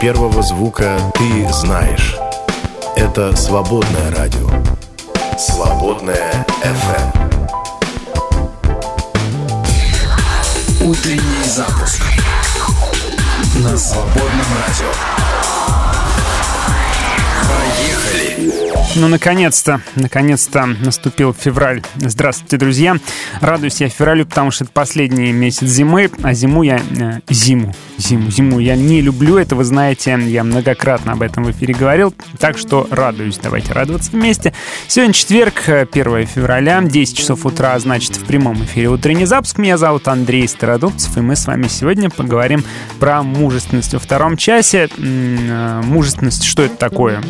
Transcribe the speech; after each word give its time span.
первого 0.00 0.42
звука 0.42 0.98
ты 1.14 1.52
знаешь. 1.52 2.16
Это 2.96 3.36
свободное 3.36 4.10
радио. 4.16 4.48
Свободное 5.38 6.46
FM. 6.62 7.30
Утренний 10.82 11.44
запуск 11.44 12.02
на 13.56 13.76
свободном 13.76 14.46
радио. 14.66 14.90
Ну, 18.96 19.08
наконец-то, 19.08 19.82
наконец-то 19.96 20.64
наступил 20.66 21.34
февраль. 21.34 21.82
Здравствуйте, 21.96 22.56
друзья. 22.56 22.96
Радуюсь 23.40 23.80
я 23.80 23.88
февралю, 23.90 24.24
потому 24.24 24.50
что 24.50 24.64
это 24.64 24.72
последний 24.72 25.32
месяц 25.32 25.68
зимы, 25.68 26.10
а 26.22 26.32
зиму 26.32 26.62
я... 26.62 26.80
Э, 26.98 27.20
зиму, 27.28 27.74
зиму, 28.00 28.30
зиму 28.30 28.58
я 28.58 28.76
не 28.76 29.00
люблю, 29.00 29.36
это 29.36 29.54
вы 29.54 29.64
знаете, 29.64 30.18
я 30.26 30.42
многократно 30.44 31.12
об 31.12 31.22
этом 31.22 31.44
в 31.44 31.50
эфире 31.52 31.74
говорил, 31.74 32.14
так 32.38 32.58
что 32.58 32.86
радуюсь, 32.90 33.38
давайте 33.38 33.72
радоваться 33.72 34.10
вместе. 34.10 34.52
Сегодня 34.88 35.14
четверг, 35.14 35.68
1 35.68 35.86
э, 35.92 36.24
февраля, 36.24 36.80
10 36.82 37.16
часов 37.16 37.46
утра, 37.46 37.78
значит, 37.78 38.16
в 38.16 38.24
прямом 38.24 38.64
эфире 38.64 38.88
утренний 38.88 39.26
запуск. 39.26 39.58
Меня 39.58 39.76
зовут 39.76 40.08
Андрей 40.08 40.48
Стародубцев, 40.48 41.16
и 41.16 41.20
мы 41.20 41.36
с 41.36 41.46
вами 41.46 41.68
сегодня 41.68 42.10
поговорим 42.10 42.64
про 42.98 43.22
мужественность 43.22 43.92
во 43.92 44.00
втором 44.00 44.36
часе. 44.36 44.88
Э, 44.96 45.82
мужественность, 45.84 46.44
что 46.44 46.62
это 46.62 46.76
такое? 46.76 47.22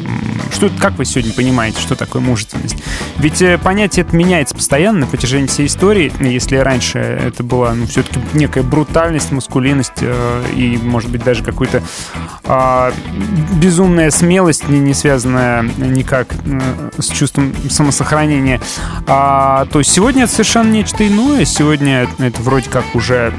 Что, 0.52 0.70
как 0.78 0.96
вы 0.98 1.04
сегодня 1.04 1.32
понимаете? 1.32 1.80
что 1.80 1.96
такое 1.96 2.22
мужественность. 2.22 2.76
Ведь 3.18 3.42
э, 3.42 3.58
понятие 3.58 4.04
это 4.04 4.14
меняется 4.14 4.54
постоянно 4.54 5.00
на 5.00 5.06
протяжении 5.06 5.48
всей 5.48 5.66
истории. 5.66 6.12
Если 6.20 6.56
раньше 6.56 6.98
это 6.98 7.42
была 7.42 7.74
ну, 7.74 7.86
все-таки 7.86 8.20
некая 8.34 8.62
брутальность, 8.62 9.32
маскулинность 9.32 10.02
э, 10.02 10.44
и, 10.60 10.76
может 10.76 11.10
быть, 11.10 11.24
даже 11.24 11.42
какой-то 11.42 11.82
э, 12.44 12.92
безумная 13.60 14.10
смелость, 14.10 14.68
не, 14.68 14.78
не 14.78 14.94
связанная 14.94 15.62
никак 15.62 16.28
э, 16.32 16.90
с 16.98 17.08
чувством 17.08 17.54
самосохранения, 17.68 18.60
а, 19.06 19.66
то 19.66 19.82
сегодня 19.82 20.24
это 20.24 20.32
совершенно 20.32 20.70
нечто 20.70 21.06
иное. 21.06 21.44
Сегодня 21.44 22.08
это 22.18 22.42
вроде 22.42 22.68
как 22.68 22.84
уже 22.94 23.32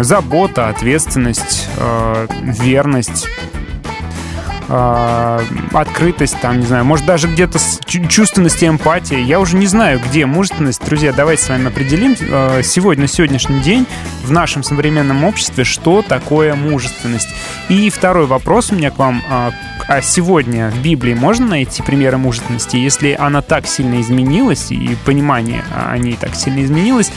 забота, 0.00 0.68
ответственность, 0.68 1.68
э, 1.76 2.26
верность, 2.42 3.26
э, 4.70 5.40
открытость, 5.72 6.40
там, 6.40 6.60
не 6.60 6.66
знаю, 6.66 6.84
может 6.84 7.04
даже 7.04 7.26
где-то 7.28 7.58
чувственность 8.08 8.62
и 8.62 8.66
эмпатия. 8.66 9.18
Я 9.18 9.40
уже 9.40 9.56
не 9.56 9.66
знаю, 9.66 10.00
где 10.00 10.24
мужественность. 10.26 10.84
Друзья, 10.84 11.12
давайте 11.12 11.42
с 11.42 11.48
вами 11.48 11.66
определим 11.66 12.16
э, 12.18 12.62
сегодня, 12.62 13.02
на 13.02 13.08
сегодняшний 13.08 13.60
день 13.60 13.86
в 14.24 14.30
нашем 14.30 14.62
современном 14.62 15.24
обществе, 15.24 15.64
что 15.64 16.02
такое 16.02 16.54
мужественность. 16.54 17.28
И 17.68 17.90
второй 17.90 18.26
вопрос 18.26 18.70
у 18.70 18.76
меня 18.76 18.90
к 18.90 18.98
вам. 18.98 19.22
Э, 19.28 19.50
а 19.88 20.02
сегодня 20.02 20.70
в 20.70 20.80
Библии 20.82 21.14
можно 21.14 21.46
найти 21.46 21.82
примеры 21.82 22.16
мужественности? 22.16 22.76
Если 22.76 23.16
она 23.18 23.42
так 23.42 23.66
сильно 23.66 24.00
изменилась, 24.00 24.70
и 24.70 24.96
понимание 25.04 25.64
о 25.74 25.98
ней 25.98 26.16
так 26.20 26.36
сильно 26.36 26.62
изменилось, 26.62 27.10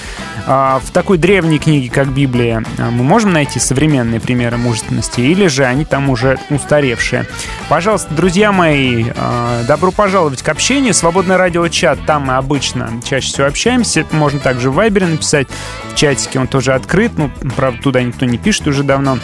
в 0.48 0.84
такой 0.92 1.20
древней 1.20 1.60
книге, 1.60 1.92
как 1.92 2.08
Библия, 2.08 2.64
мы 2.80 3.04
можем 3.04 3.32
найти 3.32 3.60
современные 3.60 4.20
примеры 4.20 4.58
мужественности, 4.58 5.22
или 5.22 5.46
же 5.48 5.66
они 5.66 5.86
там 5.86 6.10
уже 6.10 6.40
устаревшие? 6.50 7.28
Пожалуйста, 7.70 8.14
друзья 8.14 8.52
мои, 8.52 9.06
а, 9.16 9.64
добро 9.64 9.92
пожаловать 9.92 10.42
к 10.42 10.50
общению. 10.50 10.94
Свободный 10.94 11.38
радиочат, 11.38 12.06
там 12.06 12.24
мы 12.24 12.36
обычно 12.36 12.90
чаще 13.04 13.28
всего 13.28 13.48
общаемся. 13.48 14.06
Можно 14.12 14.40
также 14.40 14.70
в 14.70 14.76
Вайбере 14.76 15.08
написать, 15.08 15.48
в 15.92 15.96
чатике 15.96 16.40
он 16.40 16.48
тоже 16.48 16.74
открыт. 16.74 17.14
Ну, 17.18 17.32
правда, 17.56 17.82
туда 17.82 18.04
никто 18.04 18.26
не 18.26 18.38
пишет 18.38 18.68
уже 18.68 18.84
давно. 18.84 19.18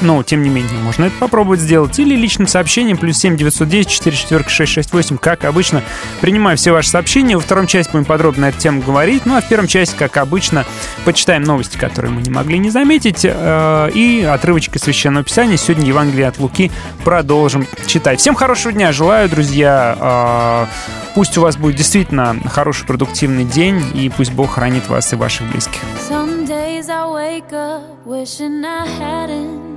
Но, 0.00 0.22
тем 0.22 0.42
не 0.42 0.50
менее, 0.50 0.78
можно 0.80 1.04
это 1.04 1.14
попробовать 1.18 1.60
сделать. 1.60 1.98
Или 1.98 2.16
личным 2.16 2.46
сообщением 2.46 2.96
плюс 2.96 3.18
7 3.18 3.36
910 3.36 3.90
44 3.90 4.44
668. 4.48 5.18
Как 5.18 5.44
обычно, 5.44 5.82
принимаю 6.20 6.56
все 6.56 6.72
ваши 6.72 6.90
сообщения. 6.90 7.36
Во 7.36 7.42
втором 7.42 7.66
части 7.66 7.92
будем 7.92 8.04
подробно 8.04 8.42
на 8.42 8.48
эту 8.48 8.58
тему 8.58 8.82
говорить. 8.82 9.24
Ну, 9.24 9.36
а 9.36 9.40
в 9.40 9.48
первом 9.48 9.66
части, 9.66 9.94
как 9.96 10.16
обычно, 10.16 10.64
почитаем 11.04 11.42
новости, 11.42 11.76
которые 11.76 12.12
мы 12.12 12.22
не 12.22 12.30
могли 12.30 12.58
не 12.58 12.70
заметить. 12.70 13.20
Э, 13.24 13.90
и 13.94 14.22
отрывочки 14.22 14.78
Священного 14.78 15.24
Писания. 15.24 15.56
Сегодня 15.56 15.86
Евангелие 15.86 16.26
от 16.26 16.38
Луки 16.38 16.70
продолжим 17.04 17.66
читать. 17.86 18.20
Всем 18.20 18.34
хорошего 18.34 18.72
дня 18.72 18.92
желаю, 18.92 19.28
друзья. 19.28 20.66
Э, 20.68 21.14
пусть 21.14 21.38
у 21.38 21.40
вас 21.40 21.56
будет 21.56 21.76
действительно 21.76 22.36
хороший, 22.50 22.86
продуктивный 22.86 23.44
день. 23.44 23.82
И 23.94 24.10
пусть 24.10 24.32
Бог 24.32 24.54
хранит 24.54 24.88
вас 24.88 25.12
и 25.12 25.16
ваших 25.16 25.50
близких. 25.50 25.80
Some 26.08 26.46
days 26.46 26.88
I 26.88 27.06
wake 27.06 27.52
up 27.52 27.82
wishing 28.04 28.64
I 28.64 28.86
hadn't 28.86 29.73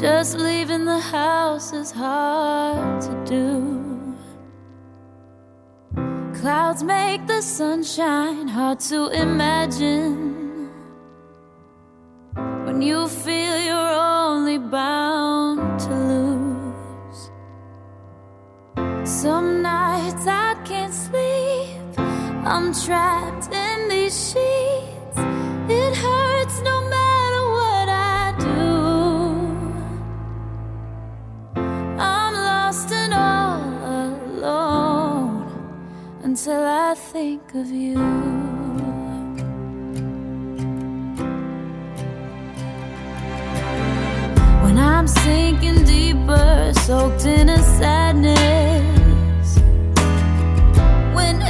Just 0.00 0.38
leaving 0.38 0.84
the 0.84 1.00
house 1.00 1.72
is 1.72 1.90
hard 1.90 3.00
to 3.02 3.24
do. 3.24 4.14
Clouds 6.40 6.84
make 6.84 7.26
the 7.26 7.42
sunshine 7.42 8.46
hard 8.46 8.78
to 8.90 9.08
imagine. 9.08 10.70
When 12.64 12.80
you 12.80 13.08
feel 13.08 13.58
you're 13.58 13.94
only 14.20 14.58
bound 14.58 15.80
to 15.80 15.94
lose. 16.12 17.30
Some 19.02 19.62
nights 19.62 20.28
I 20.28 20.54
can't 20.64 20.94
sleep, 20.94 21.98
I'm 22.46 22.72
trapped 22.72 23.52
in 23.52 23.88
these 23.88 24.16
sheets. 24.30 25.18
It 25.68 25.96
hurts 25.96 26.60
no 26.62 26.82
matter 26.82 26.97
until 36.38 36.62
I 36.62 36.94
think 36.94 37.42
of 37.54 37.68
you. 37.68 37.98
When 44.62 44.78
I'm 44.78 45.08
sinking 45.08 45.82
deeper, 45.84 46.72
soaked 46.86 47.26
in 47.26 47.48
a 47.48 47.58
sadness. 47.78 49.58
When 51.16 51.42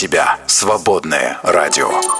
тебя. 0.00 0.38
Свободное 0.46 1.38
радио. 1.42 2.19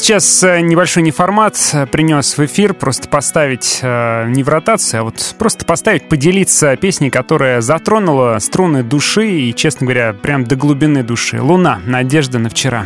сейчас 0.00 0.42
э, 0.42 0.60
небольшой 0.60 1.02
неформат 1.02 1.58
э, 1.72 1.86
принес 1.86 2.36
в 2.36 2.44
эфир, 2.44 2.74
просто 2.74 3.08
поставить 3.08 3.80
э, 3.82 4.26
не 4.28 4.42
в 4.42 4.48
ротацию, 4.48 5.00
а 5.00 5.04
вот 5.04 5.34
просто 5.38 5.64
поставить, 5.64 6.08
поделиться 6.08 6.76
песней, 6.76 7.10
которая 7.10 7.60
затронула 7.60 8.38
струны 8.40 8.82
души 8.82 9.30
и, 9.30 9.54
честно 9.54 9.86
говоря, 9.86 10.12
прям 10.12 10.44
до 10.44 10.56
глубины 10.56 11.02
души. 11.02 11.40
«Луна. 11.40 11.80
Надежда 11.86 12.38
на 12.38 12.48
вчера». 12.48 12.84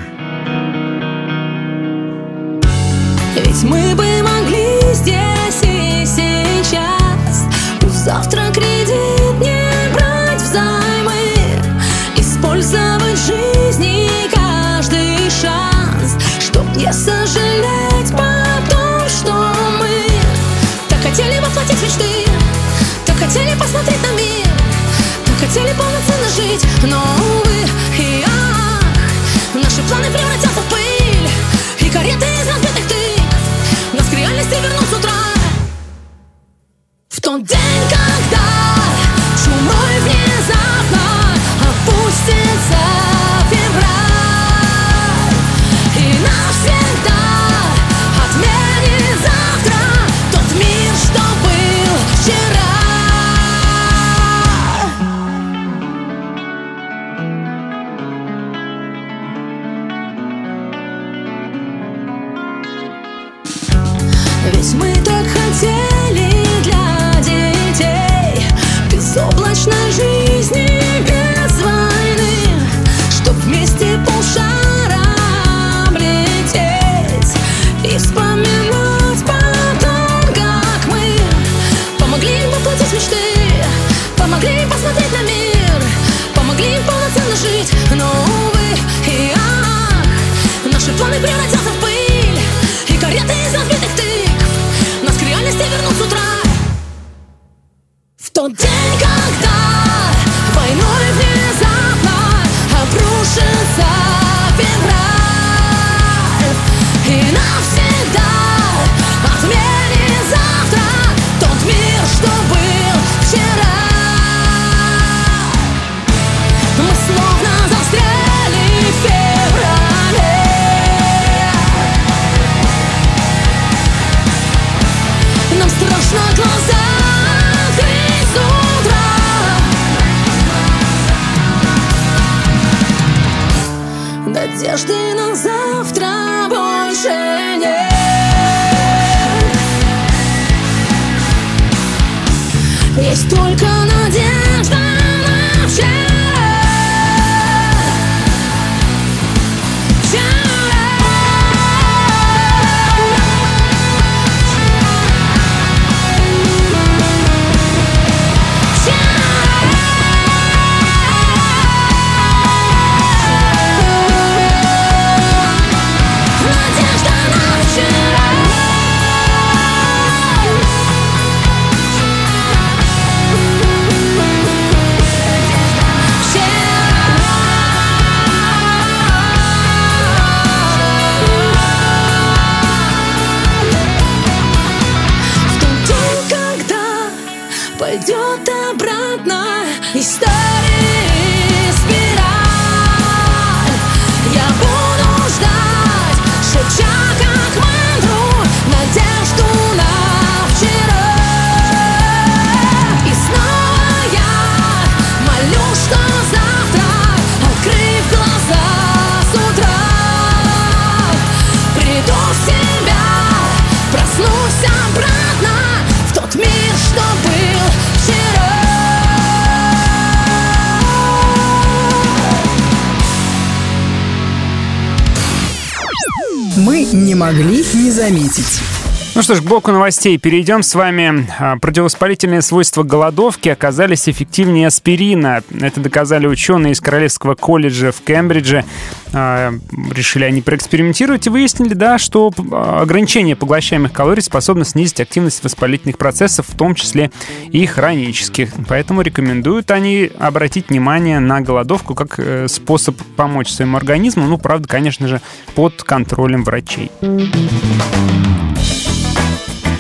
Что 229.25 229.37
ж, 229.37 229.41
к 229.41 229.45
блоку 229.45 229.73
новостей 229.73 230.19
перейдем 230.19 230.63
с 230.63 230.75
вами. 230.75 231.27
А, 231.39 231.57
Противовоспалительные 231.57 232.43
свойства 232.43 232.83
голодовки 232.83 233.49
оказались 233.49 234.07
эффективнее 234.07 234.67
аспирина. 234.67 235.43
Это 235.63 235.81
доказали 235.81 236.27
ученые 236.27 236.75
из 236.75 236.81
Королевского 236.83 237.35
колледжа 237.35 237.91
в 237.91 238.03
Кембридже. 238.03 238.67
А, 239.15 239.55
Решили 239.95 240.25
они 240.25 240.43
проэкспериментировать 240.43 241.27
и 241.27 241.31
выяснили, 241.31 241.73
да, 241.73 241.97
что 241.97 242.33
а, 242.53 242.83
ограничение 242.83 243.35
поглощаемых 243.35 243.95
калорий 243.95 244.21
способно 244.21 244.67
снизить 244.67 245.01
активность 245.01 245.43
воспалительных 245.43 245.97
процессов, 245.97 246.47
в 246.47 246.55
том 246.55 246.75
числе 246.75 247.11
и 247.51 247.65
хронических. 247.65 248.51
Поэтому 248.69 249.01
рекомендуют 249.01 249.71
они 249.71 250.11
обратить 250.19 250.69
внимание 250.69 251.19
на 251.19 251.41
голодовку 251.41 251.95
как 251.95 252.19
э, 252.19 252.47
способ 252.49 252.95
помочь 253.17 253.49
своему 253.49 253.79
организму. 253.79 254.27
Ну, 254.27 254.37
правда, 254.37 254.69
конечно 254.69 255.09
же, 255.09 255.23
под 255.55 255.83
контролем 255.83 256.45
врачей. 256.45 256.91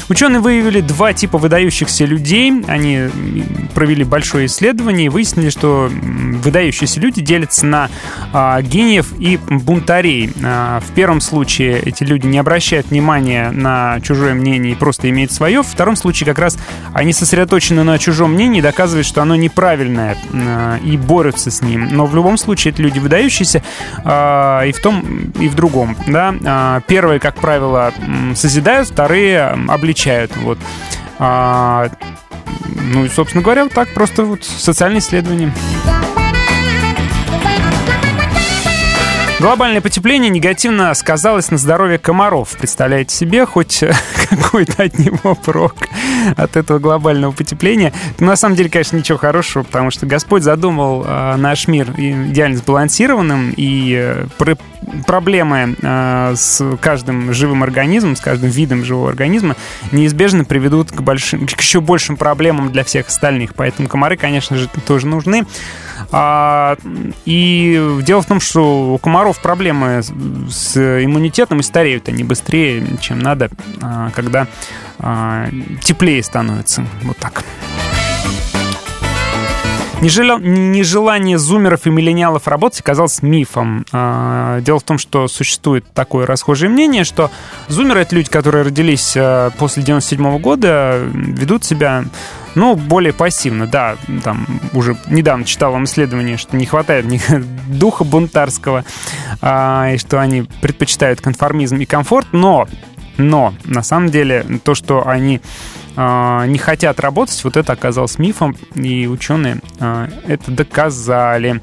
Ученые 0.09 0.41
выявили 0.41 0.81
два 0.81 1.13
типа 1.13 1.39
выдающихся 1.39 2.05
людей. 2.05 2.53
Они 2.69 3.09
провели 3.75 4.05
большое 4.05 4.47
исследование 4.47 5.07
и 5.07 5.09
выяснили, 5.09 5.49
что 5.49 5.91
выдающиеся 5.91 7.01
люди 7.01 7.23
делятся 7.23 7.67
на 7.67 7.91
а, 8.33 8.61
гениев 8.61 9.13
и 9.19 9.39
бунтарей. 9.49 10.31
А, 10.45 10.81
в 10.81 10.93
первом 10.93 11.21
случае 11.21 11.81
эти 11.81 12.05
люди 12.05 12.27
не 12.27 12.39
обращают 12.39 12.89
внимания 12.89 13.51
на 13.51 13.99
чужое 14.01 14.35
мнение 14.35 14.73
и 14.73 14.75
просто 14.75 15.09
имеют 15.11 15.33
свое. 15.33 15.63
В 15.63 15.67
втором 15.67 15.97
случае 15.97 16.27
как 16.27 16.39
раз 16.39 16.59
они 16.93 17.13
сосредоточены 17.13 17.83
на 17.83 17.99
чужом 17.99 18.33
мнении 18.35 18.59
и 18.59 18.63
доказывают, 18.63 19.07
что 19.07 19.23
оно 19.23 19.37
неправильное 19.37 20.17
а, 20.33 20.79
и 20.85 20.97
борются 20.97 21.51
с 21.51 21.63
ним. 21.63 21.89
Но 21.91 22.07
в 22.07 22.15
любом 22.15 22.37
случае 22.37 22.73
это 22.73 22.83
люди 22.83 22.99
выдающиеся 22.99 23.63
а, 24.05 24.63
и 24.65 24.73
в 24.73 24.81
том, 24.81 25.33
и 25.41 25.49
в 25.49 25.55
другом. 25.55 25.97
Да? 26.07 26.35
А, 26.45 26.81
Первые, 26.87 27.21
как 27.21 27.37
правило, 27.37 27.93
созидают, 28.35 28.89
вторые 28.89 29.39
м, 29.39 29.71
обличают. 29.95 30.37
Вот. 30.39 30.59
А, 31.19 31.89
ну 32.75 33.05
и, 33.05 33.09
собственно 33.09 33.43
говоря, 33.43 33.65
вот 33.65 33.73
так 33.73 33.95
просто 33.95 34.25
вот 34.25 34.45
социальное 34.45 34.99
исследование. 34.99 35.53
Глобальное 39.39 39.81
потепление 39.81 40.31
негативно 40.31 40.93
сказалось 40.95 41.51
на 41.51 41.59
здоровье 41.59 41.99
комаров. 41.99 42.57
Представляете 42.59 43.15
себе, 43.15 43.47
хоть 43.47 43.85
какой-то 44.31 44.85
от 44.85 44.99
него 44.99 45.35
прок 45.35 45.75
от 46.37 46.57
этого 46.57 46.79
глобального 46.79 47.33
потепления. 47.33 47.93
Но 48.21 48.27
на 48.27 48.37
самом 48.37 48.57
деле, 48.57 48.71
конечно, 48.71 48.97
ничего 48.97 49.19
хорошего, 49.19 49.63
потому 49.63 49.91
что 49.91 50.07
Господь 50.07 50.43
задумал 50.43 51.05
э, 51.07 51.37
наш 51.37 51.69
мир 51.69 51.89
идеально 51.97 52.57
сбалансированным, 52.59 53.53
и 53.57 53.95
э, 53.97 54.27
пр- 54.39 54.59
проблемы 55.07 55.77
э, 55.81 56.35
с 56.37 56.77
каждым 56.81 57.33
живым 57.33 57.63
организмом, 57.63 58.17
с 58.17 58.21
каждым 58.21 58.51
видом 58.51 58.85
живого 58.85 59.09
организма 59.11 59.57
неизбежно 59.93 60.45
приведут 60.45 60.91
к, 60.91 61.01
большим, 61.01 61.47
к 61.47 61.61
еще 61.61 61.81
большим 61.81 62.17
проблемам 62.17 62.71
для 62.73 62.85
всех 62.85 63.09
остальных. 63.09 63.55
Поэтому 63.55 63.89
комары, 63.89 64.17
конечно 64.17 64.57
же, 64.57 64.69
тоже 64.87 65.07
нужны. 65.07 65.45
А, 66.13 66.77
и 67.25 67.99
дело 68.03 68.23
в 68.23 68.27
том, 68.27 68.41
что 68.41 68.95
у 68.95 68.99
комаров 68.99 69.41
проблемы 69.41 70.03
с- 70.03 70.77
иммунитетом 71.05 71.61
и 71.61 71.63
стареют 71.63 72.09
они 72.09 72.23
быстрее, 72.25 72.85
чем 73.01 73.19
надо, 73.21 73.51
а, 73.81 74.11
когда 74.15 74.47
теплее 75.83 76.23
становится. 76.23 76.85
Вот 77.03 77.17
так. 77.19 77.45
Нежела- 80.01 80.39
Нежелание 80.39 81.39
зумеров 81.39 81.87
и 81.87 81.91
миллениалов 81.91 82.47
работать 82.47 82.81
оказалось 82.81 83.23
мифом. 83.23 83.87
А, 83.93 84.61
Дело 84.61 84.79
в 84.79 84.83
том, 84.83 84.99
что 84.99 85.29
существует 85.29 85.85
такое 85.95 86.27
расхожее 86.27 86.69
мнение, 86.69 87.05
что 87.05 87.31
зумеры— 87.69 88.01
это 88.03 88.15
люди, 88.15 88.29
которые 88.29 88.65
родились 88.65 89.15
а, 89.17 89.51
после 89.57 89.83
97 89.83 90.39
года, 90.41 91.01
ведут 91.13 91.65
себя 91.65 92.05
ну, 92.55 92.77
более 92.77 93.13
пассивно, 93.15 93.67
да. 93.67 93.97
Там 94.23 94.47
уже 94.75 94.97
недавно 95.09 95.45
читал 95.45 95.73
вам 95.73 95.85
исследование, 95.85 96.37
что 96.37 96.57
не 96.57 96.67
хватает 96.67 97.07
у 97.07 97.09
них 97.09 97.23
духа 97.69 98.05
бунтарского, 98.05 98.85
а, 99.41 99.93
и 99.95 99.99
что 99.99 100.21
они 100.21 100.43
предпочитают 100.61 101.23
конформизм 101.23 101.77
и 101.77 101.87
комфорт, 101.87 102.27
но, 102.33 102.69
но, 103.17 103.55
на 103.65 103.83
самом 103.83 104.09
деле, 104.09 104.45
то, 104.65 104.75
что 104.75 105.07
они 105.07 105.41
а, 105.97 106.47
не 106.47 106.59
хотят 106.59 107.01
работать, 107.01 107.43
вот 107.45 107.57
это 107.57 107.73
оказалось 107.73 108.19
мифом, 108.19 108.57
и 108.75 109.07
ученые 109.07 109.61
а, 109.81 110.09
это 110.27 110.51
доказали. 110.51 111.61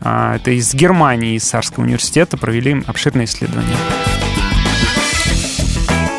А, 0.00 0.36
Это 0.36 0.50
из 0.50 0.74
Германии, 0.74 1.36
из 1.36 1.44
Сарского 1.44 1.84
университета 1.84 2.36
провели 2.36 2.82
обширное 2.86 3.26
исследование. 3.26 3.76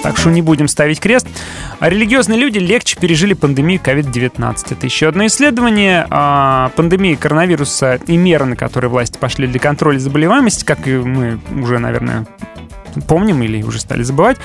Так 0.04 0.18
что 0.18 0.30
не 0.30 0.42
будем 0.42 0.68
ставить 0.68 1.00
крест. 1.00 1.28
А 1.80 1.90
религиозные 1.90 2.40
люди 2.40 2.58
легче 2.58 2.98
пережили 3.00 3.34
пандемию 3.34 3.80
COVID-19. 3.84 4.56
Это 4.72 4.86
еще 4.86 5.08
одно 5.08 5.28
исследование. 5.28 6.08
Пандемия 6.76 7.16
коронавируса 7.16 8.00
и 8.08 8.18
меры, 8.18 8.46
на 8.46 8.56
которые 8.56 8.90
власти 8.90 9.18
пошли 9.20 9.48
для 9.48 9.60
контроля 9.60 10.00
заболеваемости, 10.00 10.64
как 10.64 10.88
и 10.88 10.94
мы 10.94 11.40
уже, 11.56 11.78
наверное, 11.78 12.26
помним 13.08 13.42
или 13.44 13.64
уже 13.64 13.80
стали 13.80 14.04
забывать, 14.04 14.38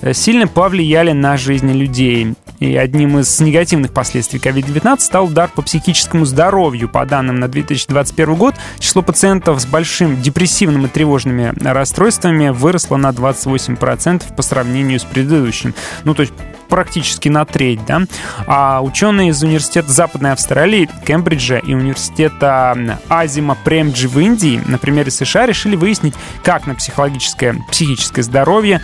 э, 0.00 0.12
сильно 0.12 0.46
повлияли 0.46 1.12
на 1.12 1.36
жизни 1.36 1.72
людей. 1.72 2.34
И 2.60 2.76
одним 2.76 3.18
из 3.18 3.40
негативных 3.40 3.92
последствий 3.92 4.38
COVID-19 4.38 5.00
стал 5.00 5.26
удар 5.26 5.50
по 5.54 5.62
психическому 5.62 6.24
здоровью. 6.24 6.88
По 6.88 7.04
данным 7.04 7.40
на 7.40 7.48
2021 7.48 8.34
год, 8.36 8.54
число 8.78 9.02
пациентов 9.02 9.60
с 9.60 9.66
большим 9.66 10.20
депрессивным 10.22 10.86
и 10.86 10.88
тревожными 10.88 11.52
расстройствами 11.62 12.50
выросло 12.50 12.96
на 12.96 13.10
28% 13.10 14.34
по 14.34 14.42
сравнению 14.42 15.00
с 15.00 15.04
предыдущим. 15.04 15.74
Ну, 16.04 16.14
то 16.14 16.22
есть 16.22 16.32
практически 16.68 17.28
на 17.28 17.44
треть, 17.44 17.84
да. 17.86 18.02
А 18.46 18.82
ученые 18.82 19.30
из 19.30 19.42
Университета 19.42 19.92
Западной 19.92 20.32
Австралии, 20.32 20.88
Кембриджа 21.06 21.58
и 21.58 21.74
Университета 21.74 22.98
Азима 23.08 23.56
Премджи 23.64 24.08
в 24.08 24.18
Индии, 24.18 24.60
например, 24.66 25.06
из 25.08 25.16
США, 25.16 25.46
решили 25.46 25.76
выяснить, 25.76 26.14
как 26.42 26.66
на 26.66 26.74
психологическое, 26.74 27.56
психическое 27.74 28.22
здоровье 28.22 28.80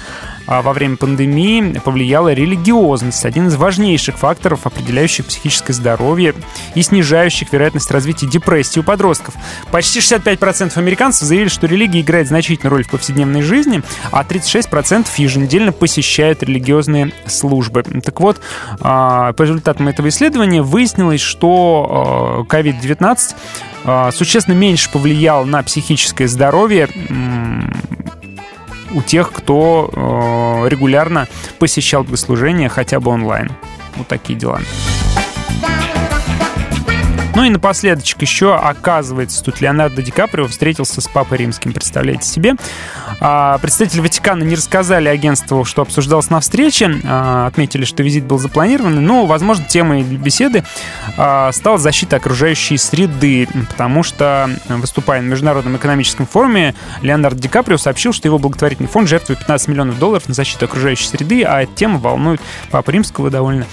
а 0.51 0.63
во 0.63 0.73
время 0.73 0.97
пандемии 0.97 1.79
повлияла 1.79 2.33
религиозность, 2.33 3.25
один 3.25 3.47
из 3.47 3.55
важнейших 3.55 4.19
факторов, 4.19 4.67
определяющих 4.67 5.27
психическое 5.27 5.73
здоровье 5.73 6.35
и 6.75 6.83
снижающих 6.83 7.53
вероятность 7.53 7.89
развития 7.93 8.27
депрессии 8.27 8.81
у 8.81 8.83
подростков. 8.83 9.35
Почти 9.71 10.01
65% 10.01 10.77
американцев 10.77 11.29
заявили, 11.29 11.49
что 11.49 11.69
религия 11.69 12.01
играет 12.01 12.27
значительную 12.27 12.73
роль 12.73 12.85
в 12.85 12.91
повседневной 12.91 13.43
жизни, 13.43 13.83
а 14.11 14.25
36% 14.25 15.07
еженедельно 15.19 15.71
посещают 15.71 16.43
религиозные 16.43 17.13
службы. 17.27 17.85
Так 17.85 18.19
вот, 18.21 18.41
а, 18.81 19.33
по 19.35 19.43
результатам 19.43 19.87
этого 19.87 20.09
исследования 20.09 20.63
выяснилось, 20.63 21.21
что 21.21 22.45
COVID-19 22.49 23.19
а, 23.85 24.11
существенно 24.11 24.55
меньше 24.55 24.91
повлиял 24.91 25.45
на 25.45 25.63
психическое 25.63 26.27
здоровье 26.27 26.89
у 28.93 29.03
тех, 29.03 29.33
кто 29.33 29.91
э, 29.93 30.69
регулярно 30.69 31.29
посещал 31.59 32.05
богослужения 32.05 32.69
хотя 32.69 33.01
бы 33.01 33.11
онлайн. 33.11 33.51
Вот 33.97 34.09
такие 34.09 34.39
дела. 34.39 34.61
Ну 37.35 37.45
и 37.45 37.49
напоследочек 37.49 38.21
еще, 38.23 38.57
оказывается, 38.57 39.43
тут 39.45 39.61
Леонардо 39.61 40.03
Ди 40.03 40.11
Каприо 40.11 40.49
встретился 40.49 41.01
с 41.01 41.07
Папой 41.07 41.39
Римским, 41.39 41.73
представляете 41.73 42.25
себе. 42.25 42.55
А, 43.21 43.59
представители 43.59 44.01
Ватикана 44.01 44.43
не 44.43 44.57
рассказали 44.57 45.09
агентству, 45.09 45.65
что 45.65 45.83
обсуждалось 45.83 46.29
на 46.29 46.41
встрече, 46.41 47.01
а, 47.05 47.47
отметили, 47.47 47.85
что 47.85 48.03
визит 48.03 48.25
был 48.25 48.39
запланирован, 48.39 49.05
но, 49.05 49.27
возможно, 49.27 49.65
темой 49.65 50.03
беседы 50.03 50.65
а, 51.17 51.53
стала 51.53 51.79
защита 51.79 52.17
окружающей 52.17 52.77
среды, 52.77 53.49
потому 53.71 54.03
что, 54.03 54.51
выступая 54.69 55.23
на 55.23 55.27
Международном 55.29 55.77
экономическом 55.77 56.27
форуме, 56.27 56.75
Леонардо 57.01 57.41
Ди 57.41 57.49
Каприо 57.49 57.79
сообщил, 57.79 58.13
что 58.13 58.27
его 58.27 58.39
благотворительный 58.39 58.89
фонд 58.89 59.09
жертвует 59.09 59.39
15 59.39 59.69
миллионов 59.69 59.99
долларов 59.99 60.27
на 60.27 60.35
защиту 60.35 60.65
окружающей 60.65 61.07
среды, 61.07 61.45
а 61.45 61.63
эта 61.63 61.73
тема 61.75 61.99
волнует 61.99 62.41
Папу 62.71 62.91
Римского 62.91 63.31
довольно 63.31 63.67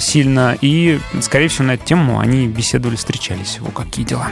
сильно. 0.00 0.56
И, 0.60 1.00
скорее 1.20 1.48
всего, 1.48 1.66
на 1.66 1.72
эту 1.72 1.84
тему 1.84 2.18
они 2.18 2.46
беседовали, 2.46 2.96
встречались. 2.96 3.58
О, 3.60 3.70
какие 3.70 4.04
дела. 4.04 4.28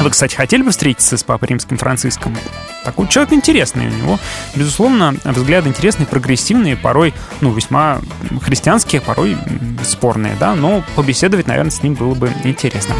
Вы, 0.00 0.10
кстати, 0.10 0.36
хотели 0.36 0.62
бы 0.62 0.70
встретиться 0.70 1.16
с 1.16 1.24
Папой 1.24 1.48
Римским 1.48 1.76
Франциском? 1.76 2.36
Такой 2.84 3.08
человек 3.08 3.32
интересный 3.32 3.88
у 3.88 3.90
него. 3.90 4.18
Безусловно, 4.54 5.16
взгляды 5.24 5.68
интересные, 5.68 6.06
прогрессивные, 6.06 6.76
порой, 6.76 7.12
ну, 7.40 7.52
весьма 7.52 8.00
христианские, 8.40 9.00
порой 9.00 9.36
спорные, 9.82 10.36
да, 10.38 10.54
но 10.54 10.84
побеседовать, 10.94 11.48
наверное, 11.48 11.72
с 11.72 11.82
ним 11.82 11.94
было 11.94 12.14
бы 12.14 12.32
интересно. 12.44 12.94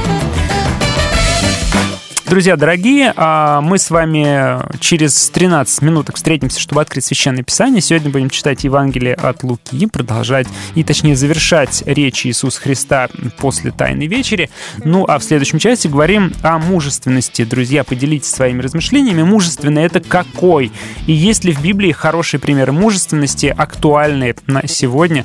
Друзья 2.29 2.57
дорогие, 2.57 3.15
а, 3.17 3.63
мы 3.63 3.79
с 3.79 3.89
вами 3.89 4.59
через 4.81 5.31
13 5.31 5.81
минуток 5.81 6.17
встретимся, 6.17 6.61
чтобы 6.61 6.83
открыть 6.83 7.07
Священное 7.07 7.43
Писание. 7.43 7.81
Сегодня 7.81 8.11
будем 8.11 8.29
читать 8.29 8.65
Евангелие 8.65 9.15
от 9.15 9.43
Луки, 9.45 9.87
продолжать 9.87 10.47
и, 10.75 10.85
точнее, 10.85 11.17
завершать 11.17 11.83
речь 11.87 12.27
Иисуса 12.27 12.61
Христа 12.61 13.09
после 13.39 13.71
Тайной 13.71 14.09
Вечери. 14.09 14.51
Ну, 14.85 15.07
а 15.09 15.19
в 15.19 15.25
следующем 15.25 15.59
части 15.59 15.89
говорим 15.89 16.35
о 16.43 16.59
мужественности. 16.59 17.45
Друзья, 17.45 17.83
поделитесь 17.83 18.31
своими 18.31 18.61
размышлениями. 18.61 19.23
Мужественный— 19.23 19.83
это 19.85 20.01
какой? 20.01 20.71
И 21.07 21.13
есть 21.13 21.45
ли 21.45 21.53
в 21.53 21.63
Библии 21.63 21.93
хорошие 21.93 22.41
примеры 22.41 22.73
мужественности, 22.73 23.55
актуальные 23.57 24.37
на 24.47 24.69
сегодня, 24.69 25.25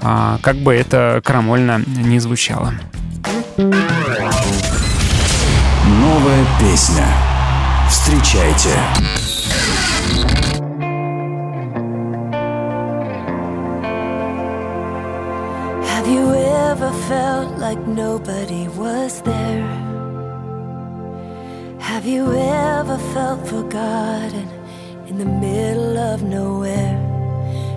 а, 0.00 0.38
как 0.40 0.54
бы 0.58 0.72
это 0.72 1.20
крамольно 1.24 1.82
не 1.84 2.20
звучало. 2.20 2.74
Новая 6.13 6.45
песня. 6.59 7.07
Встречайте. 7.89 8.69
Have 15.83 16.07
you 16.07 16.31
ever 16.35 16.91
felt 17.07 17.57
like 17.57 17.79
nobody 17.87 18.67
was 18.77 19.23
there? 19.23 19.65
Have 21.79 22.05
you 22.05 22.33
ever 22.35 22.99
felt 23.11 23.47
forgotten 23.47 24.47
in 25.07 25.17
the 25.17 25.25
middle 25.25 25.97
of 25.97 26.21
nowhere? 26.21 26.99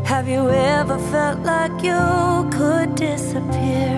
Have 0.04 0.28
you 0.28 0.50
ever 0.50 0.98
felt 1.10 1.38
like 1.44 1.82
you 1.82 2.46
could 2.50 2.94
disappear? 2.94 3.96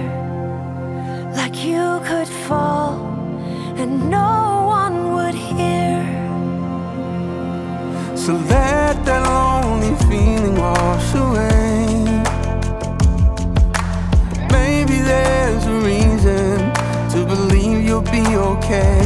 Like 1.34 1.64
you 1.64 2.00
could 2.04 2.28
fall 2.28 3.07
And 3.79 4.09
no 4.09 4.65
one 4.67 5.13
would 5.13 5.33
hear. 5.33 6.03
So 8.13 8.33
let 8.33 9.05
that 9.05 9.21
lonely 9.25 9.95
feeling 10.09 10.55
wash 10.57 11.13
away. 11.15 11.87
Maybe 14.51 14.97
there's 15.11 15.65
a 15.65 15.77
reason 15.91 16.57
to 17.13 17.25
believe 17.25 17.87
you'll 17.87 18.01
be 18.01 18.25
okay. 18.51 19.01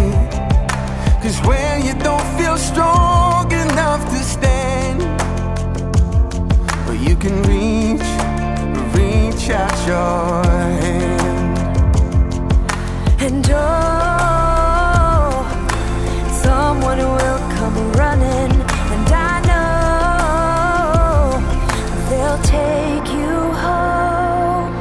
Cause 1.22 1.40
when 1.46 1.86
you 1.86 1.94
don't 2.02 2.28
feel 2.40 2.58
strong 2.58 3.52
enough 3.52 4.02
to 4.10 4.24
stand, 4.24 5.00
but 6.88 6.98
you 7.00 7.16
can 7.16 7.36
reach, 7.44 8.10
reach 8.98 9.52
out 9.52 9.78
your 9.88 10.44
hand. 10.82 11.60
And 13.22 13.50
oh, 13.52 14.03
someone 16.84 17.00
will 17.00 17.40
come 17.56 17.92
running, 17.94 18.52
and 18.94 19.10
I 19.10 19.40
know 19.50 21.40
they'll 22.10 22.44
take 22.44 23.08
you 23.20 23.36
home. 23.66 24.74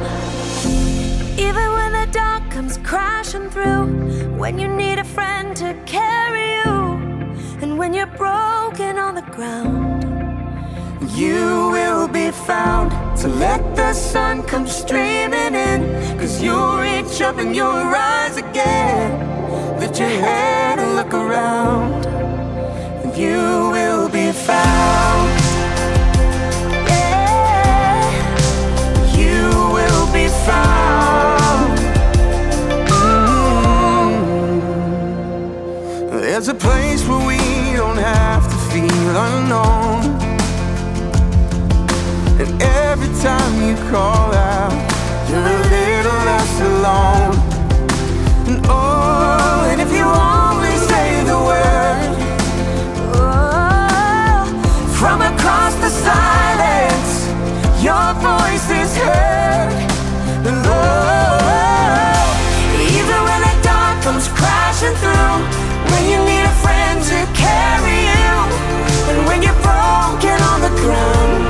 Even 1.37 1.67
when 1.77 1.91
the 1.93 2.07
dark 2.11 2.43
comes 2.51 2.77
crashing 2.79 3.49
through, 3.49 3.85
when 4.37 4.59
you 4.59 4.67
need 4.67 4.99
a 4.99 5.03
friend 5.05 5.55
to 5.57 5.73
carry 5.85 6.55
you, 6.59 6.73
and 7.61 7.77
when 7.77 7.93
you're 7.93 8.15
broken 8.17 8.97
on 8.97 9.15
the 9.15 9.27
ground. 9.37 10.03
You 11.15 11.69
will 11.71 12.07
be 12.07 12.31
found 12.31 12.91
to 13.19 13.27
let 13.27 13.61
the 13.75 13.93
sun 13.93 14.43
come 14.43 14.67
streaming 14.67 15.53
in. 15.53 15.79
Cause 16.19 16.41
you'll 16.41 16.77
reach 16.79 17.21
up 17.21 17.37
and 17.37 17.55
you'll 17.55 17.85
rise 17.99 18.37
again. 18.37 19.09
Lift 19.79 19.99
your 19.99 20.09
head 20.09 20.62
around. 21.13 22.05
And 23.03 23.15
you 23.15 23.69
will 23.71 24.09
be 24.09 24.31
found. 24.31 25.29
Yeah. 26.89 28.09
You 29.15 29.41
will 29.77 30.05
be 30.11 30.27
found. 30.47 31.77
Mm. 32.89 34.11
There's 36.21 36.47
a 36.47 36.55
place 36.55 37.07
where 37.07 37.25
we 37.27 37.37
don't 37.77 37.97
have 37.97 38.43
to 38.51 38.57
feel 38.71 39.15
unknown. 39.29 40.01
And 42.41 42.49
every 42.61 43.11
time 43.21 43.53
you 43.67 43.75
call 43.91 44.33
out, 44.33 44.73
you're 45.29 45.39
a 45.39 45.59
little 45.77 46.19
less 46.29 46.53
alone. 46.61 47.35
And 48.47 48.57
oh, 48.67 48.92
your 57.83 58.13
voice 58.23 58.69
is 58.71 58.95
heard. 58.95 59.75
Oh, 60.47 61.43
even 62.95 63.19
when 63.27 63.41
the 63.43 63.55
dark 63.61 64.01
comes 64.03 64.27
crashing 64.31 64.95
through, 65.03 65.35
when 65.91 66.03
you 66.07 66.19
need 66.23 66.45
a 66.47 66.55
friend 66.63 67.03
to 67.11 67.19
carry 67.35 67.99
you, 68.07 68.33
and 69.11 69.27
when 69.27 69.43
you're 69.43 69.61
broken 69.67 70.37
on 70.51 70.59
the 70.63 70.73
ground, 70.79 71.43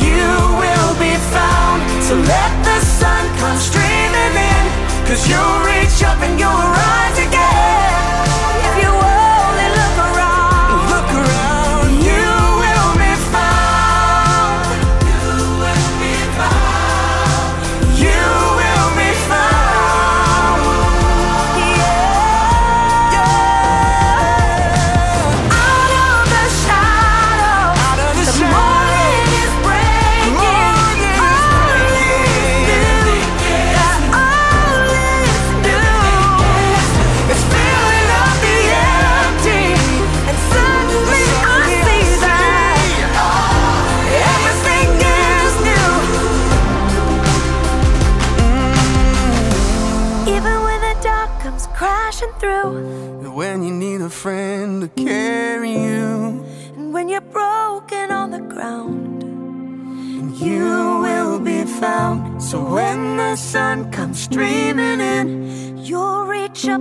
you 0.00 0.24
will 0.56 0.94
be 0.96 1.12
found. 1.36 1.84
So 2.00 2.16
let 2.16 2.52
the 2.64 2.78
sun 2.80 3.22
come 3.40 3.58
streaming 3.60 4.34
in, 4.52 4.64
cause 5.04 5.28
you'll 5.28 5.60
reach 5.68 6.00
up 6.02 6.18
and 6.24 6.40
you'll 6.40 6.48
rise 6.48 6.89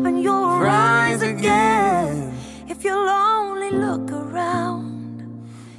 and 0.10 0.24
you'll 0.24 0.60
rise 0.60 1.22
again. 1.22 2.34
If 2.68 2.84
you'll 2.84 3.10
only 3.10 3.72
look 3.86 4.12
around, 4.12 5.22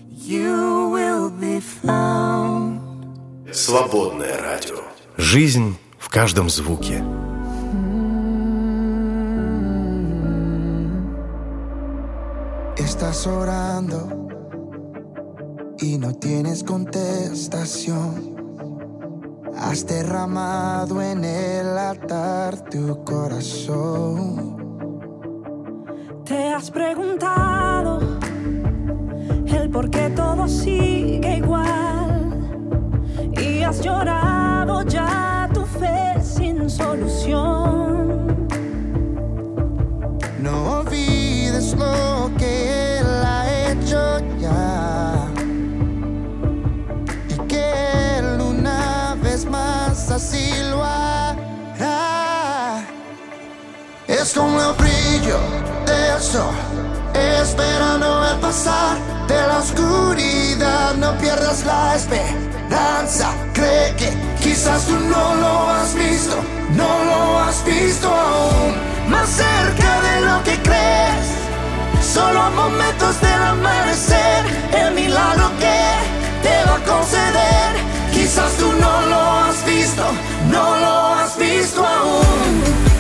you 0.09 0.89
will 0.97 1.31
be 1.31 1.59
found. 1.61 2.81
Свободное 3.53 4.41
радио. 4.41 4.79
Жизнь 5.17 5.77
в 5.99 6.09
каждом 6.09 6.49
звуке. 6.49 7.03
Estás 12.77 13.27
orando 13.27 14.01
y 15.81 15.99
no 15.99 16.15
tienes 16.15 16.63
contestación. 16.63 18.40
Has 19.61 19.87
derramado 19.87 21.03
en 21.03 21.23
el 21.23 21.77
altar 21.77 22.63
tu 22.71 23.05
corazón. 23.05 24.57
Te 26.25 26.49
has 26.49 26.71
preguntado 26.71 28.01
el 29.47 29.71
por 29.71 29.91
qué 29.91 30.09
todo 30.11 30.49
sigue 30.49 31.37
igual. 31.37 32.41
Y 33.33 33.63
has 33.63 33.83
llorado 33.83 34.83
ya 34.85 35.49
tu 35.53 35.67
fe 35.67 36.15
sin 36.23 36.71
solución. 36.71 37.90
Pesco 54.31 54.45
un 54.45 54.77
brillo 54.77 55.41
del 55.87 56.23
sol, 56.23 56.55
esperando 57.41 58.29
el 58.29 58.39
pasar 58.39 58.97
de 59.27 59.35
la 59.35 59.59
oscuridad. 59.59 60.95
No 60.95 61.19
pierdas 61.19 61.65
la 61.65 61.97
esperanza, 61.97 63.33
cree 63.53 63.93
que 63.97 64.13
quizás 64.41 64.87
tú 64.87 64.93
no 64.93 65.35
lo 65.35 65.71
has 65.71 65.95
visto, 65.95 66.37
no 66.77 67.05
lo 67.07 67.39
has 67.41 67.65
visto 67.65 68.07
aún. 68.07 68.75
Más 69.09 69.29
cerca 69.31 70.01
de 70.01 70.21
lo 70.21 70.45
que 70.45 70.63
crees, 70.63 71.27
solo 72.15 72.41
a 72.41 72.51
momentos 72.51 73.21
del 73.21 73.43
amanecer, 73.43 74.45
el 74.75 74.95
milagro 74.95 75.51
que 75.59 76.49
te 76.49 76.71
va 76.71 76.77
a 76.77 76.85
conceder. 76.85 77.71
Quizás 78.13 78.53
tú 78.59 78.73
no 78.75 79.07
lo 79.09 79.21
has 79.41 79.65
visto, 79.65 80.05
no 80.53 80.77
lo 80.77 81.07
has 81.15 81.37
visto 81.37 81.85
aún. 81.85 83.00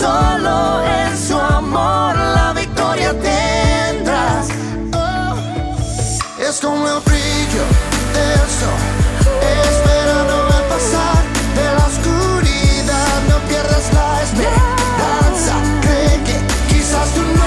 solo 0.00 0.82
en 0.82 1.18
su 1.18 1.36
amor 1.38 2.16
la 2.16 2.54
victoria 2.54 3.10
tendrás. 3.12 4.48
Oh. 4.94 5.36
Es 6.38 6.58
como 6.60 6.88
el 6.88 7.00
brillo 7.08 7.64
del 8.16 8.46
sol, 8.60 8.80
esperando 9.58 10.36
al 10.56 10.64
pasar 10.74 11.20
de 11.58 11.66
la 11.76 11.84
oscuridad. 11.92 13.16
No 13.28 13.36
pierdas 13.48 13.86
la 13.92 14.22
esperanza, 14.26 15.54
cree 15.82 16.16
que 16.28 16.36
quizás 16.74 17.08
tú 17.14 17.20
no. 17.36 17.39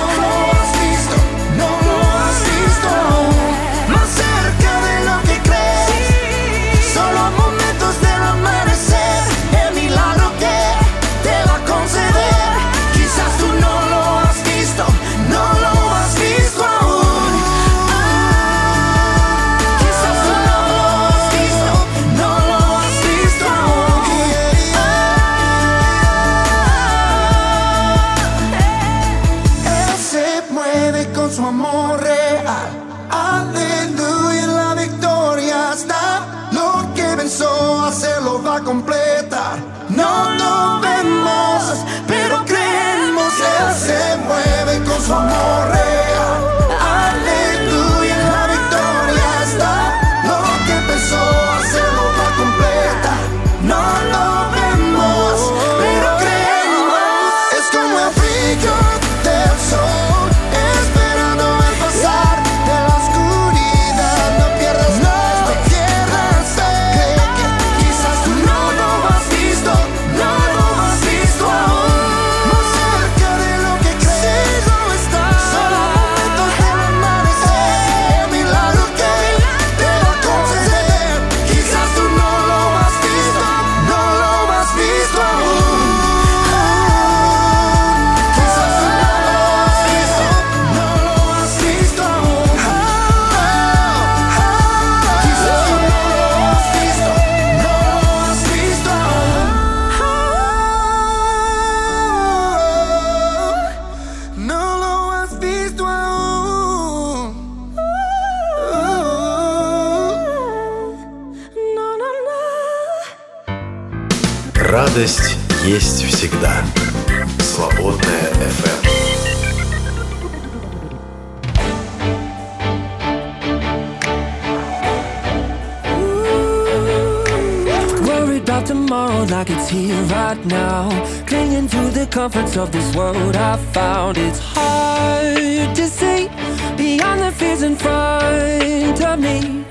of 132.58 132.72
this 132.72 132.96
world 132.96 133.36
I 133.36 133.58
found 133.74 134.18
it's 134.18 134.38
hard 134.38 135.76
to 135.76 135.88
see 135.88 136.30
beyond 136.78 137.22
the 137.22 137.32
fears 137.32 137.64
in 137.64 137.76
front 137.76 139.02
of 139.02 139.20
me. 139.20 139.66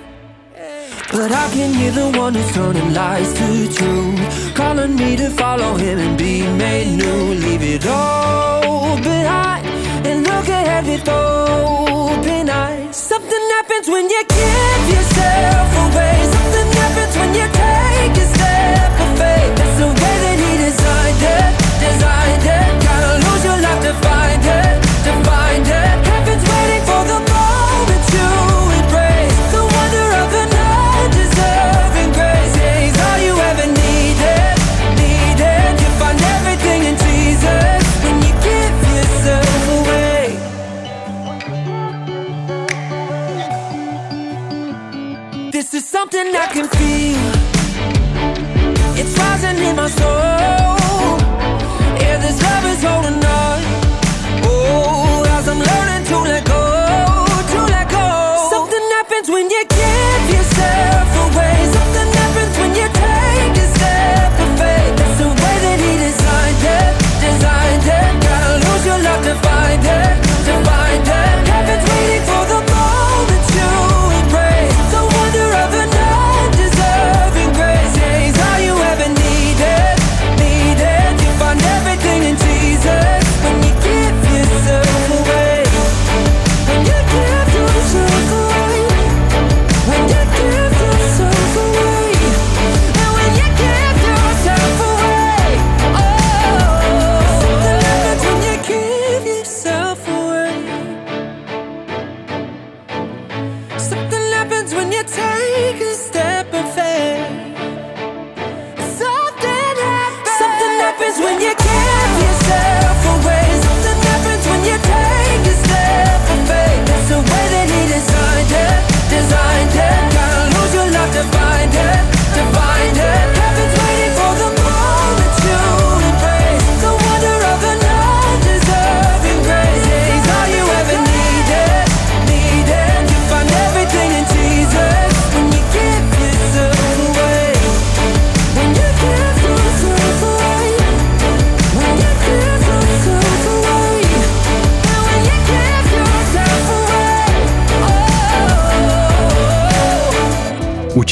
But 1.13 1.31
I 1.31 1.49
can 1.51 1.75
hear 1.75 1.93
the 1.93 2.11
one 2.19 2.35
who's 2.35 2.53
turning 2.53 2.93
lies 2.93 3.33
to 3.35 3.73
truth, 3.73 4.55
calling 4.55 4.97
me 4.97 5.17
to 5.17 5.31
follow 5.31 5.75
him 5.77 5.99
and 5.99 6.19
be 6.19 6.43
made 6.43 6.97
new. 6.97 7.35
Leave 7.35 7.63
it 7.63 7.87
all 7.87 8.97
behind 8.97 9.67
and 10.07 10.25
look 10.25 10.49
ahead 10.49 10.85
with 10.87 11.09
open 11.09 12.49
eyes. 12.49 12.97
Something 12.97 13.45
happens 13.57 13.87
when 13.89 14.11
you 14.11 14.25
give 14.29 14.85
yourself 14.95 15.69
away. 15.85 16.17
Something 16.37 16.69
happens 16.81 17.17
when 17.17 17.35
you 17.35 17.53
take. 17.53 17.82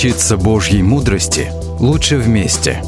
Учиться 0.00 0.38
Божьей 0.38 0.82
мудрости 0.82 1.52
лучше 1.78 2.16
вместе. 2.16 2.82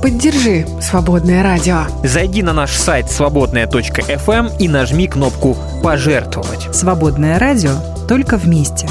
Поддержи 0.00 0.64
«Свободное 0.80 1.42
радио». 1.42 1.86
Зайди 2.04 2.40
на 2.40 2.52
наш 2.52 2.70
сайт 2.70 3.10
свободная.фм 3.10 4.46
и 4.60 4.68
нажми 4.68 5.08
кнопку 5.08 5.56
«Пожертвовать». 5.82 6.72
Свободное 6.72 7.40
радио 7.40 7.72
только 8.06 8.36
вместе. 8.36 8.88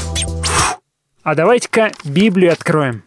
А 1.22 1.34
давайте-ка 1.34 1.92
Библию 2.04 2.52
откроем. 2.52 3.04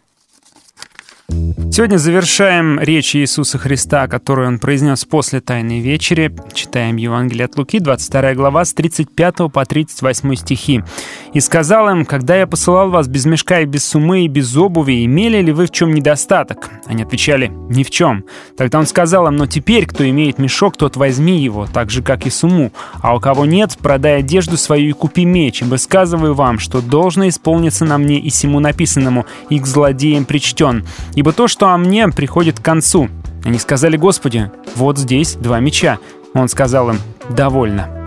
Сегодня 1.28 1.96
завершаем 1.98 2.78
речь 2.78 3.16
Иисуса 3.16 3.58
Христа, 3.58 4.06
которую 4.06 4.46
Он 4.46 4.58
произнес 4.60 5.04
после 5.04 5.40
Тайной 5.40 5.80
Вечери. 5.80 6.32
Читаем 6.54 6.96
Евангелие 6.96 7.46
от 7.46 7.58
Луки, 7.58 7.80
22 7.80 8.34
глава, 8.34 8.64
с 8.64 8.72
35 8.72 9.50
по 9.52 9.64
38 9.64 10.34
стихи. 10.36 10.84
«И 11.32 11.40
сказал 11.40 11.90
им, 11.90 12.04
когда 12.04 12.36
я 12.36 12.46
посылал 12.46 12.90
вас 12.90 13.08
без 13.08 13.26
мешка 13.26 13.60
и 13.60 13.64
без 13.64 13.84
сумы 13.84 14.24
и 14.24 14.28
без 14.28 14.56
обуви, 14.56 15.04
имели 15.04 15.42
ли 15.42 15.52
вы 15.52 15.66
в 15.66 15.72
чем 15.72 15.92
недостаток?» 15.92 16.70
Они 16.86 17.02
отвечали, 17.02 17.48
«Ни 17.68 17.82
в 17.82 17.90
чем». 17.90 18.24
Тогда 18.56 18.78
Он 18.78 18.86
сказал 18.86 19.26
им, 19.26 19.36
«Но 19.36 19.46
теперь, 19.46 19.86
кто 19.86 20.08
имеет 20.08 20.38
мешок, 20.38 20.76
тот 20.76 20.96
возьми 20.96 21.40
его, 21.40 21.66
так 21.66 21.90
же, 21.90 22.02
как 22.02 22.26
и 22.26 22.30
суму. 22.30 22.70
А 23.02 23.16
у 23.16 23.20
кого 23.20 23.46
нет, 23.46 23.76
продай 23.82 24.20
одежду 24.20 24.56
свою 24.56 24.90
и 24.90 24.92
купи 24.92 25.24
меч, 25.24 25.62
ибо 25.62 25.74
сказываю 25.76 26.34
вам, 26.34 26.60
что 26.60 26.80
должно 26.80 27.28
исполниться 27.28 27.84
на 27.84 27.98
мне 27.98 28.20
и 28.20 28.30
сему 28.30 28.60
написанному, 28.60 29.26
и 29.50 29.58
к 29.58 29.66
злодеям 29.66 30.24
причтен. 30.24 30.84
Ибо 31.16 31.32
то, 31.32 31.48
что 31.48 31.70
о 31.70 31.76
мне, 31.76 32.06
приходит 32.08 32.60
к 32.60 32.62
концу». 32.62 33.08
Они 33.44 33.58
сказали, 33.58 33.96
«Господи, 33.96 34.50
вот 34.76 34.98
здесь 34.98 35.34
два 35.34 35.58
меча». 35.58 35.98
Он 36.34 36.48
сказал 36.48 36.90
им, 36.90 36.98
«Довольно». 37.30 38.06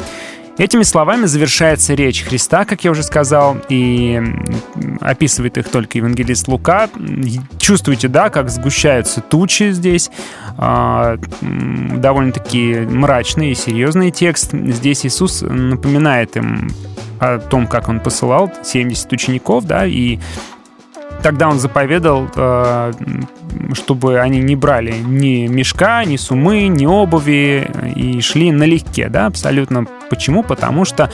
Этими 0.59 0.83
словами 0.83 1.25
завершается 1.25 1.93
речь 1.93 2.21
Христа, 2.21 2.65
как 2.65 2.83
я 2.83 2.91
уже 2.91 3.01
сказал, 3.01 3.55
и 3.69 4.21
описывает 4.99 5.57
их 5.57 5.69
только 5.69 5.99
евангелист 5.99 6.49
Лука. 6.49 6.89
Чувствуете, 7.57 8.09
да, 8.09 8.29
как 8.29 8.49
сгущаются 8.49 9.21
тучи 9.21 9.71
здесь. 9.71 10.11
А, 10.57 11.17
Довольно-таки 11.41 12.79
мрачный 12.81 13.51
и 13.51 13.55
серьезный 13.55 14.11
текст. 14.11 14.51
Здесь 14.51 15.05
Иисус 15.05 15.43
напоминает 15.43 16.35
им 16.35 16.69
о 17.21 17.39
том, 17.39 17.65
как 17.65 17.87
Он 17.87 18.01
посылал 18.01 18.51
70 18.61 19.13
учеников, 19.13 19.63
да, 19.63 19.85
и 19.85 20.19
Тогда 21.21 21.49
он 21.49 21.59
заповедал, 21.59 22.29
э, 22.35 22.91
чтобы 23.73 24.19
они 24.19 24.39
не 24.39 24.55
брали 24.55 24.93
ни 24.93 25.47
мешка, 25.47 26.03
ни 26.05 26.17
сумы, 26.17 26.67
ни 26.67 26.85
обуви 26.85 27.69
и 27.95 28.21
шли 28.21 28.51
налегке, 28.51 29.09
да, 29.09 29.25
абсолютно. 29.25 29.85
Почему? 30.09 30.43
Потому 30.43 30.85
что 30.85 31.09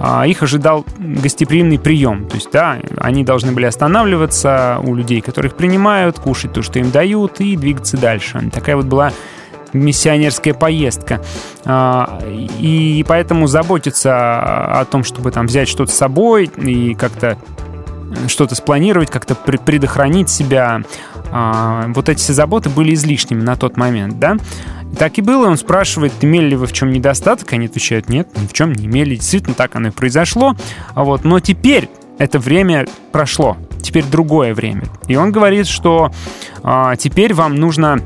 а, 0.00 0.26
их 0.26 0.42
ожидал 0.42 0.84
гостеприимный 0.98 1.78
прием. 1.78 2.26
То 2.28 2.36
есть, 2.36 2.50
да, 2.52 2.78
они 2.98 3.24
должны 3.24 3.52
были 3.52 3.66
останавливаться 3.66 4.80
у 4.82 4.94
людей, 4.94 5.20
которых 5.20 5.54
принимают, 5.54 6.18
кушать 6.18 6.52
то, 6.52 6.62
что 6.62 6.78
им 6.78 6.90
дают, 6.90 7.40
и 7.40 7.56
двигаться 7.56 7.96
дальше. 7.96 8.50
Такая 8.52 8.76
вот 8.76 8.86
была 8.86 9.12
миссионерская 9.72 10.54
поездка. 10.54 11.20
А, 11.64 12.20
И 12.58 13.04
поэтому 13.06 13.46
заботиться 13.46 14.80
о 14.80 14.84
том, 14.84 15.04
чтобы 15.04 15.30
там 15.30 15.46
взять 15.46 15.68
что-то 15.68 15.92
с 15.92 15.96
собой 15.96 16.50
и 16.56 16.94
как-то 16.94 17.36
что-то 18.28 18.54
спланировать, 18.54 19.10
как-то 19.10 19.34
пред- 19.34 19.62
предохранить 19.62 20.30
себя. 20.30 20.82
А, 21.30 21.86
Вот 21.94 22.08
эти 22.08 22.18
все 22.18 22.32
заботы 22.32 22.68
были 22.70 22.94
излишними 22.94 23.42
на 23.42 23.56
тот 23.56 23.76
момент, 23.76 24.18
да? 24.18 24.36
Так 24.98 25.18
и 25.18 25.22
было, 25.22 25.48
он 25.48 25.56
спрашивает, 25.56 26.12
имели 26.20 26.50
ли 26.50 26.56
вы 26.56 26.66
в 26.66 26.72
чем 26.72 26.92
недостаток, 26.92 27.52
они 27.52 27.66
отвечают, 27.66 28.08
нет, 28.08 28.28
ни 28.40 28.46
в 28.46 28.52
чем 28.52 28.72
не 28.72 28.86
имели, 28.86 29.16
действительно 29.16 29.54
так 29.54 29.74
оно 29.74 29.88
и 29.88 29.90
произошло, 29.90 30.54
А 30.94 31.02
вот, 31.02 31.24
но 31.24 31.40
теперь 31.40 31.88
это 32.18 32.38
время 32.38 32.86
прошло, 33.10 33.56
теперь 33.82 34.04
другое 34.04 34.54
время. 34.54 34.84
И 35.08 35.16
он 35.16 35.32
говорит, 35.32 35.66
что 35.66 36.12
а, 36.62 36.94
теперь 36.96 37.34
вам 37.34 37.56
нужно 37.56 38.00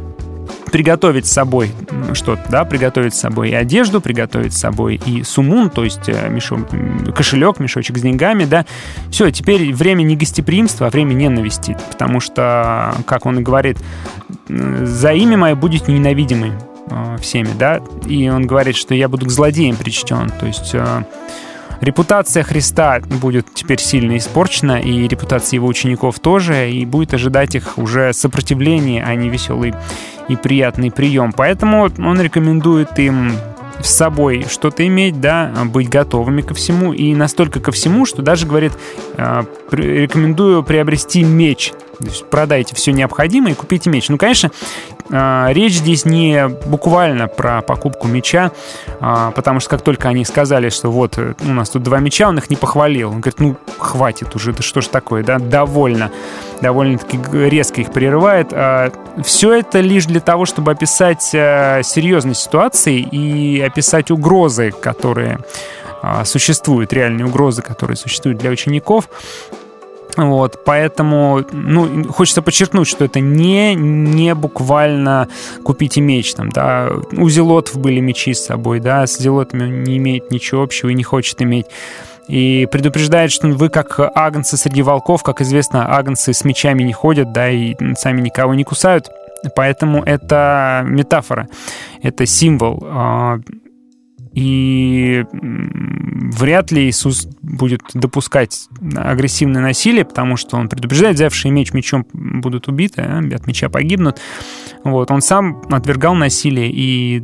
приготовить 0.71 1.27
с 1.27 1.33
собой 1.33 1.73
что-то, 2.13 2.43
да, 2.51 2.65
приготовить 2.65 3.15
с 3.15 3.21
собой 3.21 3.51
и 3.51 3.55
одежду, 3.55 4.01
приготовить 4.01 4.53
с 4.53 4.59
собой 4.59 5.01
и 5.05 5.23
сумун, 5.23 5.71
то 5.71 5.85
есть 5.85 6.09
э, 6.09 6.29
мешок, 6.29 6.61
кошелек, 7.15 7.59
мешочек 7.59 7.99
с 7.99 8.01
деньгами, 8.01 8.45
да. 8.45 8.65
Все, 9.11 9.31
теперь 9.31 9.73
время 9.73 10.03
не 10.03 10.17
гостеприимства, 10.17 10.87
а 10.87 10.91
время 10.91 11.15
ненависти, 11.15 11.77
потому 11.91 12.21
что, 12.21 12.95
как 13.07 13.27
он 13.27 13.41
и 13.41 13.43
говорит, 13.43 13.79
за 14.49 15.13
имя 15.13 15.37
мое 15.37 15.55
будете 15.55 15.93
ненавидимы 15.93 16.59
э, 16.91 17.17
всеми, 17.21 17.51
да, 17.59 17.81
и 18.07 18.29
он 18.29 18.47
говорит, 18.47 18.77
что 18.77 18.95
я 18.95 19.09
буду 19.09 19.27
к 19.27 19.31
злодеям 19.31 19.77
причтен, 19.77 20.31
то 20.41 20.47
есть 20.47 20.75
э, 20.75 21.05
Репутация 21.81 22.43
Христа 22.43 23.01
будет 23.01 23.55
теперь 23.55 23.81
сильно 23.81 24.17
испорчена, 24.17 24.81
и 24.81 25.07
репутация 25.07 25.57
его 25.59 25.69
учеников 25.69 26.19
тоже, 26.19 26.71
и 26.71 26.85
будет 26.85 27.15
ожидать 27.15 27.55
их 27.55 27.79
уже 27.79 28.13
сопротивление, 28.13 29.05
а 29.05 29.15
не 29.15 29.29
веселый 29.29 29.75
и 30.29 30.37
приятный 30.37 30.91
прием. 30.91 31.33
Поэтому 31.33 31.89
он 31.99 32.21
рекомендует 32.21 32.99
им 32.99 33.33
с 33.81 33.91
собой 33.91 34.47
что-то 34.51 34.87
иметь, 34.87 35.21
да, 35.21 35.53
быть 35.67 35.89
готовыми 35.89 36.43
ко 36.43 36.55
всему, 36.55 36.93
и 36.93 37.15
настолько 37.15 37.61
ко 37.61 37.71
всему, 37.71 38.07
что 38.07 38.23
даже, 38.23 38.47
говорит, 38.47 38.73
э, 39.17 39.45
рекомендую 39.71 40.63
приобрести 40.65 41.23
меч. 41.23 41.73
То 41.99 42.05
есть 42.05 42.27
продайте 42.27 42.75
все 42.77 42.93
необходимое 42.93 43.53
и 43.53 43.55
купите 43.55 43.91
меч. 43.91 44.09
Ну, 44.09 44.19
конечно, 44.19 44.53
э, 45.11 45.47
речь 45.51 45.75
здесь 45.75 46.05
не 46.05 46.49
буквально 46.49 47.27
про 47.27 47.61
покупку 47.61 48.07
меча, 48.07 48.53
э, 49.01 49.33
потому 49.35 49.59
что 49.59 49.71
как 49.71 49.83
только 49.83 50.09
они 50.09 50.25
сказали, 50.25 50.69
что 50.69 50.91
вот 50.93 51.19
у 51.19 51.53
нас 51.53 51.71
тут 51.71 51.83
два 51.83 51.99
меча, 51.99 52.29
он 52.29 52.39
их 52.39 52.51
не 52.51 52.57
похвалил. 52.57 53.11
Он 53.11 53.21
говорит, 53.21 53.41
ну, 53.41 53.57
хватит 53.79 54.37
уже, 54.37 54.53
да 54.53 54.63
что 54.63 54.81
ж 54.81 54.87
такое, 54.87 55.25
да, 55.25 55.39
довольно. 55.39 56.13
Довольно-таки 56.61 57.19
резко 57.33 57.81
их 57.81 57.93
прерывает. 57.93 58.53
Все 59.25 59.55
это 59.55 59.81
лишь 59.81 60.07
для 60.07 60.21
того, 60.21 60.45
чтобы 60.45 60.73
описать 60.73 61.23
серьезность 61.23 62.43
ситуации 62.43 62.99
и 62.99 63.61
описать 63.61 64.11
угрозы, 64.11 64.73
которые 64.73 65.39
существуют, 66.25 66.93
реальные 66.93 67.27
угрозы, 67.27 67.63
которые 67.63 67.97
существуют 67.97 68.39
для 68.39 68.51
учеников. 68.51 69.09
Вот, 70.19 70.65
поэтому, 70.65 71.45
ну, 71.53 72.13
хочется 72.13 72.43
подчеркнуть, 72.43 72.89
что 72.89 73.05
это 73.05 73.21
не, 73.21 73.77
не 73.77 74.35
буквально 74.35 75.29
купите 75.63 76.01
меч, 76.01 76.35
там, 76.35 76.51
да, 76.51 76.91
у 77.13 77.29
зелотов 77.29 77.79
были 77.79 78.01
мечи 78.01 78.35
с 78.35 78.47
собой, 78.47 78.81
да, 78.81 79.07
с 79.07 79.17
зелотами 79.17 79.63
он 79.63 79.85
не 79.85 79.99
имеет 79.99 80.33
ничего 80.33 80.65
общего 80.65 80.89
и 80.89 80.95
не 80.95 81.05
хочет 81.05 81.41
иметь. 81.41 81.67
И 82.27 82.67
предупреждает, 82.71 83.31
что 83.31 83.47
вы 83.47 83.69
как 83.69 84.01
агнцы 84.15 84.57
среди 84.57 84.83
волков, 84.83 85.23
как 85.23 85.41
известно, 85.41 85.97
агнцы 85.97 86.33
с 86.33 86.45
мечами 86.45 86.83
не 86.83 86.93
ходят, 86.93 87.33
да, 87.33 87.49
и 87.49 87.77
сами 87.95 88.21
никого 88.21 88.55
не 88.55 88.65
кусают. 88.65 89.09
Поэтому 89.55 90.03
это 90.03 90.83
метафора, 90.85 91.49
это 92.03 92.27
символ. 92.27 93.41
И 94.33 95.25
вряд 95.33 96.71
ли 96.71 96.89
Иисус 96.89 97.27
будет 97.43 97.83
допускать 97.95 98.69
агрессивное 98.97 99.63
насилие, 99.63 100.05
потому 100.05 100.37
что 100.37 100.57
он 100.57 100.69
предупреждает, 100.69 101.17
взявшие 101.17 101.53
меч 101.53 101.73
мечом 101.73 102.07
будут 102.13 102.69
убиты, 102.69 103.03
а 103.03 103.19
от 103.19 103.47
меча 103.47 103.69
погибнут. 103.69 104.21
Вот. 104.85 105.11
Он 105.11 105.21
сам 105.21 105.63
отвергал 105.71 106.15
насилие 106.15 106.71
и 106.71 107.23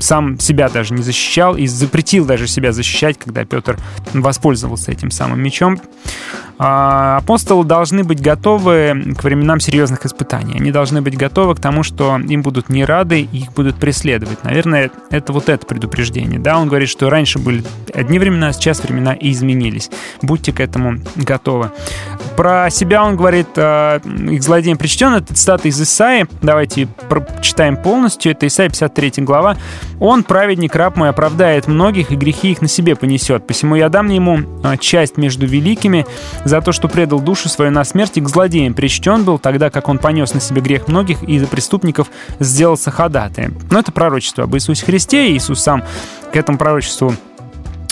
сам 0.00 0.38
себя 0.38 0.68
даже 0.68 0.94
не 0.94 1.02
защищал, 1.02 1.56
и 1.56 1.66
запретил 1.66 2.24
даже 2.24 2.46
себя 2.46 2.72
защищать, 2.72 3.18
когда 3.18 3.44
Петр 3.44 3.76
воспользовался 4.12 4.92
этим 4.92 5.10
самым 5.10 5.42
мечом. 5.42 5.80
А 6.58 7.18
апостолы 7.18 7.64
должны 7.64 8.02
быть 8.02 8.20
готовы 8.20 9.14
к 9.18 9.24
временам 9.24 9.60
серьезных 9.60 10.06
испытаний. 10.06 10.54
Они 10.58 10.70
должны 10.70 11.02
быть 11.02 11.16
готовы 11.16 11.54
к 11.54 11.60
тому, 11.60 11.82
что 11.82 12.18
им 12.18 12.42
будут 12.42 12.70
не 12.70 12.84
рады, 12.84 13.20
их 13.20 13.52
будут 13.52 13.76
преследовать. 13.76 14.42
Наверное, 14.42 14.90
это 15.10 15.32
вот 15.32 15.48
это 15.50 15.66
предупреждение. 15.66 16.38
Да, 16.38 16.58
он 16.58 16.68
говорит, 16.68 16.88
что 16.88 17.10
раньше 17.10 17.38
были 17.38 17.62
одни 17.92 18.18
времена, 18.18 18.52
сейчас 18.52 18.82
времена 18.82 19.12
и 19.12 19.32
изменились. 19.32 19.90
Будьте 20.22 20.52
к 20.52 20.60
этому 20.60 20.98
готовы. 21.14 21.70
Про 22.36 22.68
себя 22.70 23.02
он 23.02 23.16
говорит, 23.16 23.48
э, 23.56 24.00
их 24.30 24.42
злодеям 24.42 24.78
причтен, 24.78 25.14
это 25.14 25.34
цитата 25.34 25.68
из 25.68 25.80
Исаи. 25.80 26.26
Давайте 26.42 26.86
прочитаем 27.08 27.76
полностью. 27.76 28.32
Это 28.32 28.46
Исаия 28.46 28.68
53 28.68 29.24
глава. 29.24 29.56
«Он, 30.00 30.22
праведник, 30.22 30.74
раб 30.74 30.96
мой, 30.96 31.08
оправдает 31.08 31.66
многих, 31.66 32.10
и 32.10 32.16
грехи 32.16 32.52
их 32.52 32.60
на 32.60 32.68
себе 32.68 32.94
понесет. 32.96 33.46
Посему 33.46 33.74
я 33.74 33.88
дам 33.88 34.08
ему 34.08 34.40
э, 34.62 34.76
часть 34.78 35.16
между 35.16 35.46
великими, 35.46 36.04
за 36.46 36.60
то, 36.60 36.70
что 36.70 36.88
предал 36.88 37.20
душу 37.20 37.48
свою 37.48 37.72
на 37.72 37.84
смерть 37.84 38.20
к 38.20 38.28
злодеям 38.28 38.72
причтен 38.72 39.24
был, 39.24 39.38
тогда 39.38 39.68
как 39.68 39.88
он 39.88 39.98
понес 39.98 40.32
на 40.32 40.40
себе 40.40 40.60
грех 40.60 40.86
многих 40.86 41.22
и 41.24 41.38
за 41.38 41.46
преступников 41.46 42.08
сделался 42.38 42.90
ходатаем. 42.90 43.58
Но 43.70 43.80
это 43.80 43.90
пророчество 43.90 44.44
об 44.44 44.54
Иисусе 44.54 44.86
Христе, 44.86 45.28
и 45.28 45.36
Иисус 45.36 45.60
сам 45.60 45.82
к 46.32 46.36
этому 46.36 46.56
пророчеству 46.56 47.14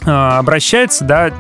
обращается, 0.06 1.04
да, 1.04 1.32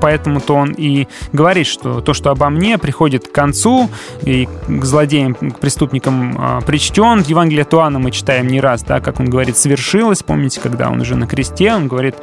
поэтому-то 0.00 0.54
он 0.54 0.72
и 0.72 1.06
говорит, 1.32 1.66
что 1.66 2.00
то, 2.00 2.14
что 2.14 2.30
обо 2.30 2.48
мне 2.48 2.78
приходит 2.78 3.28
к 3.28 3.32
концу, 3.32 3.88
и 4.22 4.48
к 4.66 4.84
злодеям, 4.84 5.34
к 5.34 5.58
преступникам 5.58 6.36
э, 6.38 6.60
причтен. 6.66 7.20
От 7.20 7.74
Иоанна 7.74 7.98
мы 7.98 8.10
читаем 8.10 8.46
не 8.46 8.60
раз, 8.60 8.82
да, 8.82 9.00
как 9.00 9.20
он 9.20 9.26
говорит, 9.26 9.56
совершилось, 9.56 10.22
помните, 10.22 10.60
когда 10.60 10.90
он 10.90 11.00
уже 11.00 11.16
на 11.16 11.26
кресте, 11.26 11.72
он 11.72 11.88
говорит, 11.88 12.16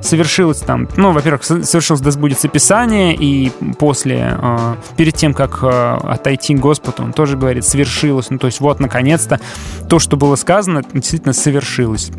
совершилось 0.00 0.60
там, 0.60 0.88
ну, 0.96 1.12
во-первых, 1.12 1.44
совершилось 1.44 2.00
да 2.00 2.10
сбудется 2.10 2.48
Писание, 2.48 3.14
и 3.14 3.50
после, 3.78 4.36
э, 4.40 4.74
перед 4.96 5.14
тем, 5.14 5.34
как 5.34 5.60
э, 5.62 5.98
отойти 6.02 6.54
к 6.54 6.60
Господу, 6.60 7.02
он 7.02 7.12
тоже 7.12 7.36
говорит, 7.36 7.64
совершилось, 7.64 8.30
ну, 8.30 8.38
то 8.38 8.46
есть 8.46 8.60
вот, 8.60 8.80
наконец-то, 8.80 9.40
то, 9.88 9.98
что 9.98 10.16
было 10.16 10.36
сказано, 10.36 10.82
действительно 10.92 11.32
совершилось. 11.32 12.10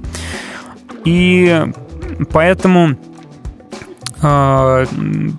И 1.05 1.65
Поэтому 2.31 2.97
а, 4.21 4.85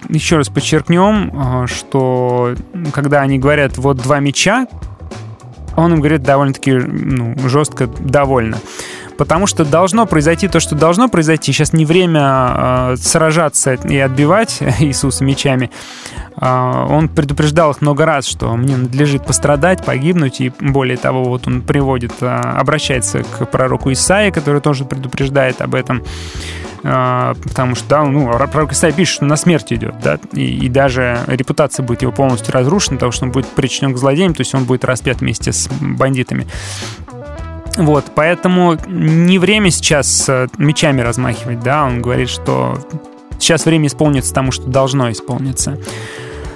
еще 0.09 0.37
раз 0.37 0.49
подчеркнем, 0.49 1.33
а, 1.35 1.67
что 1.67 2.55
когда 2.93 3.21
они 3.21 3.39
говорят 3.39 3.77
вот 3.79 3.99
два 3.99 4.21
меча, 4.21 4.67
он 5.77 5.95
им 5.95 6.01
говорит 6.01 6.23
довольно-таки 6.23 6.73
ну, 6.73 7.37
жестко 7.49 7.87
довольно. 7.87 8.59
Потому 9.21 9.47
что 9.47 9.67
должно 9.67 10.07
произойти 10.07 10.49
то, 10.49 10.61
что 10.61 10.75
должно 10.75 11.09
произойти. 11.09 11.53
Сейчас 11.53 11.75
не 11.75 11.85
время 11.85 12.93
э, 12.93 12.97
сражаться 12.97 13.75
и 13.75 13.99
отбивать 13.99 14.61
Иисуса 14.81 15.25
мечами. 15.25 15.71
Э, 16.41 16.87
он 16.89 17.11
предупреждал 17.11 17.73
их 17.73 17.83
много 17.83 18.07
раз, 18.07 18.25
что 18.25 18.57
мне 18.57 18.79
надлежит 18.79 19.27
пострадать, 19.27 19.85
погибнуть. 19.85 20.41
И 20.41 20.51
более 20.59 20.97
того, 20.97 21.25
вот 21.25 21.47
он 21.47 21.61
приводит, 21.61 22.13
э, 22.23 22.27
обращается 22.27 23.23
к 23.23 23.45
пророку 23.45 23.93
Исаии, 23.93 24.31
который 24.31 24.63
тоже 24.63 24.87
предупреждает 24.87 25.61
об 25.61 25.75
этом. 25.75 26.03
А, 26.83 27.35
потому 27.43 27.75
что, 27.75 27.89
да, 27.89 28.05
ну, 28.05 28.31
пророк 28.51 28.73
Исаия 28.73 28.93
пишет, 28.93 29.17
что 29.17 29.25
на 29.25 29.37
смерть 29.37 29.73
идет, 29.73 29.99
да, 30.01 30.19
и, 30.33 30.65
и 30.65 30.69
даже 30.69 31.21
репутация 31.27 31.85
будет 31.85 32.03
его 32.03 32.13
полностью 32.13 32.55
разрушена, 32.55 32.97
потому 32.97 33.13
что 33.13 33.27
он 33.27 33.33
будет 33.33 33.47
причинен 33.49 33.93
к 33.93 33.99
злодеям, 33.99 34.35
то 34.35 34.41
есть 34.41 34.55
он 34.55 34.65
будет 34.65 34.85
распят 34.85 35.21
вместе 35.21 35.53
с 35.53 35.69
бандитами. 35.81 36.47
Вот, 37.77 38.07
поэтому 38.15 38.77
не 38.87 39.39
время 39.39 39.71
сейчас 39.71 40.29
мечами 40.59 41.03
размахивать, 41.03 41.61
да, 41.61 41.85
он 41.85 42.03
говорит, 42.03 42.29
что 42.29 42.79
сейчас 43.39 43.65
время 43.65 43.87
исполнится 43.87 44.35
тому, 44.35 44.51
что 44.51 44.67
должно 44.67 45.11
исполниться. 45.11 45.79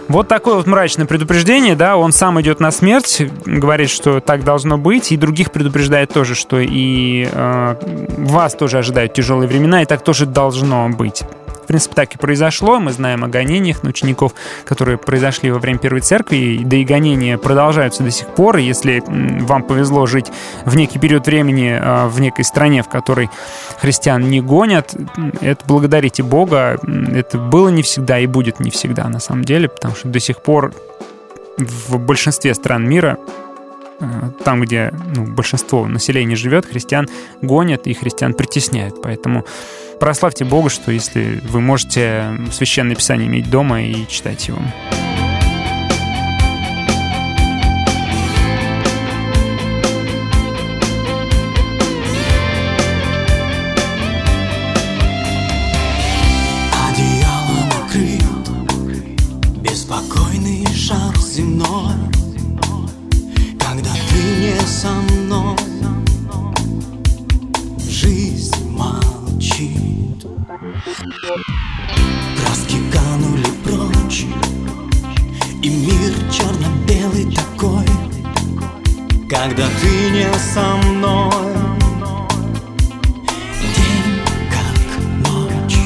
Вот 0.08 0.28
такое 0.28 0.56
вот 0.56 0.66
мрачное 0.66 1.06
предупреждение, 1.06 1.76
да, 1.76 1.96
он 1.96 2.12
сам 2.12 2.40
идет 2.40 2.60
на 2.60 2.70
смерть, 2.70 3.22
говорит, 3.46 3.88
что 3.88 4.20
так 4.20 4.44
должно 4.44 4.76
быть, 4.76 5.12
и 5.12 5.16
других 5.16 5.50
предупреждает 5.50 6.12
тоже, 6.12 6.34
что 6.34 6.58
и 6.60 7.28
э, 7.30 7.76
вас 8.18 8.54
тоже 8.54 8.78
ожидают 8.78 9.14
тяжелые 9.14 9.48
времена, 9.48 9.82
и 9.82 9.86
так 9.86 10.04
тоже 10.04 10.26
должно 10.26 10.88
быть. 10.90 11.22
В 11.64 11.66
принципе, 11.66 11.94
так 11.94 12.14
и 12.14 12.18
произошло. 12.18 12.78
Мы 12.78 12.92
знаем 12.92 13.24
о 13.24 13.28
гонениях 13.28 13.82
на 13.82 13.88
учеников, 13.88 14.34
которые 14.66 14.98
произошли 14.98 15.50
во 15.50 15.58
время 15.58 15.78
Первой 15.78 16.02
Церкви, 16.02 16.60
да 16.62 16.76
и 16.76 16.84
гонения 16.84 17.38
продолжаются 17.38 18.02
до 18.02 18.10
сих 18.10 18.28
пор. 18.28 18.58
Если 18.58 19.02
вам 19.06 19.62
повезло 19.62 20.04
жить 20.04 20.26
в 20.66 20.76
некий 20.76 20.98
период 20.98 21.26
времени 21.26 21.74
а, 21.80 22.06
в 22.08 22.20
некой 22.20 22.44
стране, 22.44 22.82
в 22.82 22.88
которой 22.88 23.30
христиан 23.80 24.28
не 24.28 24.42
гонят, 24.42 24.94
это 25.40 25.64
благодарите 25.66 26.22
Бога. 26.22 26.78
Это 27.14 27.38
было 27.38 27.70
не 27.70 27.82
всегда 27.82 28.18
и 28.18 28.26
будет 28.26 28.60
не 28.60 28.70
всегда 28.70 29.08
на 29.08 29.18
самом 29.18 29.44
деле, 29.44 29.70
потому 29.70 29.94
что 29.94 30.08
до 30.08 30.20
сих 30.20 30.42
пор 30.42 30.74
в 31.56 31.96
большинстве 31.98 32.52
стран 32.52 32.86
мира 32.86 33.16
а, 34.00 34.30
там, 34.44 34.60
где 34.60 34.92
ну, 35.14 35.24
большинство 35.24 35.86
населения 35.86 36.36
живет, 36.36 36.66
христиан 36.66 37.08
гонят 37.40 37.86
и 37.86 37.94
христиан 37.94 38.34
притесняют. 38.34 39.00
Поэтому 39.02 39.44
прославьте 40.04 40.44
Бога, 40.44 40.68
что 40.68 40.92
если 40.92 41.40
вы 41.44 41.62
можете 41.62 42.38
священное 42.52 42.94
писание 42.94 43.26
иметь 43.26 43.48
дома 43.48 43.84
и 43.84 44.06
читать 44.06 44.48
его. 44.48 44.58
когда 79.46 79.66
ты 79.78 80.10
не 80.10 80.26
со 80.38 80.64
мной. 80.88 81.52
День 83.76 84.22
как 84.50 84.78
ночь. 85.28 85.78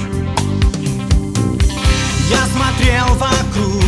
Я 2.30 2.42
смотрел 2.54 3.06
вокруг, 3.16 3.82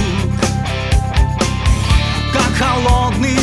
как 2.32 2.52
холодный 2.58 3.39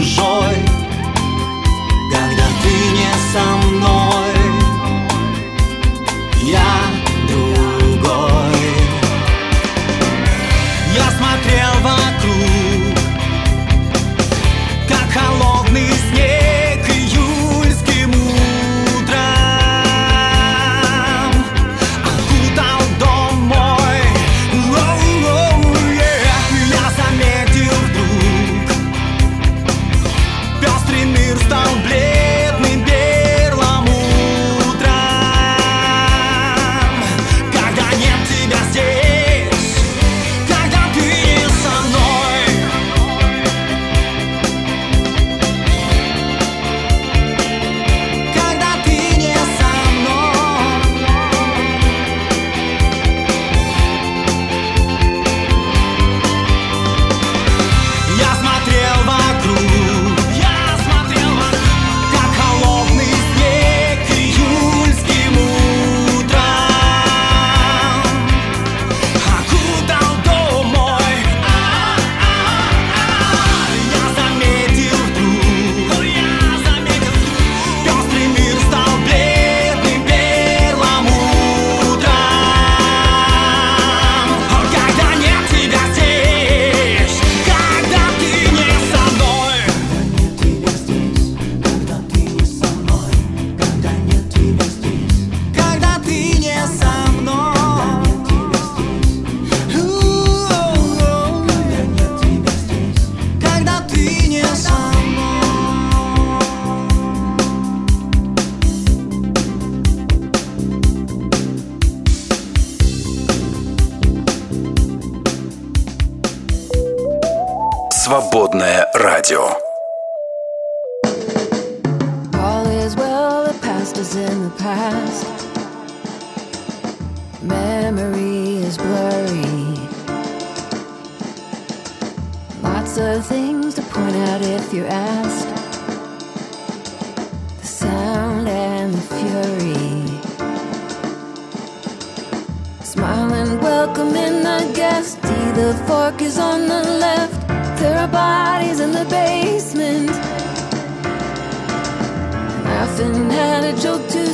hoje. 0.00 0.31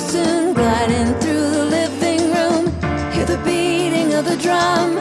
Soon, 0.08 0.54
gliding 0.54 1.12
through 1.20 1.50
the 1.50 1.64
living 1.66 2.32
room. 2.32 2.64
Hear 3.12 3.26
the 3.26 3.36
beating 3.44 4.14
of 4.14 4.24
the 4.24 4.38
drum. 4.38 4.96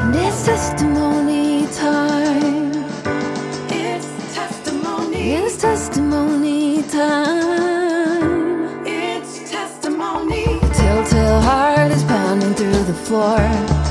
And 0.00 0.16
it's 0.16 0.46
testimony 0.46 1.66
time. 1.74 2.72
It's 3.68 4.34
testimony. 4.34 5.32
It's 5.34 5.58
testimony 5.60 6.82
time. 6.84 8.86
It's 8.86 9.50
testimony. 9.50 10.46
The 10.60 10.68
telltale 10.74 11.40
heart 11.42 11.90
is 11.92 12.04
pounding 12.04 12.54
through 12.54 12.84
the 12.84 12.94
floor. 12.94 13.85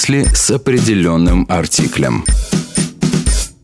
если 0.00 0.24
с 0.34 0.50
определенным 0.50 1.44
артиклем. 1.50 2.24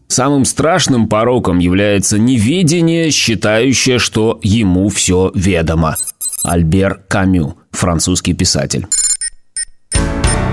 Самым 0.07 0.45
страшным 0.45 1.09
пороком 1.09 1.59
является 1.59 2.19
неведение, 2.19 3.11
считающее, 3.11 3.99
что 3.99 4.39
ему 4.43 4.91
все 4.91 5.33
ведомо. 5.35 5.97
Альбер 6.45 7.01
Камю, 7.09 7.57
французский 7.71 8.35
писатель. 8.35 8.87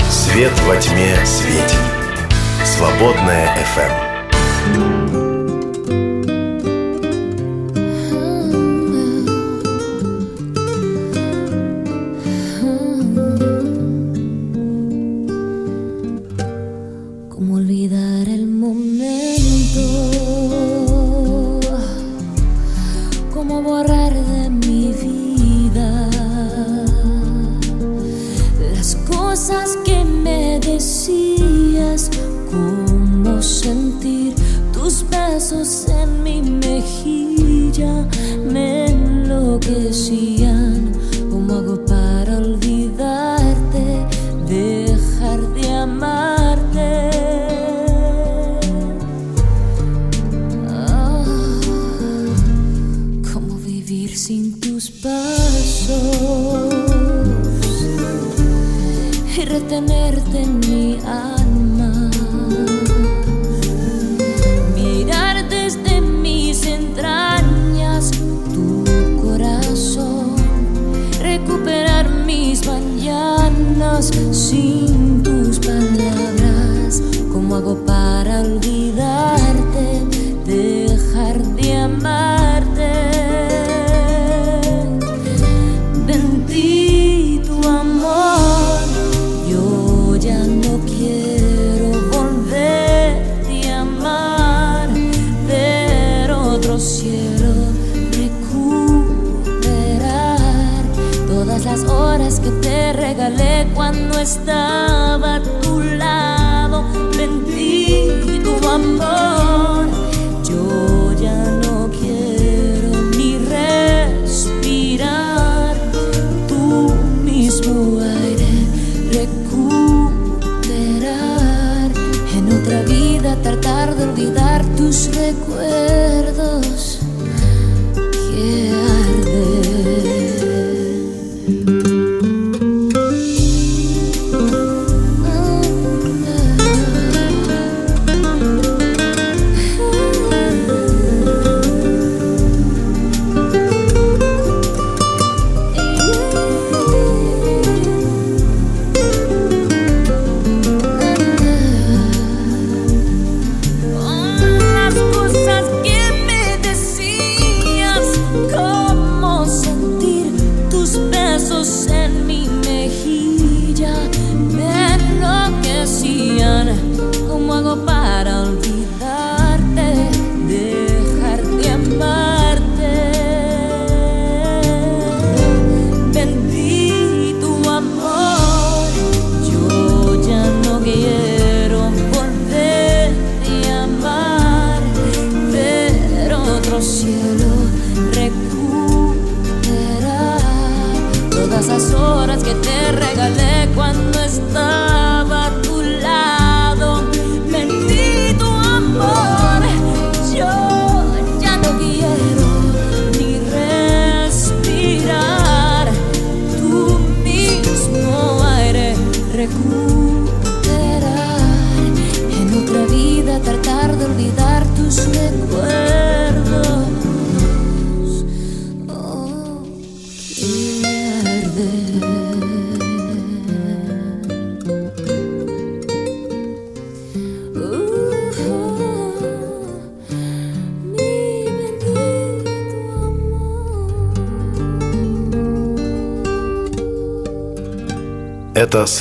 Свет 0.09 0.53
во 0.65 0.77
тьме 0.77 1.17
светит. 1.25 1.75
Свободная 2.63 3.49
FM. 3.75 5.02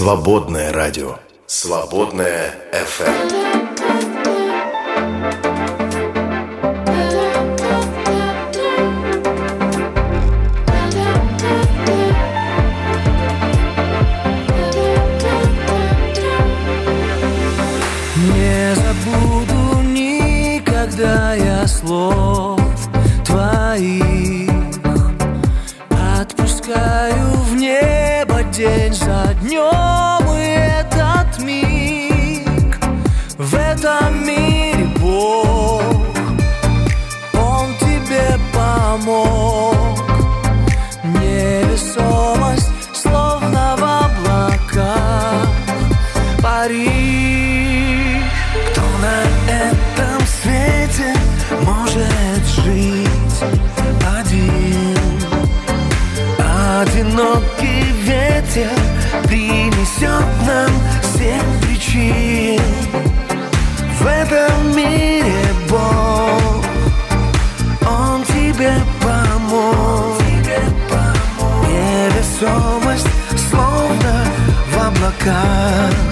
Свободное 0.02 0.61
в 75.22 75.28
облаках 75.28 76.02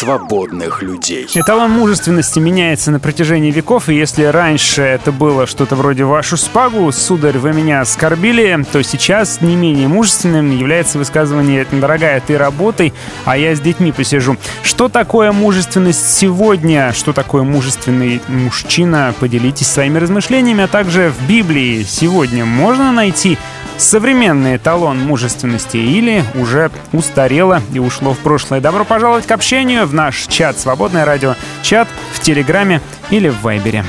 свободных 0.00 0.80
людей. 0.82 1.28
Эталон 1.34 1.72
мужественности 1.72 2.38
меняется 2.38 2.90
на 2.90 3.00
протяжении 3.00 3.50
веков, 3.50 3.90
и 3.90 3.94
если 3.94 4.24
раньше 4.24 4.80
это 4.80 5.12
было 5.12 5.46
что-то 5.46 5.76
вроде 5.76 6.04
«Вашу 6.04 6.38
спагу, 6.38 6.90
сударь, 6.90 7.36
вы 7.36 7.52
меня 7.52 7.82
оскорбили», 7.82 8.64
то 8.72 8.82
сейчас 8.82 9.42
не 9.42 9.56
менее 9.56 9.88
мужественным 9.88 10.56
является 10.56 10.96
высказывание 10.96 11.66
«Дорогая, 11.70 12.22
ты 12.26 12.38
работай, 12.38 12.94
а 13.26 13.36
я 13.36 13.54
с 13.54 13.60
детьми 13.60 13.92
посижу». 13.92 14.38
Что 14.62 14.88
такое 14.88 15.32
мужественность 15.32 16.16
сегодня? 16.16 16.94
Что 16.94 17.12
такое 17.12 17.42
мужественный 17.42 18.22
мужчина? 18.26 19.14
Поделитесь 19.20 19.66
своими 19.66 19.98
размышлениями, 19.98 20.64
а 20.64 20.68
также 20.68 21.10
в 21.10 21.28
Библии 21.28 21.84
сегодня 21.86 22.46
можно 22.46 22.90
найти 22.90 23.36
современный 23.80 24.56
эталон 24.56 24.98
мужественности 24.98 25.76
или 25.76 26.22
уже 26.34 26.70
устарело 26.92 27.62
и 27.72 27.78
ушло 27.78 28.14
в 28.14 28.18
прошлое. 28.18 28.60
Добро 28.60 28.84
пожаловать 28.84 29.26
к 29.26 29.30
общению 29.32 29.86
в 29.86 29.94
наш 29.94 30.26
чат 30.26 30.58
«Свободное 30.58 31.04
радио», 31.04 31.34
чат 31.62 31.88
в 32.12 32.20
Телеграме 32.20 32.80
или 33.10 33.28
в 33.28 33.40
Вайбере. 33.42 33.84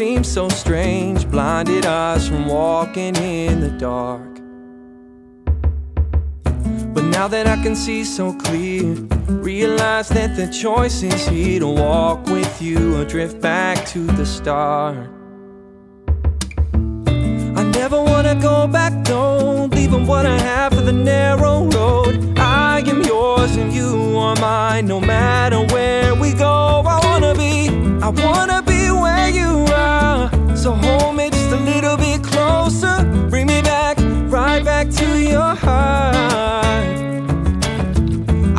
Seems 0.00 0.32
so 0.32 0.48
strange. 0.48 1.30
Blinded 1.30 1.84
eyes 1.84 2.26
from 2.26 2.46
walking 2.46 3.14
in 3.16 3.60
the 3.60 3.68
dark. 3.68 4.32
But 6.94 7.04
now 7.04 7.28
that 7.28 7.46
I 7.46 7.62
can 7.62 7.76
see 7.76 8.04
so 8.04 8.32
clear, 8.32 8.94
realize 9.28 10.08
that 10.08 10.36
the 10.36 10.46
choice 10.50 11.02
is 11.02 11.28
here 11.28 11.60
to 11.60 11.66
walk 11.66 12.24
with 12.28 12.62
you 12.62 12.96
or 12.96 13.04
drift 13.04 13.42
back 13.42 13.84
to 13.88 13.98
the 14.18 14.24
start. 14.24 14.96
I 17.60 17.62
never 17.80 18.02
wanna 18.02 18.36
go 18.36 18.66
back, 18.66 19.04
don't 19.04 19.70
leaving 19.74 20.06
what 20.06 20.24
I 20.24 20.38
have 20.38 20.72
for 20.72 20.80
the 20.80 20.96
narrow 21.12 21.64
road. 21.76 22.38
I 22.38 22.82
am 22.86 23.02
yours 23.02 23.54
and 23.56 23.70
you 23.70 24.16
are 24.16 24.36
mine, 24.36 24.86
no 24.86 24.98
matter 24.98 25.60
where 25.74 26.14
we 26.14 26.32
go. 26.32 26.82
I 26.86 26.98
wanna 27.04 27.34
be, 27.34 27.68
I 28.00 28.08
wanna 28.08 28.62
be. 28.62 28.69
So 30.62 30.72
hold 30.72 31.16
me 31.16 31.30
just 31.30 31.50
a 31.52 31.56
little 31.56 31.96
bit 31.96 32.22
closer, 32.22 33.02
bring 33.30 33.46
me 33.46 33.62
back, 33.62 33.96
right 34.28 34.62
back 34.62 34.90
to 34.90 35.18
your 35.18 35.54
heart. 35.54 36.84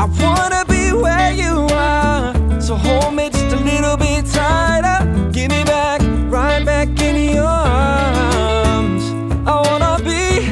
I 0.01 0.05
wanna 0.19 0.65
be 0.67 0.93
where 0.93 1.31
you 1.31 1.67
are, 1.71 2.33
so 2.59 2.73
hold 2.75 3.13
me 3.13 3.29
just 3.29 3.53
a 3.53 3.59
little 3.59 3.97
bit 3.97 4.25
tighter, 4.25 5.05
give 5.31 5.51
me 5.51 5.63
back, 5.63 6.01
right 6.31 6.65
back 6.65 6.87
in 6.99 7.35
your 7.35 7.45
arms. 7.45 9.03
I 9.45 9.61
wanna 9.67 10.03
be. 10.03 10.49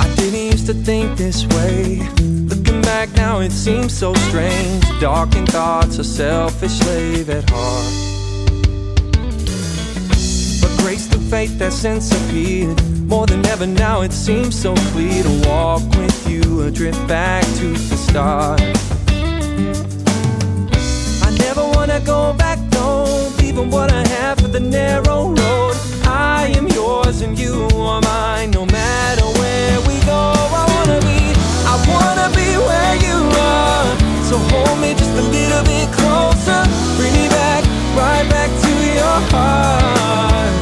I 0.00 0.06
didn't 0.16 0.52
used 0.52 0.66
to 0.68 0.74
think 0.74 1.18
this 1.18 1.46
way. 1.48 2.11
Now, 3.32 3.40
it 3.40 3.52
seems 3.52 3.96
so 3.96 4.12
strange. 4.28 4.84
Darkened 5.00 5.48
thoughts, 5.48 5.98
a 5.98 6.04
selfish 6.04 6.72
slave 6.72 7.30
at 7.30 7.48
heart. 7.48 7.94
But 10.60 10.82
grace 10.82 11.06
through 11.06 11.30
faith 11.30 11.58
that 11.58 11.72
sense 11.72 12.12
appeared. 12.12 12.78
More 13.06 13.26
than 13.26 13.46
ever 13.46 13.66
now, 13.66 14.02
it 14.02 14.12
seems 14.12 14.54
so 14.54 14.74
clear 14.92 15.22
to 15.22 15.48
walk 15.48 15.80
with 15.96 16.28
you, 16.28 16.70
drift 16.72 17.08
back 17.08 17.42
to 17.56 17.72
the 17.72 17.96
start. 17.96 18.60
I 21.26 21.30
never 21.38 21.64
wanna 21.74 22.00
go 22.04 22.34
back, 22.34 22.58
no, 22.72 23.32
even 23.42 23.70
what 23.70 23.90
I 23.90 24.06
have 24.08 24.40
for 24.40 24.48
the 24.48 24.60
narrow 24.60 25.28
road. 25.28 25.74
I 26.04 26.52
am 26.54 26.66
yours 26.68 27.22
and 27.22 27.38
you 27.38 27.66
are 27.76 28.02
mine, 28.02 28.50
no 28.50 28.66
matter 28.66 29.24
where 29.40 29.80
we 29.88 29.98
go. 30.04 30.20
I 30.60 30.64
wanna 30.74 31.00
be, 31.00 31.21
I 31.72 31.76
wanna 31.88 32.28
be 32.36 32.50
where 32.68 32.96
you 33.00 33.16
are. 33.32 33.88
So 34.28 34.36
hold 34.52 34.76
me 34.78 34.92
just 34.92 35.16
a 35.16 35.24
little 35.24 35.64
bit 35.64 35.88
closer, 35.96 36.60
bring 37.00 37.14
me 37.16 37.28
back, 37.32 37.64
right 37.96 38.28
back 38.28 38.50
to 38.64 38.72
your 39.00 39.18
heart. 39.32 40.52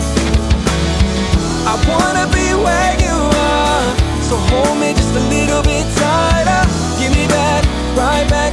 I 1.66 1.74
wanna 1.90 2.26
be 2.30 2.54
where 2.54 2.94
you 3.02 3.16
are. 3.50 3.90
So 4.22 4.36
hold 4.54 4.78
me 4.78 4.94
just 4.94 5.10
a 5.16 5.24
little 5.34 5.62
bit 5.66 5.82
tighter. 5.98 6.62
Give 7.00 7.10
me 7.18 7.26
back, 7.26 7.66
right 7.98 8.26
back 8.30 8.49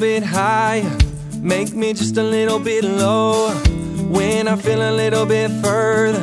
bit 0.00 0.22
higher. 0.22 0.90
Make 1.42 1.74
me 1.74 1.92
just 1.92 2.16
a 2.16 2.22
little 2.22 2.58
bit 2.58 2.84
lower. 2.84 3.52
When 4.08 4.48
I 4.48 4.56
feel 4.56 4.80
a 4.80 4.92
little 4.92 5.26
bit 5.26 5.50
further. 5.62 6.22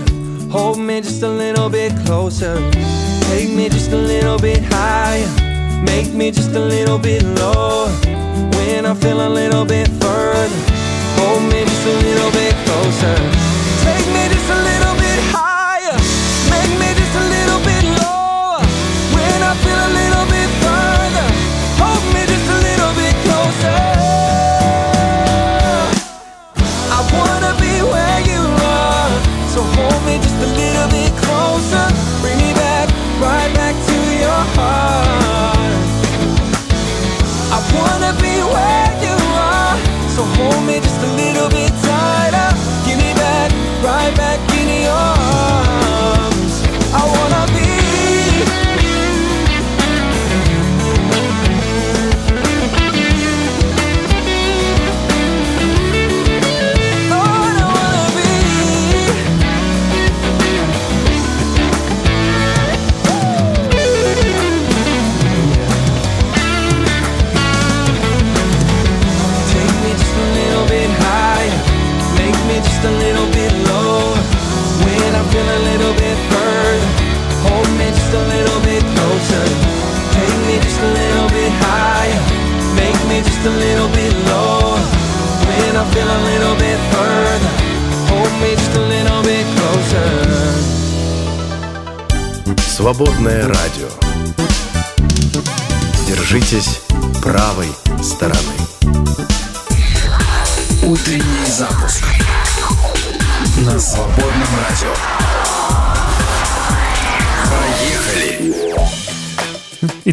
Hold 0.49 0.79
me 0.79 0.99
just 1.01 1.21
a 1.21 1.29
little 1.29 1.69
bit 1.69 1.93
closer. 2.03 2.55
Take 3.29 3.51
me 3.51 3.69
just 3.69 3.91
a 3.91 3.97
little 3.97 4.39
bit 4.39 4.63
higher. 4.63 5.29
Make 5.83 6.11
me 6.11 6.31
just 6.31 6.55
a 6.55 6.59
little 6.59 6.97
bit 6.97 7.23
lower. 7.23 7.89
When 8.55 8.87
I 8.87 8.95
feel 8.95 9.21
a 9.21 9.29
little 9.29 9.63
bit 9.63 9.89
further. 10.01 10.59
Hold 11.19 11.43
me 11.43 11.63
just 11.63 11.85
a 11.85 11.95
little 12.07 12.31
bit 12.31 12.55
closer. 12.65 13.15
Take 13.85 14.07
me 14.07 14.23
just 14.33 14.49
a 14.49 14.66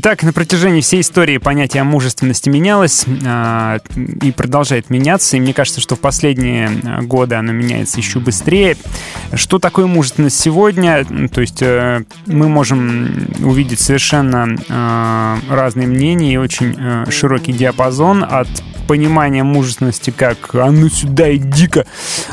Итак, 0.06 0.22
на 0.22 0.34
протяжении 0.34 0.82
всей 0.82 1.00
истории 1.00 1.38
понятие 1.38 1.82
мужественности 1.82 2.50
менялось 2.50 3.06
а, 3.26 3.78
и 3.96 4.32
продолжает 4.32 4.90
меняться. 4.90 5.38
И 5.38 5.40
мне 5.40 5.54
кажется, 5.54 5.80
что 5.80 5.96
в 5.96 6.00
последние 6.00 6.68
а, 6.68 7.00
годы 7.00 7.36
оно 7.36 7.52
меняется 7.52 8.00
еще 8.00 8.18
быстрее. 8.18 8.76
Что 9.32 9.58
такое 9.58 9.86
мужественность 9.86 10.38
сегодня? 10.38 11.06
То 11.32 11.40
есть 11.40 11.62
э, 11.62 12.04
мы 12.26 12.50
можем 12.50 13.28
увидеть 13.40 13.80
совершенно 13.80 14.58
э, 14.68 15.36
разные 15.48 15.88
мнения 15.88 16.34
и 16.34 16.36
очень 16.36 16.76
э, 16.78 17.10
широкий 17.10 17.54
диапазон 17.54 18.26
от 18.28 18.48
понимания 18.86 19.42
мужественности 19.42 20.10
как 20.10 20.54
«а 20.54 20.70
ну 20.70 20.88
сюда, 20.88 21.34
иди-ка», 21.34 21.86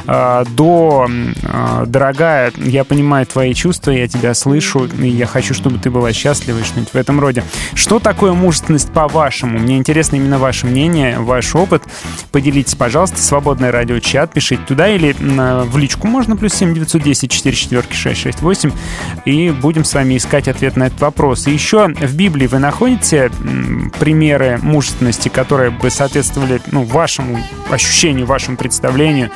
а, 0.06 0.46
до 0.46 1.08
а, 1.44 1.86
«дорогая, 1.86 2.52
я 2.58 2.84
понимаю 2.84 3.26
твои 3.26 3.54
чувства, 3.54 3.92
я 3.92 4.08
тебя 4.08 4.34
слышу, 4.34 4.88
и 5.02 5.08
я 5.08 5.26
хочу, 5.26 5.54
чтобы 5.54 5.80
ты 5.80 5.90
была 5.90 6.14
счастлива» 6.14 6.60
и 6.60 6.64
что-нибудь 6.64 6.94
в 6.94 6.96
этом 6.96 7.20
роде. 7.20 7.44
Что 7.74 8.00
такое 8.00 8.34
мужественность 8.34 8.92
по-вашему? 8.92 9.60
Мне 9.60 9.78
интересно 9.78 10.16
именно 10.18 10.40
ваше 10.40 10.66
мнение, 10.68 11.20
ваш 11.20 11.56
опыт. 11.56 11.84
Поделитесь, 12.32 12.76
пожалуйста, 12.76 13.22
свободное 13.22 13.72
радиочат, 13.72 14.34
пишите 14.34 14.62
туда 14.68 14.88
или 14.90 15.16
на- 15.20 15.64
в 15.64 15.78
личку 15.78 16.08
можно, 16.08 16.36
плюс 16.36 16.54
7 16.54 16.74
910 16.74 17.32
4 17.32 17.56
четверки 17.56 17.94
668, 17.96 18.72
и 19.26 19.50
будем 19.50 19.84
с 19.84 19.94
вами 19.94 20.18
искать 20.18 20.48
ответ 20.48 20.76
на 20.78 20.86
этот 20.88 21.02
вопрос. 21.02 21.48
И 21.48 21.52
еще 21.52 21.88
в 21.88 22.16
Библии 22.16 22.48
вы 22.48 22.60
находите 22.60 23.32
примеры 24.00 24.60
мужественности, 24.62 25.30
которые 25.30 25.72
бы 25.72 25.90
соответствовали 25.90 26.62
ну, 26.72 26.84
вашему 26.84 27.40
ощущению, 27.70 28.26
вашему 28.26 28.58
представлению 28.58 29.30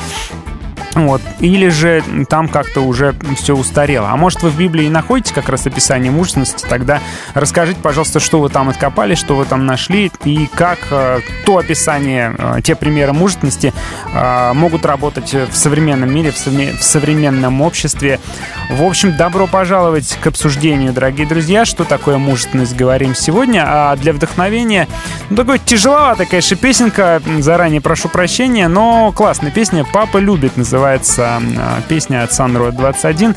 Вот. 0.95 1.21
Или 1.41 1.67
же 1.67 2.03
там 2.29 2.47
как-то 2.47 2.79
уже 2.79 3.15
все 3.35 3.53
устарело. 3.53 4.09
А 4.09 4.15
может, 4.15 4.41
вы 4.41 4.49
в 4.49 4.57
Библии 4.57 4.87
находите 4.87 5.33
как 5.33 5.49
раз 5.49 5.67
описание 5.67 6.09
мужественности? 6.09 6.65
Тогда 6.67 7.01
расскажите, 7.33 7.79
пожалуйста, 7.81 8.21
что 8.21 8.39
вы 8.39 8.49
там 8.49 8.69
откопали, 8.69 9.15
что 9.15 9.35
вы 9.35 9.43
там 9.43 9.65
нашли, 9.65 10.09
и 10.23 10.47
как 10.55 10.79
э, 10.91 11.19
то 11.45 11.57
описание, 11.57 12.33
э, 12.37 12.61
те 12.63 12.75
примеры 12.75 13.11
мужественности 13.11 13.73
э, 14.13 14.53
могут 14.53 14.85
работать 14.85 15.33
в 15.33 15.53
современном 15.55 16.13
мире, 16.13 16.31
в, 16.31 16.37
в 16.37 16.83
современном 16.83 17.61
обществе. 17.61 18.21
В 18.69 18.81
общем, 18.81 19.17
добро 19.17 19.47
пожаловать 19.47 20.17
к 20.21 20.27
обсуждению, 20.27 20.93
дорогие 20.93 21.27
друзья. 21.27 21.65
Что 21.65 21.83
такое 21.83 22.17
мужественность, 22.17 22.75
говорим 22.75 23.15
сегодня. 23.15 23.65
А 23.67 23.95
для 23.97 24.13
вдохновения, 24.13 24.87
ну, 25.29 25.35
такой 25.35 25.59
тяжеловатая, 25.59 26.25
конечно, 26.25 26.55
песенка. 26.55 27.21
Заранее 27.39 27.81
прошу 27.81 28.07
прощения, 28.07 28.69
но 28.69 29.11
классная 29.11 29.51
песня 29.51 29.85
«Папа 29.91 30.19
любит» 30.19 30.55
называется 30.55 30.84
э, 30.87 31.81
песня 31.87 32.23
от 32.23 32.33
Санро 32.33 32.71
21. 32.71 33.35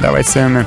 Давайте 0.00 0.30
с 0.30 0.34
вами 0.34 0.66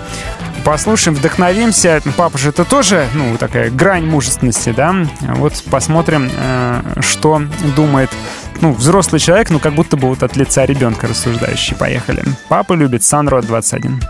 послушаем, 0.64 1.16
вдохновимся. 1.16 2.02
Папа 2.18 2.38
же 2.38 2.50
это 2.50 2.66
тоже, 2.66 3.08
ну, 3.14 3.38
такая 3.38 3.70
грань 3.72 4.06
мужественности, 4.06 4.74
да? 4.76 4.96
Вот 5.22 5.64
посмотрим, 5.70 6.30
э, 6.32 6.82
что 7.02 7.42
думает, 7.76 8.10
ну, 8.62 8.74
взрослый 8.74 9.20
человек, 9.20 9.50
ну, 9.50 9.60
как 9.60 9.74
будто 9.74 9.98
бы 9.98 10.08
вот 10.08 10.24
от 10.24 10.36
лица 10.36 10.66
ребенка 10.66 11.08
рассуждающий. 11.08 11.76
Поехали. 11.76 12.24
Папа 12.50 12.74
любит 12.74 13.04
Санро 13.04 13.42
21. 13.42 14.02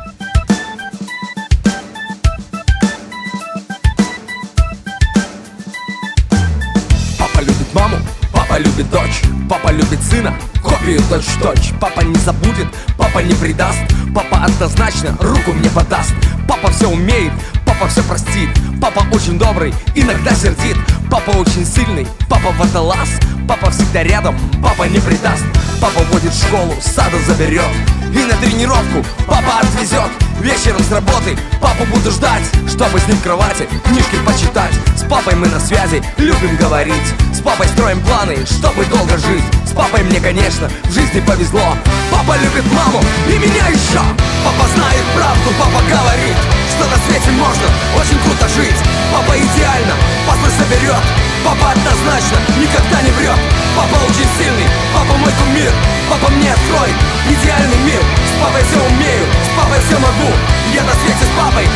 Любит 8.60 8.90
дочь, 8.90 9.22
папа 9.50 9.72
любит 9.72 10.02
сына, 10.04 10.34
копию 10.62 11.02
точь-в-точь. 11.10 11.74
Папа 11.80 12.02
не 12.02 12.16
забудет, 12.16 12.68
папа 12.98 13.20
не 13.20 13.34
предаст, 13.34 13.80
папа 14.14 14.44
однозначно 14.44 15.16
руку 15.20 15.52
мне 15.54 15.70
подаст. 15.70 16.14
Папа 16.48 16.72
все 16.72 16.90
умеет, 16.90 17.32
папа 17.80 17.92
все 17.92 18.04
простит, 18.04 18.50
папа 18.82 19.06
очень 19.14 19.38
добрый, 19.38 19.74
иногда 19.96 20.34
сердит. 20.34 20.76
Папа 21.10 21.30
очень 21.32 21.66
сильный, 21.66 22.06
папа 22.28 22.52
водолаз, 22.58 23.10
папа 23.48 23.72
всегда 23.72 24.04
рядом, 24.04 24.38
папа 24.62 24.84
не 24.84 25.00
предаст. 25.00 25.46
Папа 25.80 26.02
водит 26.12 26.34
в 26.34 26.46
школу, 26.46 26.76
сада 26.82 27.18
заберет, 27.26 27.72
и 28.14 28.20
на 28.20 28.36
тренировку 28.42 29.06
папа 29.26 29.60
отвезет. 29.62 30.12
Вечером 30.42 30.82
с 30.84 30.92
работы 30.92 31.38
папу 31.60 31.84
буду 31.94 32.12
ждать 32.12 32.44
Чтобы 32.66 32.98
с 32.98 33.08
ним 33.08 33.18
в 33.18 33.24
кровати 33.24 33.68
книжки 33.84 34.16
почитать. 34.26 34.74
С 34.96 35.04
папой 35.04 35.36
мы 35.36 35.48
на 35.48 35.60
связи, 35.60 36.02
любим 36.18 36.56
говорить. 36.58 37.14
С 37.34 37.40
папой 37.40 37.68
строим 37.68 38.02
планы, 38.02 38.46
чтобы 38.46 38.86
долго 38.86 39.18
жить. 39.18 39.44
С 39.66 39.72
папой 39.72 40.04
мне, 40.04 40.20
конечно, 40.20 40.70
в 40.86 40.92
жизни 40.94 41.22
повезло. 41.22 41.76
Папа 42.12 42.38
любит 42.38 42.70
маму 42.74 43.02
и 43.28 43.38
меня 43.38 43.68
еще. 43.68 44.02
Папа 44.44 44.68
знает 44.76 45.04
правду, 45.16 45.50
папа 45.58 45.82
говорит 45.90 46.59
Что 46.80 46.88
на 46.88 46.98
свете 47.04 47.30
можно 47.32 47.68
очень 48.00 48.18
круто 48.24 48.48
жить. 48.48 48.80
Папа 49.12 49.36
идеально, 49.36 49.96
паспорт 50.26 50.54
соберет. 50.56 51.04
Папа 51.44 51.76
однозначно 51.76 52.40
никогда 52.56 53.02
не 53.02 53.12
врет. 53.20 53.36
Папа 53.76 54.00
очень 54.08 54.24
сильный, 54.40 54.64
папа 54.96 55.12
мой 55.18 55.32
кумир. 55.44 55.74
Папа 56.10 56.32
мне 56.32 56.54
откроет 56.54 56.96
идеальный 57.28 57.80
мир. 57.84 58.00
С 58.00 58.42
папой 58.42 58.64
все 58.64 58.80
умею, 58.80 59.28
с 59.44 59.50
папой 59.60 59.80
все 59.84 60.00
могу. 60.00 60.32
Я 60.72 60.84
на 60.88 60.96
свете 61.04 61.28
с 61.28 61.36
папой 61.36 61.68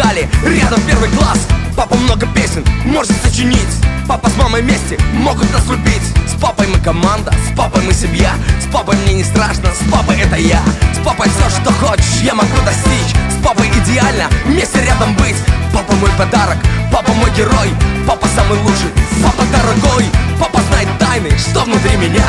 шагали, 0.00 0.28
рядом 0.44 0.80
первый 0.82 1.10
класс. 1.10 1.46
Папа 1.76 1.94
много 1.96 2.26
песен 2.34 2.64
может 2.84 3.12
сочинить. 3.22 3.68
Папа 4.08 4.28
с 4.28 4.36
мамой 4.36 4.62
вместе 4.62 4.98
могут 5.14 5.50
нас 5.52 5.66
любить. 5.68 6.02
С 6.26 6.40
папой 6.40 6.66
мы 6.66 6.78
команда, 6.78 7.32
с 7.32 7.56
папой 7.56 7.82
мы 7.82 7.92
семья. 7.92 8.32
С 8.60 8.72
папой 8.72 8.96
мне 9.04 9.14
не 9.14 9.24
страшно, 9.24 9.68
с 9.72 9.90
папой 9.90 10.18
это 10.20 10.36
я. 10.36 10.60
С 10.94 11.04
папой 11.04 11.28
все, 11.28 11.48
что 11.50 11.72
хочешь, 11.72 12.22
я 12.22 12.34
могу 12.34 12.56
достичь. 12.64 13.14
С 13.30 13.44
папой 13.44 13.68
идеально 13.68 14.28
вместе 14.46 14.80
рядом 14.84 15.14
быть. 15.16 15.36
Папа 15.72 15.92
мой 15.94 16.10
подарок, 16.18 16.58
папа 16.92 17.12
мой 17.12 17.30
герой. 17.32 17.70
Папа 18.06 18.26
самый 18.34 18.58
лучший, 18.60 18.90
папа 19.22 19.44
дорогой. 19.52 20.06
Папа 20.38 20.60
знает 20.70 20.88
тайны, 20.98 21.30
что 21.38 21.60
внутри 21.60 21.96
меня 21.96 22.24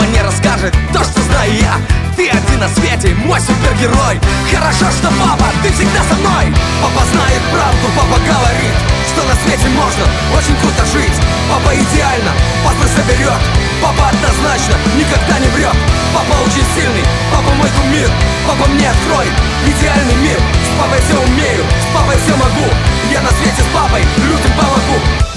Папа 0.00 0.12
не 0.12 0.22
расскажет 0.22 0.72
то, 0.94 1.04
что 1.04 1.20
знаю 1.28 1.52
я. 1.60 1.76
Ты 2.16 2.30
один 2.30 2.58
на 2.58 2.68
свете, 2.72 3.14
мой 3.20 3.38
супергерой. 3.38 4.16
Хорошо, 4.48 4.88
что 4.96 5.12
папа, 5.20 5.52
ты 5.62 5.68
всегда 5.72 6.00
со 6.08 6.16
мной. 6.16 6.48
Папа 6.80 7.04
знает 7.12 7.42
правду, 7.52 7.84
папа 7.92 8.16
говорит 8.16 8.74
Что 9.12 9.28
на 9.28 9.36
свете 9.44 9.68
можно 9.76 10.04
очень 10.32 10.56
круто 10.56 10.88
жить. 10.88 11.12
Папа 11.52 11.76
идеально, 11.76 12.32
паспорт 12.64 12.88
соберет. 12.96 13.40
Папа 13.84 14.08
однозначно 14.08 14.80
никогда 14.96 15.36
не 15.36 15.52
врет. 15.52 15.76
Папа 16.16 16.32
очень 16.48 16.64
сильный, 16.72 17.04
папа 17.28 17.52
мой 17.60 17.68
кумир. 17.68 18.08
Папа 18.48 18.72
мне 18.72 18.88
откроет 18.88 19.36
идеальный 19.68 20.16
мир. 20.24 20.40
С 20.40 20.80
папой 20.80 21.00
все 21.04 21.20
умею, 21.20 21.64
с 21.76 21.86
папой 21.92 22.16
все 22.24 22.32
могу. 22.40 22.68
Я 23.12 23.20
на 23.20 23.32
свете 23.36 23.60
с 23.60 23.68
папой 23.76 24.00
людям 24.16 24.52
помогу 24.56 25.29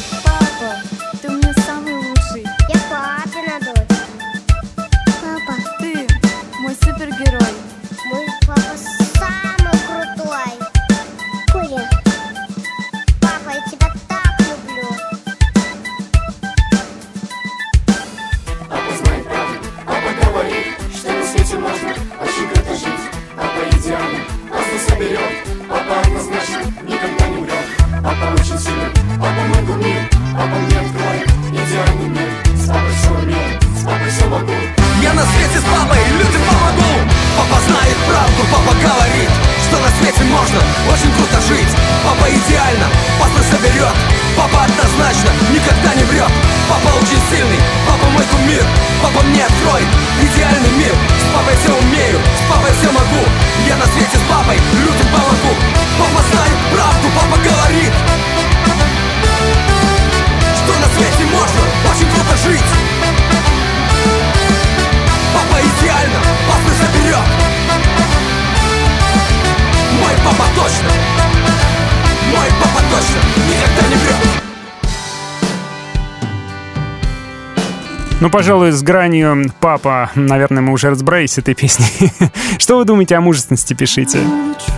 пожалуй, 78.34 78.72
с 78.72 78.82
гранью 78.82 79.46
папа, 79.60 80.10
наверное, 80.16 80.64
мы 80.64 80.74
уже 80.74 80.90
разобрались 80.90 81.34
с 81.34 81.38
этой 81.38 81.54
песней. 81.54 82.12
Что 82.58 82.78
вы 82.78 82.86
думаете 82.86 83.16
о 83.16 83.22
мужественности, 83.22 83.76
пишите. 83.76 84.18
the 84.18 84.73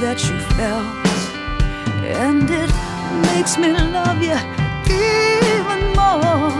that 0.00 0.22
you 0.28 0.38
felt. 0.56 1.06
And 2.04 2.50
it 2.50 2.70
makes 3.32 3.56
me 3.56 3.68
love 3.72 4.22
you 4.22 4.36
even 4.92 5.80
more. 5.94 6.52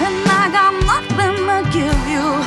And 0.00 0.16
I 0.26 0.48
got 0.50 0.72
nothing 0.86 1.36
to 1.46 1.58
give 1.72 2.08
you. 2.08 2.43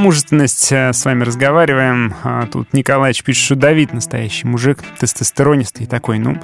Мужественность 0.00 0.72
э, 0.72 0.92
с 0.92 1.04
вами 1.04 1.22
разговариваем. 1.22 2.14
А 2.24 2.46
Тут 2.46 2.72
Николаевич 2.72 3.22
пишет, 3.22 3.44
что 3.44 3.54
Давид 3.54 3.92
настоящий 3.92 4.46
мужик, 4.46 4.78
тестостеронистый 4.98 5.86
такой. 5.86 6.18
Ну, 6.18 6.38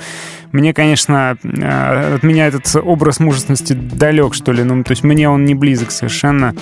мне, 0.52 0.72
конечно, 0.72 1.36
э, 1.42 2.14
от 2.14 2.22
меня 2.22 2.46
этот 2.46 2.76
образ 2.76 3.18
мужественности 3.18 3.72
далек, 3.72 4.34
что 4.34 4.52
ли. 4.52 4.62
Ну, 4.62 4.84
то 4.84 4.92
есть 4.92 5.02
мне 5.02 5.28
он 5.28 5.44
не 5.44 5.54
близок 5.54 5.90
совершенно, 5.90 6.54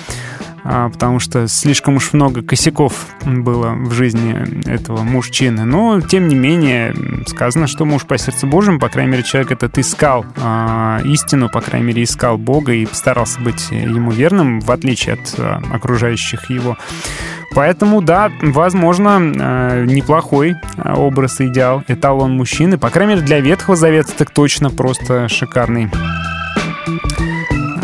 потому 0.65 1.19
что 1.19 1.47
слишком 1.47 1.97
уж 1.97 2.13
много 2.13 2.41
косяков 2.41 3.07
было 3.23 3.71
в 3.71 3.93
жизни 3.93 4.67
этого 4.67 5.03
мужчины. 5.03 5.63
Но, 5.63 6.01
тем 6.01 6.27
не 6.27 6.35
менее, 6.35 6.95
сказано, 7.27 7.67
что 7.67 7.85
муж 7.85 8.05
по 8.05 8.17
сердцу 8.17 8.47
Божьему, 8.47 8.79
по 8.79 8.89
крайней 8.89 9.11
мере, 9.11 9.23
человек 9.23 9.51
этот 9.51 9.77
искал 9.77 10.25
а, 10.37 11.01
истину, 11.05 11.49
по 11.49 11.61
крайней 11.61 11.87
мере, 11.87 12.03
искал 12.03 12.37
Бога 12.37 12.73
и 12.73 12.87
старался 12.91 13.39
быть 13.41 13.69
ему 13.71 14.11
верным, 14.11 14.59
в 14.59 14.71
отличие 14.71 15.13
от 15.13 15.35
а, 15.37 15.61
окружающих 15.71 16.49
его. 16.49 16.77
Поэтому, 17.55 18.01
да, 18.01 18.31
возможно, 18.41 19.17
э, 19.17 19.85
неплохой 19.87 20.55
э, 20.75 20.93
образ 20.93 21.39
и 21.39 21.45
идеал, 21.45 21.83
эталон 21.87 22.35
мужчины. 22.35 22.77
По 22.77 22.89
крайней 22.89 23.13
мере, 23.13 23.25
для 23.25 23.39
Ветхого 23.39 23.77
Завета 23.77 24.11
так 24.11 24.29
точно 24.31 24.69
просто 24.69 25.29
шикарный. 25.29 25.89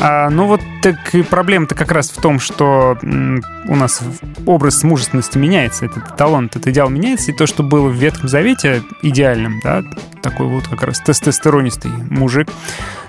А, 0.04 0.32
ну 0.32 0.48
вот 0.48 0.62
так 0.82 1.14
и 1.14 1.22
проблема-то 1.22 1.76
как 1.76 1.92
раз 1.92 2.10
в 2.10 2.20
том, 2.20 2.40
что 2.40 2.98
у 3.04 3.76
нас 3.76 4.02
образ 4.48 4.82
мужественности 4.84 5.38
меняется, 5.38 5.86
этот 5.86 6.18
талант, 6.18 6.56
этот 6.56 6.70
идеал 6.70 6.90
меняется, 6.90 7.32
и 7.32 7.36
то, 7.36 7.46
что 7.46 7.62
было 7.62 7.88
в 7.88 7.94
Ветхом 7.94 8.28
Завете 8.28 8.82
идеальным, 9.04 9.62
да, 9.64 9.84
такой 10.24 10.48
вот 10.48 10.68
как 10.68 10.82
раз 10.82 11.00
тестостеронистый 11.02 11.92
мужик, 12.10 12.48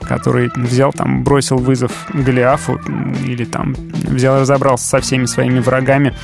который 0.03 0.51
взял 0.55 0.93
там, 0.93 1.25
бросил 1.25 1.57
вызов 1.57 1.93
Голиафу 2.13 2.79
или 3.25 3.47
там 3.47 3.75
взял, 3.93 4.41
разобрался 4.41 4.87
со 4.87 5.01
всеми 5.01 5.25
своими 5.25 5.61
врагами. 5.61 6.15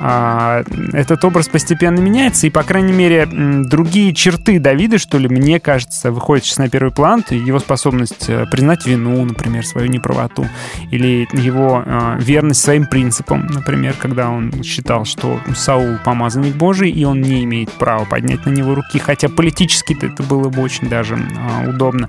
А, 0.00 0.64
этот 0.92 1.24
образ 1.24 1.48
постепенно 1.48 2.00
меняется, 2.00 2.46
и, 2.46 2.50
по 2.50 2.62
крайней 2.62 2.92
мере, 2.92 3.26
другие 3.26 4.12
черты 4.14 4.58
Давида, 4.58 4.98
что 4.98 5.18
ли, 5.18 5.28
мне 5.28 5.60
кажется, 5.60 6.10
выходят 6.10 6.44
сейчас 6.44 6.58
на 6.58 6.68
первый 6.68 6.90
план, 6.90 7.24
его 7.30 7.58
способность 7.58 8.28
э, 8.28 8.46
признать 8.50 8.86
вину, 8.86 9.24
например, 9.24 9.64
свою 9.64 9.88
неправоту, 9.88 10.46
или 10.90 11.28
его 11.32 11.82
э, 11.84 12.16
верность 12.20 12.60
своим 12.60 12.86
принципам, 12.86 13.46
например, 13.46 13.94
когда 13.98 14.30
он 14.30 14.62
считал, 14.62 15.04
что 15.04 15.40
Саул 15.54 15.98
помазанник 16.04 16.54
Божий, 16.54 16.90
и 16.90 17.04
он 17.04 17.20
не 17.20 17.44
имеет 17.44 17.70
права 17.72 18.04
поднять 18.04 18.44
на 18.46 18.50
него 18.50 18.74
руки, 18.74 18.98
хотя 18.98 19.28
политически 19.28 19.96
это 20.04 20.22
было 20.22 20.48
бы 20.48 20.62
очень 20.62 20.88
даже 20.88 21.16
э, 21.16 21.68
удобно. 21.68 22.08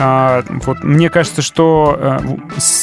А, 0.00 0.44
вот, 0.48 0.84
мне 0.84 1.10
кажется, 1.10 1.42
что 1.42 1.96
э, 1.98 2.18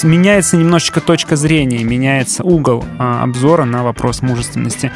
меняется 0.04 0.58
немножечко 0.58 1.00
точка 1.00 1.38
зрения, 1.38 1.82
меняется 1.84 2.44
угол 2.44 2.84
а, 3.00 3.24
обзора 3.24 3.64
на 3.64 3.84
вопрос 3.84 4.22
мужественности. 4.22 4.92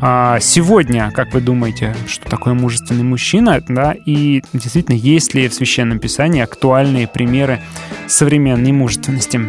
А, 0.00 0.38
сегодня, 0.38 1.10
как 1.12 1.34
вы 1.34 1.40
думаете, 1.40 1.96
что 2.06 2.30
такое 2.30 2.54
мужественный 2.54 3.02
мужчина, 3.02 3.60
да, 3.66 3.92
и 3.92 4.44
действительно, 4.52 4.94
есть 4.94 5.34
ли 5.34 5.48
в 5.48 5.54
Священном 5.54 5.98
Писании 5.98 6.42
актуальные 6.42 7.08
примеры 7.08 7.60
современной 8.06 8.70
мужественности? 8.70 9.40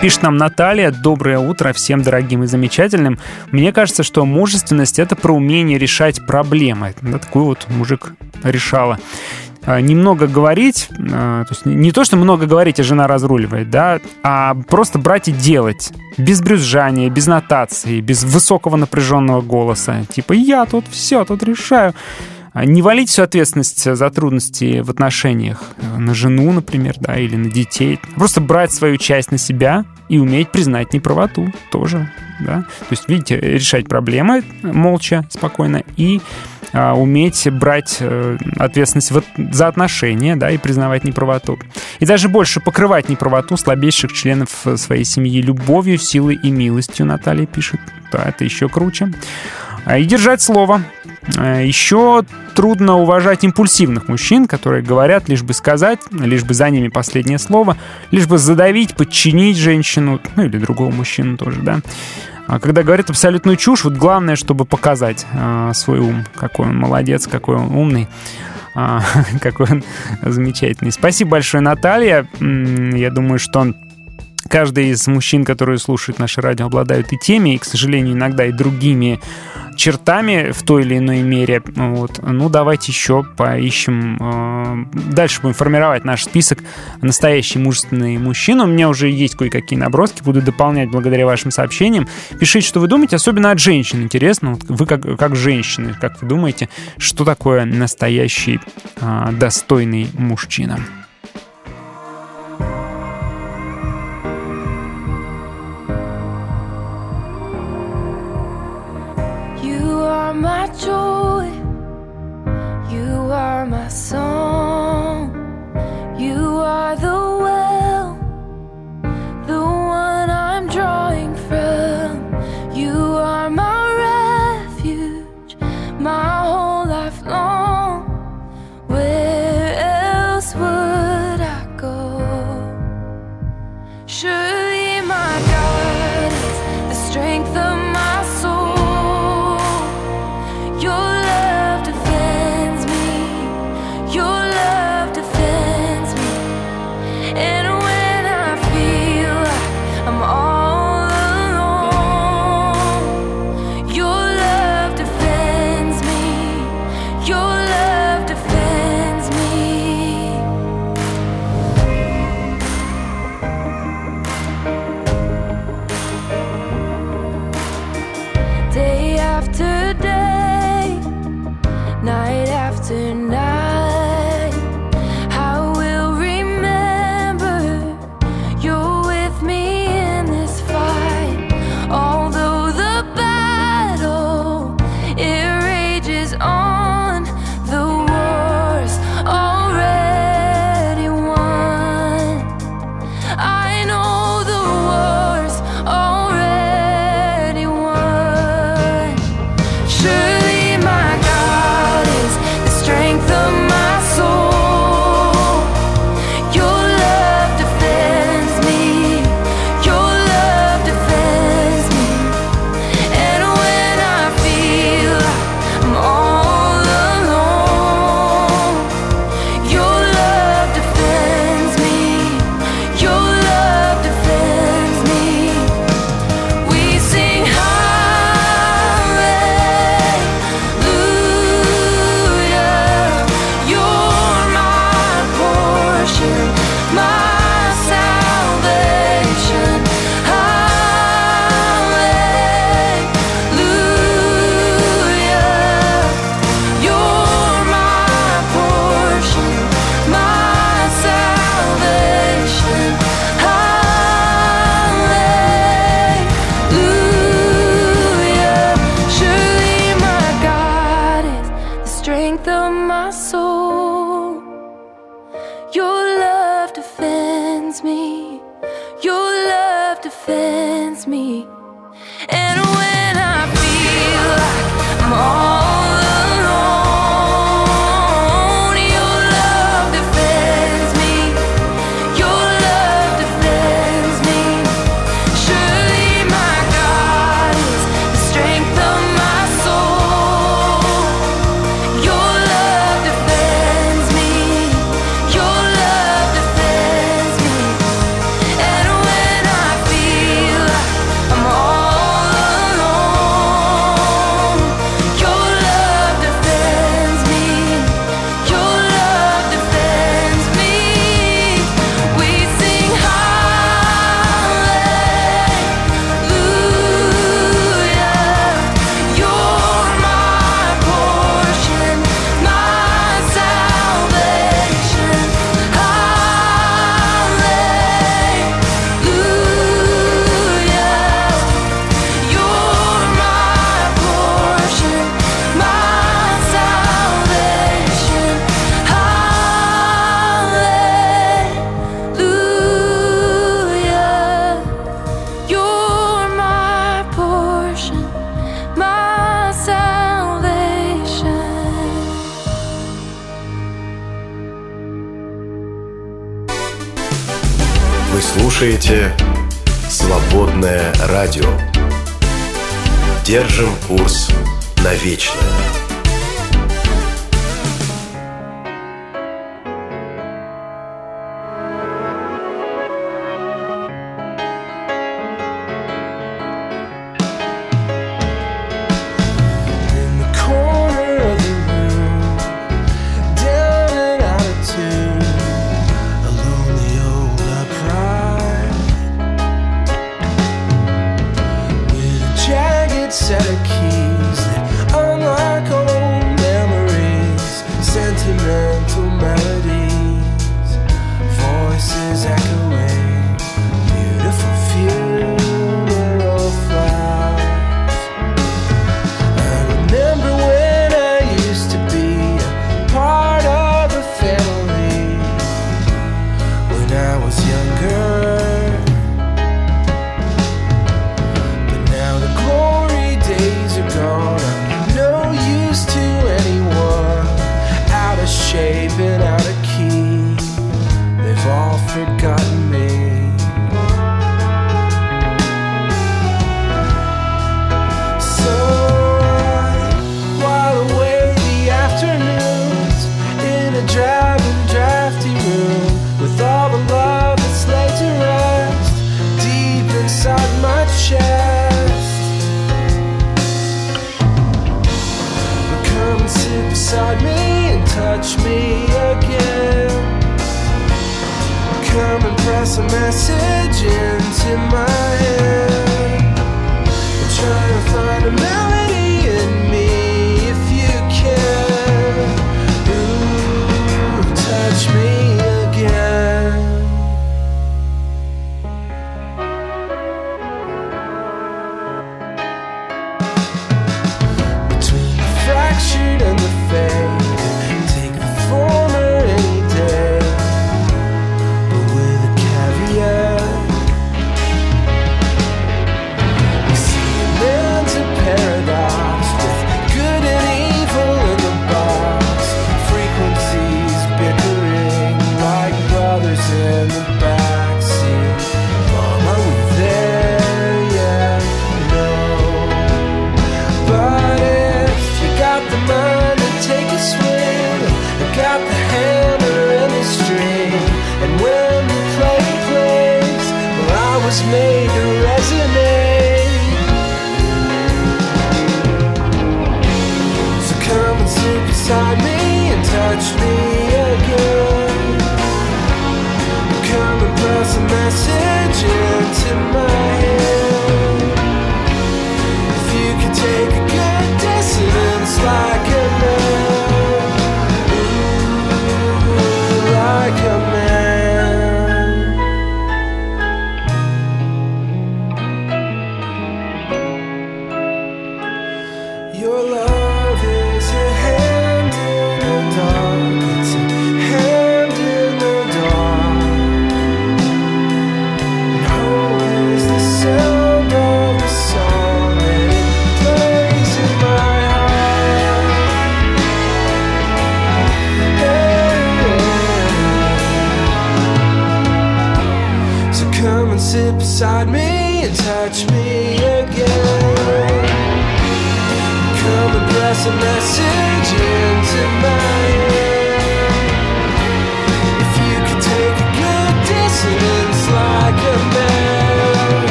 Пишет 0.00 0.22
нам 0.22 0.36
Наталья. 0.36 0.92
Доброе 0.92 1.40
утро 1.40 1.72
всем 1.72 2.02
дорогим 2.02 2.44
и 2.44 2.46
замечательным. 2.46 3.18
Мне 3.50 3.72
кажется, 3.72 4.04
что 4.04 4.24
мужественность— 4.24 4.98
это 5.00 5.16
про 5.16 5.34
умение 5.34 5.76
решать 5.76 6.24
проблемы. 6.24 6.94
Да, 7.02 7.18
такой 7.18 7.42
вот 7.42 7.66
мужик 7.68 8.12
решала. 8.44 9.00
А, 9.68 9.82
Немного 9.82 10.26
говорить, 10.26 10.88
а, 11.12 11.44
то 11.44 11.52
есть 11.52 11.66
не 11.66 11.92
то, 11.92 12.02
что 12.02 12.16
много 12.16 12.46
говорить, 12.46 12.80
а 12.80 12.82
жена 12.82 13.06
разруливает, 13.06 13.68
да, 13.68 14.00
а 14.22 14.54
просто 14.54 14.98
брать 14.98 15.28
и 15.28 15.32
делать. 15.32 15.92
Без 16.16 16.40
брюзжания, 16.40 17.10
без 17.10 17.26
нотации, 17.26 18.00
без 18.00 18.24
высокого 18.24 18.76
напряженного 18.76 19.42
голоса. 19.42 20.06
Типа 20.10 20.32
«я 20.32 20.64
тут 20.64 20.86
все, 20.90 21.22
тут 21.26 21.42
решаю». 21.42 21.92
А 22.54 22.64
Не 22.64 22.80
валить 22.80 23.10
всю 23.10 23.22
ответственность 23.22 23.94
за 23.94 24.10
трудности 24.10 24.80
в 24.80 24.88
отношениях 24.88 25.62
э, 25.76 25.98
на 25.98 26.14
жену, 26.14 26.50
например, 26.50 26.94
да, 26.98 27.18
или 27.18 27.36
на 27.36 27.50
детей. 27.50 28.00
Просто 28.16 28.40
брать 28.40 28.72
свою 28.72 28.96
часть 28.96 29.30
на 29.30 29.38
себя 29.38 29.84
и 30.08 30.18
уметь 30.18 30.50
признать 30.50 30.94
неправоту 30.94 31.52
тоже, 31.70 32.10
да. 32.40 32.62
То 32.62 32.92
есть, 32.92 33.06
видите, 33.06 33.38
решать 33.38 33.86
проблемы 33.86 34.42
молча, 34.62 35.26
спокойно 35.28 35.84
и 35.96 36.22
уметь 36.72 37.48
брать 37.50 37.98
э, 38.00 38.36
ответственность 38.56 39.12
за 39.36 39.68
отношения, 39.68 40.36
да, 40.36 40.50
и 40.50 40.58
признавать 40.58 41.04
неправоту. 41.04 41.58
И 41.98 42.06
даже 42.06 42.28
больше 42.28 42.60
покрывать 42.60 43.08
неправоту 43.08 43.56
слабейших 43.56 44.12
членов 44.12 44.66
э, 44.66 44.76
своей 44.76 45.04
семьи 45.04 45.40
любовью, 45.40 45.98
силой 45.98 46.38
и 46.42 46.50
милостью, 46.50 47.06
Наталья 47.06 47.46
пишет. 47.46 47.80
Да, 48.12 48.24
это 48.26 48.44
еще 48.44 48.68
круче. 48.68 49.12
А, 49.84 49.98
И 49.98 50.04
держать 50.04 50.42
слово. 50.42 50.82
А, 51.36 51.60
Еще 51.62 52.24
трудно 52.54 52.96
уважать 52.96 53.44
импульсивных 53.44 54.08
мужчин, 54.08 54.46
которые 54.46 54.82
говорят 54.82 55.28
лишь 55.28 55.42
бы 55.42 55.54
сказать, 55.54 56.00
лишь 56.10 56.44
бы 56.44 56.54
за 56.54 56.68
ними 56.70 56.88
последнее 56.88 57.38
слово, 57.38 57.76
лишь 58.10 58.26
бы 58.26 58.38
задавить, 58.38 58.94
подчинить 58.96 59.56
женщину, 59.56 60.20
ну 60.36 60.44
или 60.44 60.58
другого 60.58 60.90
мужчину 60.90 61.36
тоже, 61.36 61.60
да. 61.62 61.80
А 62.48 62.58
когда 62.58 62.82
говорят 62.82 63.10
абсолютную 63.10 63.58
чушь, 63.58 63.84
вот 63.84 63.92
главное, 63.92 64.34
чтобы 64.34 64.64
показать 64.64 65.26
а, 65.34 65.72
свой 65.74 65.98
ум, 65.98 66.24
какой 66.34 66.66
он 66.66 66.78
молодец, 66.78 67.26
какой 67.26 67.56
он 67.56 67.76
умный. 67.76 68.08
а, 68.74 69.02
какой 69.40 69.66
он 69.70 69.84
замечательный. 70.22 70.90
Спасибо 70.90 71.32
большое, 71.32 71.60
Наталья. 71.60 72.26
Я 72.40 73.10
думаю, 73.10 73.38
что 73.38 73.60
каждый 74.48 74.88
из 74.90 75.06
мужчин, 75.06 75.44
которые 75.44 75.78
слушают 75.78 76.18
наше 76.18 76.40
радио, 76.40 76.66
обладают 76.66 77.12
и 77.12 77.18
теми, 77.18 77.54
и, 77.54 77.58
к 77.58 77.64
сожалению, 77.64 78.14
иногда 78.14 78.44
и 78.46 78.52
другими 78.52 79.20
чертами 79.78 80.50
в 80.50 80.62
той 80.64 80.82
или 80.82 80.98
иной 80.98 81.22
мере. 81.22 81.62
Вот. 81.76 82.20
Ну, 82.20 82.48
давайте 82.48 82.90
еще 82.90 83.22
поищем. 83.22 84.18
э, 84.20 85.12
Дальше 85.12 85.40
будем 85.40 85.54
формировать 85.54 86.04
наш 86.04 86.24
список 86.24 86.58
настоящий 87.00 87.58
мужественный 87.58 88.18
мужчина. 88.18 88.64
У 88.64 88.66
меня 88.66 88.88
уже 88.88 89.08
есть 89.08 89.36
кое-какие 89.36 89.78
наброски, 89.78 90.22
буду 90.22 90.42
дополнять 90.42 90.90
благодаря 90.90 91.24
вашим 91.26 91.50
сообщениям. 91.52 92.08
Пишите, 92.40 92.66
что 92.66 92.80
вы 92.80 92.88
думаете, 92.88 93.16
особенно 93.16 93.52
от 93.52 93.60
женщин. 93.60 94.02
Интересно, 94.02 94.54
вот 94.54 94.64
вы 94.68 94.84
как, 94.84 95.16
как 95.16 95.36
женщины, 95.36 95.94
как 95.98 96.20
вы 96.20 96.28
думаете, 96.28 96.68
что 96.98 97.24
такое 97.24 97.64
настоящий 97.64 98.58
э, 99.00 99.28
достойный 99.32 100.08
мужчина? 100.14 100.80
Joy. 110.78 111.50
You 112.90 113.32
are 113.32 113.66
my 113.66 113.88
song. 113.88 115.07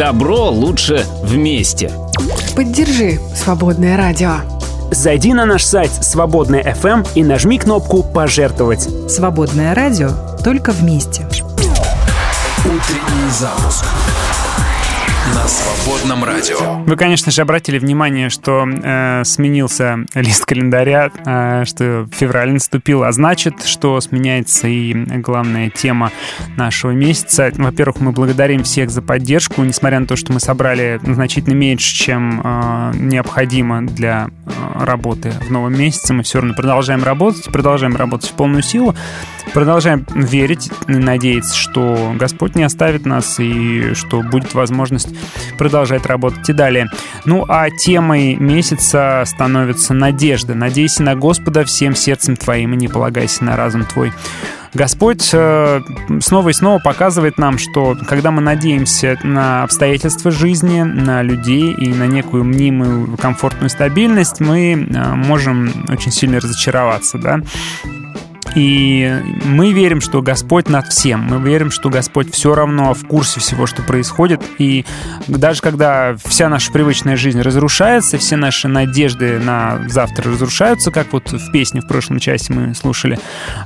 Добро 0.00 0.48
лучше 0.48 1.04
вместе. 1.22 1.92
Поддержи 2.56 3.20
«Свободное 3.36 3.98
радио». 3.98 4.36
Зайди 4.90 5.34
на 5.34 5.44
наш 5.44 5.62
сайт 5.62 5.90
«Свободное 5.90 6.62
FM 6.62 7.00
эм» 7.00 7.04
и 7.14 7.22
нажми 7.22 7.58
кнопку 7.58 8.02
«Пожертвовать». 8.02 8.88
«Свободное 9.10 9.74
радио» 9.74 10.12
только 10.42 10.72
вместе. 10.72 11.26
Утренний 12.64 13.30
запуск 13.38 13.84
на 15.34 15.46
свободном 15.48 16.24
радио. 16.24 16.82
Вы, 16.86 16.96
конечно 16.96 17.30
же, 17.30 17.42
обратили 17.42 17.78
внимание, 17.78 18.30
что 18.30 18.66
э, 18.66 19.22
сменился 19.24 19.98
лист 20.14 20.44
календаря, 20.44 21.10
э, 21.24 21.64
что 21.66 22.06
февраль 22.12 22.52
наступил, 22.52 23.04
а 23.04 23.12
значит, 23.12 23.64
что 23.64 24.00
сменяется 24.00 24.66
и 24.68 24.92
главная 24.92 25.70
тема 25.70 26.10
нашего 26.56 26.90
месяца. 26.92 27.52
Во-первых, 27.56 28.00
мы 28.00 28.12
благодарим 28.12 28.64
всех 28.64 28.90
за 28.90 29.02
поддержку, 29.02 29.62
несмотря 29.62 30.00
на 30.00 30.06
то, 30.06 30.16
что 30.16 30.32
мы 30.32 30.40
собрали 30.40 31.00
значительно 31.04 31.54
меньше, 31.54 31.94
чем 31.94 32.40
э, 32.42 32.92
необходимо 32.96 33.82
для 33.86 34.28
э, 34.46 34.84
работы 34.84 35.32
в 35.46 35.50
новом 35.50 35.78
месяце. 35.78 36.12
Мы 36.12 36.22
все 36.22 36.40
равно 36.40 36.54
продолжаем 36.54 37.04
работать, 37.04 37.44
продолжаем 37.44 37.96
работать 37.96 38.30
в 38.30 38.34
полную 38.34 38.62
силу, 38.62 38.94
продолжаем 39.52 40.06
верить 40.14 40.70
и 40.88 40.92
надеяться, 40.92 41.56
что 41.56 42.12
Господь 42.18 42.56
не 42.56 42.62
оставит 42.62 43.06
нас 43.06 43.38
и 43.38 43.94
что 43.94 44.22
будет 44.22 44.54
возможность 44.54 45.08
продолжать 45.58 46.06
работать 46.06 46.48
и 46.48 46.52
далее. 46.52 46.88
Ну 47.24 47.44
а 47.48 47.70
темой 47.70 48.36
месяца 48.36 49.22
становится 49.26 49.94
надежда. 49.94 50.54
Надейся 50.54 51.02
на 51.02 51.14
Господа 51.14 51.64
всем 51.64 51.94
сердцем 51.94 52.36
твоим 52.36 52.74
и 52.74 52.76
не 52.76 52.88
полагайся 52.88 53.44
на 53.44 53.56
разум 53.56 53.84
твой. 53.84 54.12
Господь 54.72 55.28
э, 55.32 55.80
снова 56.20 56.48
и 56.50 56.52
снова 56.52 56.78
показывает 56.78 57.38
нам, 57.38 57.58
что 57.58 57.96
когда 58.06 58.30
мы 58.30 58.40
надеемся 58.40 59.18
на 59.24 59.64
обстоятельства 59.64 60.30
жизни, 60.30 60.82
на 60.82 61.22
людей 61.22 61.72
и 61.72 61.88
на 61.88 62.06
некую 62.06 62.44
мнимую 62.44 63.16
комфортную 63.16 63.68
стабильность, 63.68 64.38
мы 64.38 64.74
э, 64.74 65.14
можем 65.14 65.72
очень 65.88 66.12
сильно 66.12 66.38
разочароваться, 66.38 67.18
да. 67.18 67.40
И 68.54 69.20
мы 69.44 69.72
верим, 69.72 70.00
что 70.00 70.22
Господь 70.22 70.68
над 70.68 70.88
всем. 70.88 71.20
Мы 71.20 71.40
верим, 71.40 71.70
что 71.70 71.88
Господь 71.88 72.32
все 72.32 72.54
равно 72.54 72.94
в 72.94 73.06
курсе 73.06 73.40
всего, 73.40 73.66
что 73.66 73.82
происходит. 73.82 74.42
И 74.58 74.84
даже 75.28 75.62
когда 75.62 76.16
вся 76.24 76.48
наша 76.48 76.72
привычная 76.72 77.16
жизнь 77.16 77.40
разрушается, 77.40 78.18
все 78.18 78.36
наши 78.36 78.68
надежды 78.68 79.38
на 79.38 79.80
завтра 79.88 80.30
разрушаются, 80.30 80.90
как 80.90 81.12
вот 81.12 81.30
в 81.32 81.52
песне 81.52 81.80
в 81.80 81.86
прошлом 81.86 82.18
часе 82.18 82.52
мы 82.52 82.74
слушали, 82.74 83.18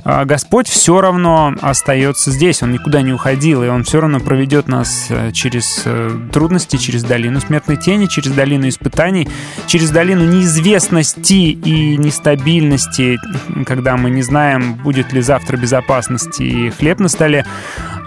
а 0.03 0.25
Господь 0.25 0.67
все 0.67 1.01
равно 1.01 1.55
остается 1.61 2.31
здесь. 2.31 2.61
Он 2.61 2.71
никуда 2.71 3.01
не 3.01 3.13
уходил, 3.13 3.63
и 3.63 3.67
Он 3.67 3.83
все 3.83 4.01
равно 4.01 4.19
проведет 4.19 4.67
нас 4.67 5.07
э, 5.09 5.31
через 5.31 5.83
э, 5.85 6.11
трудности, 6.31 6.77
через 6.77 7.03
долину 7.03 7.39
смертной 7.39 7.77
тени, 7.77 8.05
через 8.05 8.31
долину 8.31 8.67
испытаний, 8.67 9.27
через 9.67 9.89
долину 9.89 10.25
неизвестности 10.25 11.33
и 11.33 11.97
нестабильности, 11.97 13.17
когда 13.65 13.97
мы 13.97 14.09
не 14.09 14.21
знаем, 14.21 14.74
будет 14.75 15.13
ли 15.13 15.21
завтра 15.21 15.57
безопасность 15.57 16.39
и 16.39 16.69
хлеб 16.69 16.99
на 16.99 17.07
столе, 17.07 17.45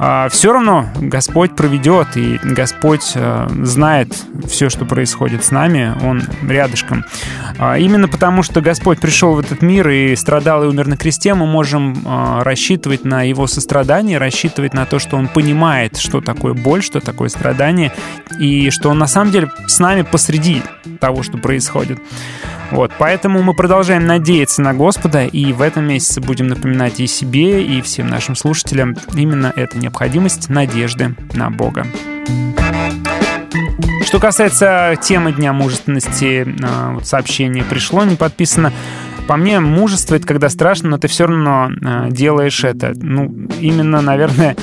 а, 0.01 0.29
все 0.29 0.53
равно 0.53 0.87
Господь 1.01 1.57
проведет, 1.57 2.17
и 2.17 2.39
Господь 2.45 3.13
а, 3.17 3.49
знает 3.63 4.15
все, 4.47 4.69
что 4.69 4.85
происходит 4.85 5.45
с 5.45 5.51
нами, 5.51 5.93
Он 6.05 6.23
рядышком. 6.47 7.05
А, 7.59 7.79
именно 7.79 8.07
потому, 8.07 8.45
что 8.45 8.61
Господь 8.61 9.01
пришел 9.01 9.35
в 9.35 9.41
этот 9.41 9.61
мир 9.61 9.89
и 9.89 10.15
страдал 10.15 10.63
и 10.63 10.67
умер 10.69 10.87
на 10.87 10.97
кресте, 10.97 11.35
мы 11.35 11.47
можем 11.47 11.99
рассчитывать 12.43 13.05
на 13.05 13.23
Его 13.23 13.47
сострадание, 13.47 14.19
рассчитывать 14.19 14.73
на 14.73 14.87
то, 14.87 14.99
что 14.99 15.17
Он 15.17 15.27
понимает, 15.27 15.97
что 15.97 16.21
такое 16.21 16.55
боль, 16.55 16.83
что 16.83 17.01
такое 17.01 17.29
страдание, 17.29 17.93
и 18.39 18.71
что 18.71 18.91
Он 18.91 18.99
на 18.99 19.09
самом 19.09 19.33
деле 19.33 19.51
с 19.67 19.81
нами 19.81 20.03
посреди 20.03 20.63
того, 21.01 21.23
что 21.23 21.39
происходит. 21.39 21.99
Вот, 22.71 22.93
поэтому 22.99 23.43
мы 23.43 23.55
продолжаем 23.55 24.07
надеяться 24.07 24.61
на 24.61 24.75
Господа, 24.75 25.25
и 25.25 25.53
в 25.53 25.63
этом 25.63 25.87
месяце 25.87 26.21
будем 26.21 26.49
напоминать 26.59 27.01
и 27.01 27.07
себе, 27.07 27.65
и 27.65 27.81
всем 27.81 28.09
нашим 28.09 28.35
слушателям 28.35 28.97
именно 29.15 29.53
эту 29.55 29.79
необходимость 29.79 30.49
надежды 30.49 31.15
на 31.33 31.51
Бога. 31.51 31.87
Что 34.05 34.19
касается 34.19 34.97
темы 35.01 35.33
Дня 35.33 35.53
мужественности, 35.53 36.47
а, 36.63 36.99
сообщение 37.05 37.63
пришло, 37.63 38.05
не 38.05 38.17
подписано. 38.17 38.73
По 39.29 39.37
мне, 39.37 39.61
мужество— 39.61 40.15
это 40.17 40.27
когда 40.27 40.49
страшно, 40.49 40.89
но 40.89 40.99
ты 40.99 41.07
все 41.07 41.27
равно 41.27 41.71
э, 41.71 42.09
делаешь 42.11 42.65
это. 42.65 42.95
Ну, 42.97 43.31
именно, 43.61 44.01
наверное, 44.01 44.57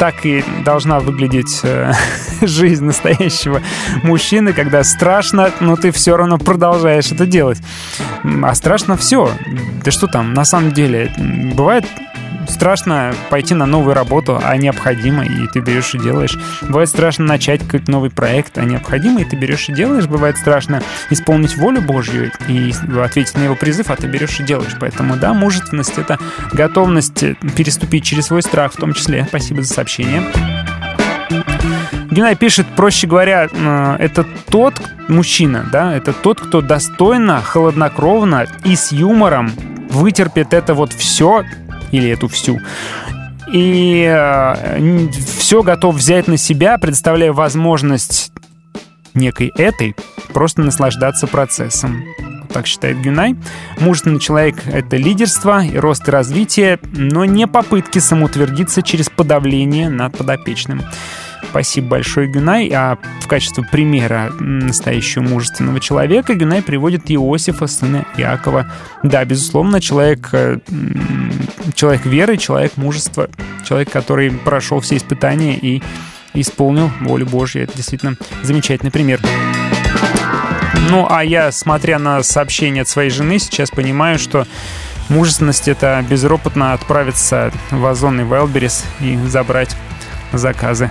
так 0.00 0.26
и 0.26 0.44
должна 0.64 0.98
выглядеть 0.98 1.60
э, 1.62 1.92
жизнь 2.42 2.84
настоящего 2.84 3.62
мужчины, 4.02 4.54
когда 4.54 4.82
страшно, 4.82 5.52
но 5.60 5.76
ты 5.76 5.92
все 5.92 6.16
равно 6.16 6.38
продолжаешь 6.38 7.12
это 7.12 7.26
делать. 7.26 7.58
А 8.42 8.52
страшно 8.56 8.96
все. 8.96 9.30
Да 9.84 9.92
что 9.92 10.08
там, 10.08 10.34
на 10.34 10.44
самом 10.44 10.72
деле, 10.72 11.12
бывает 11.54 11.86
страшно 12.48 13.14
пойти 13.30 13.54
на 13.54 13.66
новую 13.66 13.94
работу, 13.94 14.40
а 14.42 14.56
необходимо, 14.56 15.24
и 15.24 15.46
ты 15.48 15.60
берешь 15.60 15.94
и 15.94 15.98
делаешь. 15.98 16.38
Бывает 16.62 16.88
страшно 16.88 17.24
начать 17.24 17.62
какой-то 17.62 17.90
новый 17.90 18.10
проект, 18.10 18.58
а 18.58 18.64
необходимо, 18.64 19.20
и 19.20 19.24
ты 19.24 19.36
берешь 19.36 19.68
и 19.68 19.72
делаешь. 19.72 20.06
Бывает 20.06 20.36
страшно 20.36 20.82
исполнить 21.10 21.56
волю 21.56 21.80
Божью 21.80 22.30
и 22.48 22.72
ответить 23.02 23.36
на 23.36 23.42
его 23.42 23.54
призыв, 23.54 23.90
а 23.90 23.96
ты 23.96 24.06
берешь 24.06 24.40
и 24.40 24.42
делаешь. 24.42 24.76
Поэтому, 24.78 25.16
да, 25.16 25.34
мужественность— 25.34 25.94
это 25.98 26.18
готовность 26.52 27.24
переступить 27.56 28.04
через 28.04 28.26
свой 28.26 28.42
страх 28.42 28.72
в 28.72 28.76
том 28.76 28.92
числе. 28.94 29.24
Спасибо 29.28 29.62
за 29.62 29.72
сообщение. 29.72 30.22
Геннадий 32.10 32.36
пишет, 32.36 32.66
проще 32.76 33.06
говоря, 33.06 33.48
э, 33.50 33.96
это 33.98 34.26
тот 34.50 34.74
мужчина, 35.08 35.66
да, 35.72 35.96
это 35.96 36.12
тот, 36.12 36.40
кто 36.40 36.60
достойно, 36.60 37.40
холоднокровно 37.40 38.46
и 38.64 38.76
с 38.76 38.92
юмором 38.92 39.50
вытерпит 39.88 40.52
это 40.52 40.74
вот 40.74 40.92
все, 40.92 41.44
или 41.92 42.10
эту 42.10 42.26
всю. 42.28 42.60
И 43.52 44.04
э, 44.08 45.08
все 45.36 45.62
готов 45.62 45.96
взять 45.96 46.26
на 46.26 46.36
себя, 46.36 46.78
предоставляя 46.78 47.32
возможность 47.32 48.32
некой 49.14 49.52
этой 49.56 49.94
просто 50.32 50.62
наслаждаться 50.62 51.26
процессом. 51.26 52.04
Так 52.52 52.66
считает 52.66 53.00
Гюнай. 53.00 53.36
Мужественный 53.78 54.20
человек— 54.20 54.56
это 54.66 54.96
лидерство 54.96 55.64
и 55.64 55.76
рост 55.76 56.06
и 56.08 56.10
развитие, 56.10 56.78
но 56.92 57.24
не 57.24 57.46
попытки 57.46 57.98
самоутвердиться 57.98 58.82
через 58.82 59.08
подавление 59.08 59.88
над 59.88 60.16
подопечным. 60.16 60.82
Спасибо 61.50 61.88
большое, 61.88 62.28
Гюнай. 62.28 62.70
А 62.74 62.98
в 63.20 63.28
качестве 63.28 63.64
примера 63.64 64.32
настоящего 64.38 65.22
мужественного 65.22 65.80
человека 65.80 66.34
Гюнай 66.34 66.62
приводит 66.62 67.10
Иосифа, 67.10 67.66
сына 67.66 68.06
Иакова. 68.16 68.72
Да, 69.02 69.24
безусловно, 69.24 69.80
человек, 69.80 70.28
э, 70.32 70.58
человек 71.74 72.06
веры, 72.06 72.36
человек 72.36 72.76
мужества, 72.76 73.28
человек, 73.66 73.90
который 73.90 74.30
прошел 74.30 74.80
все 74.80 74.96
испытания 74.96 75.58
и 75.58 75.82
исполнил 76.34 76.90
волю 77.00 77.26
Божью. 77.26 77.64
Это 77.64 77.76
действительно 77.76 78.16
замечательный 78.42 78.90
пример. 78.90 79.20
Ну, 80.88 81.06
а 81.08 81.24
я, 81.24 81.52
смотря 81.52 81.98
на 81.98 82.22
сообщение 82.22 82.82
от 82.82 82.88
своей 82.88 83.10
жены, 83.10 83.38
сейчас 83.38 83.70
понимаю, 83.70 84.18
что 84.18 84.46
мужественность— 85.08 85.68
это 85.68 86.04
безропотно 86.08 86.72
отправиться 86.72 87.52
в 87.70 87.84
Озон 87.86 88.20
и 88.20 88.24
Вайлберис 88.24 88.84
и 89.00 89.16
забрать 89.26 89.76
заказы 90.32 90.90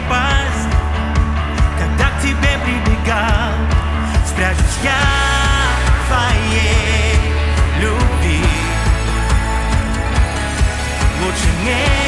спрячусь 4.25 4.79
я 4.83 4.91
в 5.85 6.07
твоей 6.07 7.15
любви. 7.79 8.45
Лучше 11.23 11.49
места 11.65 12.00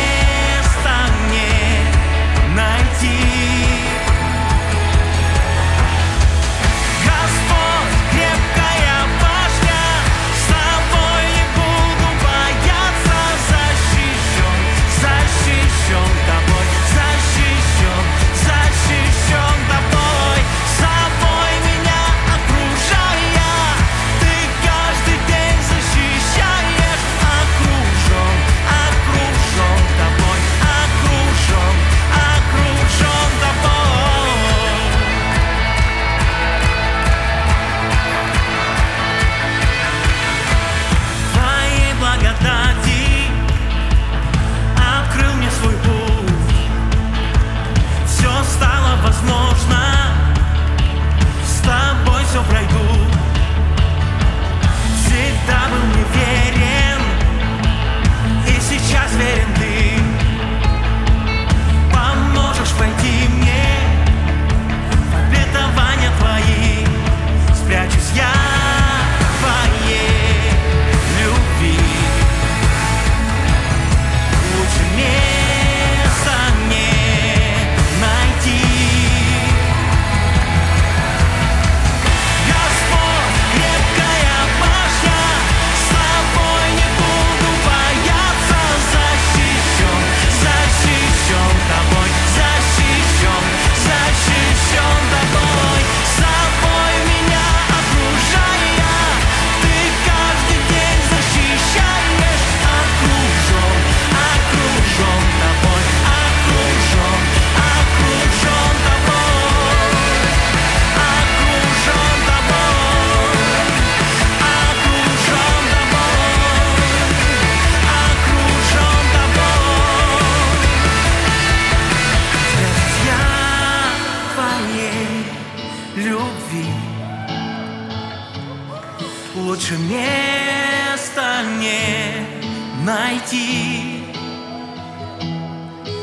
Лучше 129.64 129.78
места 129.78 131.42
не 131.58 132.84
найти. 132.84 134.04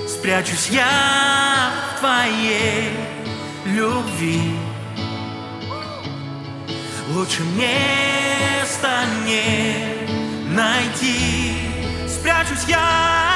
Спрячусь 0.09 0.71
я 0.71 1.71
в 1.95 2.01
твоей 2.01 2.89
любви. 3.67 4.57
Лучше 7.11 7.43
места 7.43 9.05
не 9.27 10.55
найти. 10.55 11.53
Спрячусь 12.09 12.65
я, 12.67 13.30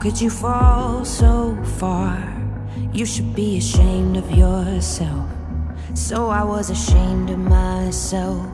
could 0.00 0.18
you 0.18 0.30
fall 0.30 1.04
so 1.04 1.54
far? 1.78 2.18
You 2.90 3.04
should 3.04 3.34
be 3.34 3.58
ashamed 3.58 4.16
of 4.16 4.30
yourself. 4.30 5.28
So 5.92 6.30
I 6.30 6.42
was 6.42 6.70
ashamed 6.70 7.28
of 7.28 7.38
myself. 7.38 8.46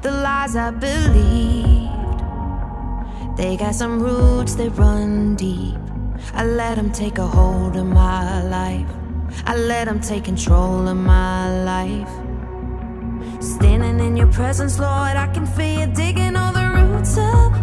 The 0.00 0.10
lies 0.10 0.56
I 0.56 0.70
believed, 0.70 1.90
they 3.36 3.54
got 3.58 3.74
some 3.74 4.02
roots 4.02 4.54
that 4.54 4.70
run 4.78 5.36
deep. 5.36 5.76
I 6.32 6.46
let 6.46 6.76
them 6.76 6.90
take 6.90 7.18
a 7.18 7.26
hold 7.26 7.76
of 7.76 7.84
my 7.84 8.42
life. 8.48 8.88
I 9.44 9.56
let 9.56 9.84
them 9.84 10.00
take 10.00 10.24
control 10.24 10.88
of 10.88 10.96
my 10.96 11.64
life. 11.64 12.08
Standing 13.42 14.00
in 14.00 14.16
your 14.16 14.32
presence, 14.32 14.78
Lord, 14.78 15.16
I 15.16 15.26
can 15.34 15.44
feel 15.44 15.80
you 15.80 15.86
digging 15.86 16.34
all 16.34 16.54
the 16.54 16.66
roots 16.76 17.18
up. 17.18 17.53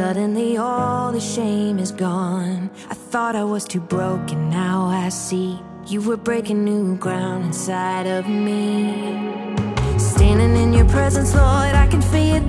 Suddenly, 0.00 0.56
all 0.56 1.12
the 1.12 1.20
shame 1.20 1.78
is 1.78 1.92
gone. 1.92 2.70
I 2.88 2.94
thought 2.94 3.36
I 3.36 3.44
was 3.44 3.66
too 3.66 3.82
broken, 3.82 4.48
now 4.48 4.86
I 4.86 5.10
see 5.10 5.60
you 5.86 6.00
were 6.00 6.16
breaking 6.16 6.64
new 6.64 6.96
ground 6.96 7.44
inside 7.44 8.06
of 8.06 8.26
me. 8.26 9.54
Standing 9.98 10.56
in 10.56 10.72
your 10.72 10.88
presence, 10.88 11.34
Lord, 11.34 11.74
I 11.74 11.86
can 11.86 12.00
feel 12.00 12.39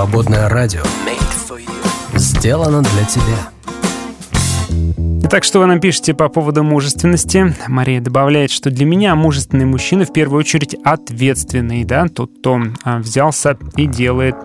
«Свободное 0.00 0.48
радио». 0.48 0.80
Сделано 2.14 2.80
для 2.80 3.04
тебя. 3.04 3.50
Итак, 5.24 5.44
что 5.44 5.58
вы 5.58 5.66
нам 5.66 5.78
пишете 5.78 6.14
по 6.14 6.30
поводу 6.30 6.64
мужественности? 6.64 7.54
Мария 7.68 8.00
добавляет, 8.00 8.50
что 8.50 8.70
для 8.70 8.86
меня 8.86 9.14
мужественный 9.14 9.66
мужчина 9.66 10.06
в 10.06 10.12
первую 10.14 10.40
очередь 10.40 10.74
ответственный, 10.84 11.84
да, 11.84 12.08
тот, 12.08 12.30
кто 12.38 12.62
а, 12.82 12.98
взялся 12.98 13.58
и 13.76 13.86
делает, 13.86 14.36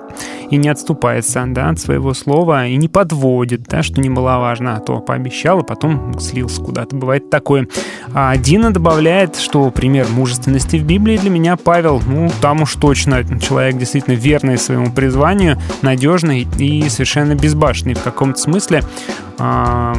и 0.52 0.57
не 0.57 0.68
отступается, 0.68 1.45
да, 1.48 1.69
от 1.69 1.80
своего 1.80 2.14
слова, 2.14 2.68
и 2.68 2.76
не 2.76 2.90
подводит, 2.90 3.64
да, 3.64 3.82
что 3.82 4.02
немаловажно, 4.02 4.76
а 4.76 4.80
то 4.82 4.99
пообещал, 4.99 5.61
и 5.61 5.65
потом 5.65 6.19
слился 6.19 6.61
куда-то. 6.61 6.98
Бывает 6.98 7.30
такое. 7.30 7.68
А 8.17 8.37
Дина 8.37 8.71
добавляет, 8.71 9.35
что 9.35 9.69
пример 9.71 10.07
мужественности 10.07 10.77
в 10.77 10.85
Библии 10.85 11.17
для 11.17 11.29
меня 11.29 11.57
Павел, 11.57 12.01
ну, 12.07 12.31
там 12.39 12.61
уж 12.61 12.75
точно 12.75 13.25
человек 13.41 13.77
действительно 13.77 14.13
верный 14.13 14.57
своему 14.57 14.89
призванию, 14.89 15.59
надежный 15.81 16.47
и 16.57 16.87
совершенно 16.87 17.35
безбашенный 17.35 17.93
в 17.93 18.01
каком-то 18.01 18.39
смысле. 18.39 18.83
А, 19.37 19.93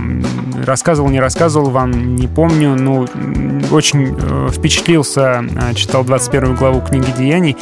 рассказывал, 0.64 1.10
не 1.10 1.20
рассказывал 1.20 1.68
вам, 1.68 2.16
не 2.16 2.26
помню, 2.26 2.74
но 2.74 3.06
очень 3.70 4.16
э, 4.18 4.48
впечатлился, 4.51 5.44
а, 5.56 5.74
читал 5.74 6.05
21 6.05 6.55
главу 6.55 6.80
книги 6.80 7.12
«Деяний» 7.18 7.55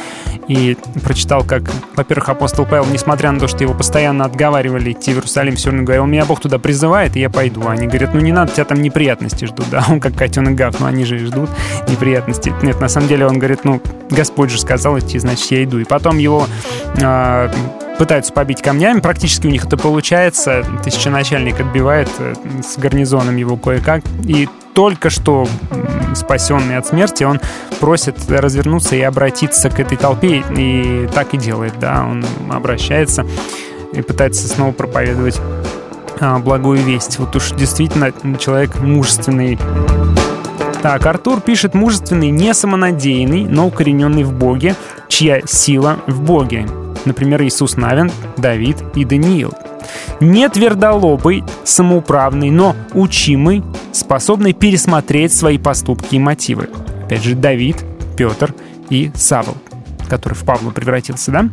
и 0.47 0.77
прочитал, 1.03 1.43
как, 1.43 1.63
во-первых, 1.95 2.29
апостол 2.29 2.65
Павел, 2.65 2.85
несмотря 2.85 3.31
на 3.31 3.39
то, 3.39 3.47
что 3.47 3.63
его 3.63 3.73
постоянно 3.73 4.23
отговаривали 4.23 4.93
идти 4.93 5.11
в 5.11 5.15
Иерусалим, 5.15 5.55
все 5.55 5.71
равно 5.71 5.83
говорил, 5.83 6.05
меня 6.05 6.23
Бог 6.25 6.39
туда 6.39 6.59
призывает, 6.59 7.17
и 7.17 7.19
я 7.19 7.29
пойду. 7.29 7.67
Они 7.67 7.87
говорят, 7.87 8.13
ну 8.13 8.21
не 8.21 8.31
надо, 8.31 8.53
тебя 8.53 8.65
там 8.65 8.81
неприятности 8.81 9.45
ждут, 9.45 9.65
да, 9.69 9.83
он 9.89 9.99
как 9.99 10.15
котенок 10.15 10.44
гав, 10.53 10.79
но 10.79 10.87
они 10.87 11.05
же 11.05 11.17
ждут 11.19 11.49
неприятности. 11.87 12.53
Нет, 12.61 12.79
на 12.79 12.89
самом 12.89 13.07
деле 13.07 13.25
он 13.25 13.37
говорит, 13.37 13.63
ну, 13.63 13.81
Господь 14.09 14.49
же 14.49 14.59
сказал 14.59 14.99
идти, 14.99 15.17
значит, 15.19 15.49
я 15.51 15.63
иду. 15.63 15.79
И 15.79 15.83
потом 15.83 16.17
его 16.17 16.47
э, 16.97 17.49
пытаются 17.97 18.33
побить 18.33 18.61
камнями, 18.61 18.99
практически 18.99 19.47
у 19.47 19.49
них 19.49 19.65
это 19.65 19.77
получается. 19.77 20.65
Тысяченачальник 20.83 21.59
отбивает 21.59 22.09
э, 22.19 22.33
с 22.63 22.77
гарнизоном 22.77 23.35
его 23.35 23.57
кое-как, 23.57 24.03
и 24.25 24.47
только 24.73 25.09
что 25.09 25.47
спасенный 26.15 26.77
от 26.77 26.85
смерти, 26.85 27.23
он 27.23 27.39
просит 27.79 28.17
развернуться 28.29 28.95
и 28.95 29.01
обратиться 29.01 29.69
к 29.69 29.79
этой 29.79 29.97
толпе, 29.97 30.43
и 30.55 31.07
так 31.13 31.33
и 31.33 31.37
делает, 31.37 31.73
да, 31.79 32.05
он 32.05 32.25
обращается 32.51 33.25
и 33.93 34.01
пытается 34.01 34.47
снова 34.47 34.71
проповедовать 34.73 35.39
а, 36.19 36.39
благую 36.39 36.81
весть. 36.81 37.19
Вот 37.19 37.35
уж 37.35 37.51
действительно 37.51 38.11
человек 38.37 38.75
мужественный. 38.79 39.57
Так, 40.85 41.03
Артур 41.07 41.41
пишет 41.41 41.73
мужественный, 41.73 42.29
не 42.29 42.53
самонадеянный, 42.53 43.45
но 43.45 43.65
укорененный 43.65 44.21
в 44.21 44.33
Боге, 44.33 44.75
чья 45.07 45.41
сила 45.43 45.97
в 46.05 46.21
Боге. 46.21 46.67
Например, 47.05 47.41
Иисус 47.41 47.75
Навин, 47.75 48.11
Давид 48.37 48.77
и 48.93 49.03
Даниил. 49.03 49.51
Не 50.19 50.47
твердолобый, 50.47 51.43
самоуправный, 51.63 52.51
но 52.51 52.75
учимый, 52.93 53.63
способный 53.93 54.53
пересмотреть 54.53 55.33
свои 55.33 55.57
поступки 55.57 56.13
и 56.13 56.19
мотивы. 56.19 56.69
Опять 57.05 57.23
же, 57.23 57.33
Давид, 57.33 57.83
Петр 58.15 58.53
и 58.91 59.11
Савл 59.15 59.57
который 60.07 60.35
в 60.35 60.43
Павла 60.43 60.69
превратился, 60.69 61.31
да? 61.31 61.49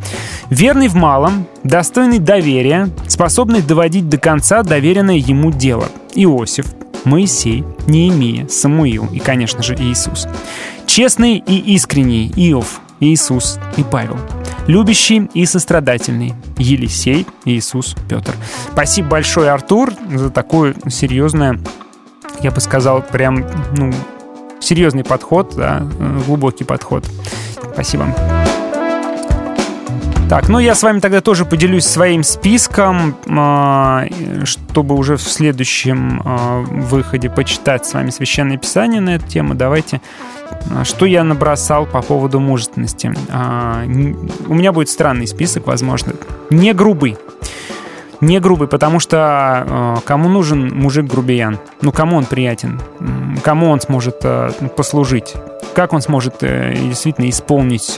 Верный 0.50 0.88
в 0.88 0.94
малом, 0.94 1.46
достойный 1.64 2.18
доверия, 2.18 2.90
способный 3.08 3.62
доводить 3.62 4.10
до 4.10 4.18
конца 4.18 4.62
доверенное 4.62 5.16
ему 5.16 5.50
дело. 5.50 5.86
Иосиф, 6.14 6.66
Моисей, 7.04 7.64
Неемия, 7.86 8.48
Самуил 8.48 9.06
и, 9.12 9.18
конечно 9.18 9.62
же, 9.62 9.74
Иисус. 9.74 10.26
Честный 10.86 11.38
и 11.38 11.74
искренний 11.74 12.32
Иов, 12.36 12.80
Иисус 13.00 13.58
и 13.76 13.82
Павел. 13.82 14.18
Любящий 14.66 15.28
и 15.34 15.44
сострадательный 15.46 16.34
Елисей, 16.56 17.26
Иисус, 17.44 17.96
Петр. 18.08 18.34
Спасибо 18.72 19.08
большое, 19.08 19.50
Артур, 19.50 19.92
за 20.14 20.30
такое 20.30 20.74
серьезное, 20.88 21.58
я 22.40 22.50
бы 22.50 22.60
сказал, 22.60 23.02
прям, 23.02 23.44
ну, 23.76 23.92
серьезный 24.60 25.04
подход, 25.04 25.54
да, 25.56 25.82
глубокий 26.26 26.64
подход. 26.64 27.04
Спасибо. 27.72 28.14
Так, 30.28 30.48
ну 30.48 30.58
я 30.58 30.74
с 30.74 30.82
вами 30.82 31.00
тогда 31.00 31.20
тоже 31.20 31.44
поделюсь 31.44 31.84
своим 31.84 32.22
списком, 32.22 33.16
а, 33.28 34.06
чтобы 34.72 34.94
уже 34.94 35.18
в 35.18 35.22
следующем 35.22 36.22
а, 36.24 36.62
выходе 36.62 37.28
почитать 37.28 37.84
с 37.84 37.92
вами 37.92 38.08
Священное 38.08 38.56
Писание 38.56 39.02
на 39.02 39.16
эту 39.16 39.28
тему. 39.28 39.54
Давайте 39.54 40.00
а, 40.70 40.82
что 40.84 41.04
я 41.04 41.24
набросал 41.24 41.84
по 41.84 42.00
поводу 42.00 42.40
мужественности? 42.40 43.08
У 43.08 44.54
меня 44.54 44.72
будет 44.72 44.88
странный 44.88 45.26
список, 45.26 45.66
возможно. 45.66 46.14
Не 46.48 46.72
грубый. 46.72 47.18
Не 48.22 48.40
грубый, 48.40 48.66
потому 48.66 48.98
что 48.98 50.00
кому 50.06 50.30
нужен 50.30 50.74
мужик-грубиян? 50.74 51.58
Ну, 51.82 51.92
кому 51.92 52.16
он 52.16 52.24
приятен? 52.24 52.80
Кому 53.44 53.68
он 53.68 53.78
сможет 53.78 54.24
послужить? 54.74 55.34
Как 55.74 55.92
он 55.92 56.00
сможет 56.00 56.36
э, 56.42 56.74
действительно 56.74 57.28
исполнить 57.28 57.96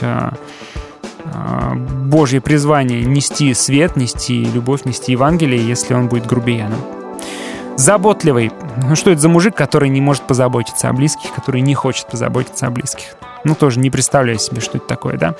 Божье 2.05 2.41
призвание 2.41 3.03
нести 3.03 3.53
свет, 3.53 3.95
нести 3.95 4.45
любовь, 4.45 4.85
нести 4.85 5.11
Евангелие, 5.11 5.65
если 5.65 5.93
он 5.93 6.07
будет 6.07 6.25
грубияном. 6.25 6.79
Заботливый. 7.77 8.51
Ну 8.87 8.95
что 8.95 9.11
это 9.11 9.21
за 9.21 9.29
мужик, 9.29 9.55
который 9.55 9.89
не 9.89 10.01
может 10.01 10.23
позаботиться 10.23 10.89
о 10.89 10.93
близких, 10.93 11.33
который 11.33 11.61
не 11.61 11.73
хочет 11.73 12.07
позаботиться 12.07 12.67
о 12.67 12.69
близких? 12.69 13.15
Ну, 13.43 13.53
тоже 13.53 13.79
не 13.79 13.91
представляю 13.91 14.39
себе, 14.39 14.59
что 14.59 14.77
это 14.77 14.87
такое, 14.87 15.17
да? 15.17 15.35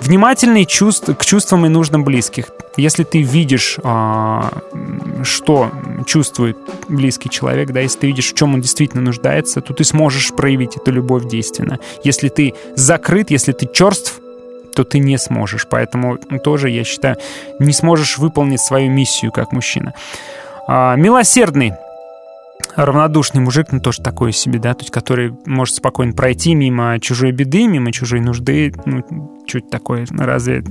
Внимательный 0.00 0.64
чувств, 0.64 1.10
к 1.16 1.24
чувствам 1.24 1.66
и 1.66 1.68
нуждам 1.68 2.04
близких. 2.04 2.50
Если 2.76 3.02
ты 3.02 3.20
видишь, 3.22 3.78
а, 3.82 4.52
что 5.24 5.72
чувствует 6.06 6.56
близкий 6.88 7.28
человек, 7.28 7.70
да, 7.72 7.80
если 7.80 7.98
ты 7.98 8.06
видишь, 8.06 8.30
в 8.30 8.34
чем 8.34 8.54
он 8.54 8.60
действительно 8.60 9.02
нуждается, 9.02 9.60
то 9.60 9.74
ты 9.74 9.82
сможешь 9.82 10.32
проявить 10.32 10.76
эту 10.76 10.92
любовь 10.92 11.24
действенно. 11.24 11.80
Если 12.04 12.28
ты 12.28 12.54
закрыт, 12.76 13.32
если 13.32 13.50
ты 13.50 13.66
черств, 13.66 14.20
то 14.78 14.84
ты 14.84 15.00
не 15.00 15.18
сможешь. 15.18 15.66
Поэтому 15.68 16.18
тоже, 16.44 16.70
я 16.70 16.84
считаю, 16.84 17.16
не 17.58 17.72
сможешь 17.72 18.16
выполнить 18.16 18.60
свою 18.60 18.92
миссию 18.92 19.32
как 19.32 19.50
мужчина. 19.50 19.92
А, 20.68 20.94
милосердный 20.94 21.72
равнодушный 22.76 23.40
мужик, 23.40 23.72
ну, 23.72 23.80
тоже 23.80 24.02
такой 24.02 24.32
себе, 24.32 24.60
да, 24.60 24.74
то 24.74 24.82
есть 24.82 24.92
который 24.92 25.34
может 25.46 25.74
спокойно 25.74 26.12
пройти 26.12 26.54
мимо 26.54 27.00
чужой 27.00 27.32
беды, 27.32 27.66
мимо 27.66 27.90
чужой 27.90 28.20
нужды, 28.20 28.72
ну, 28.86 29.42
чуть 29.48 29.68
такое, 29.68 30.06
разве 30.16 30.62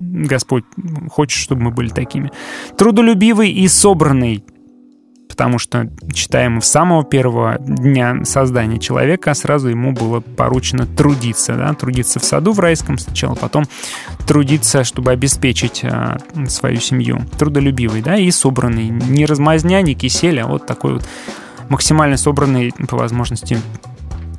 Господь 0.00 0.64
хочет, 1.10 1.38
чтобы 1.38 1.64
мы 1.64 1.70
были 1.72 1.90
такими. 1.90 2.32
Трудолюбивый 2.78 3.50
и 3.50 3.68
собранный, 3.68 4.42
потому 5.32 5.58
что 5.58 5.88
читаем 6.12 6.60
с 6.60 6.68
самого 6.68 7.04
первого 7.04 7.56
дня 7.58 8.22
создания 8.22 8.78
человека, 8.78 9.32
сразу 9.32 9.68
ему 9.68 9.92
было 9.92 10.20
поручено 10.20 10.86
трудиться, 10.86 11.54
да, 11.54 11.72
трудиться 11.72 12.20
в 12.20 12.24
саду 12.24 12.52
в 12.52 12.60
райском 12.60 12.98
сначала, 12.98 13.34
потом 13.34 13.64
трудиться, 14.26 14.84
чтобы 14.84 15.10
обеспечить 15.10 15.84
а, 15.84 16.18
свою 16.48 16.80
семью. 16.80 17.22
Трудолюбивый, 17.38 18.02
да, 18.02 18.18
и 18.18 18.30
собранный. 18.30 18.90
Не 18.90 19.24
размазня, 19.24 19.80
не 19.80 19.94
кисель, 19.94 20.38
а 20.38 20.46
вот 20.46 20.66
такой 20.66 20.92
вот 20.92 21.08
максимально 21.70 22.18
собранный 22.18 22.70
по 22.86 22.98
возможности 22.98 23.58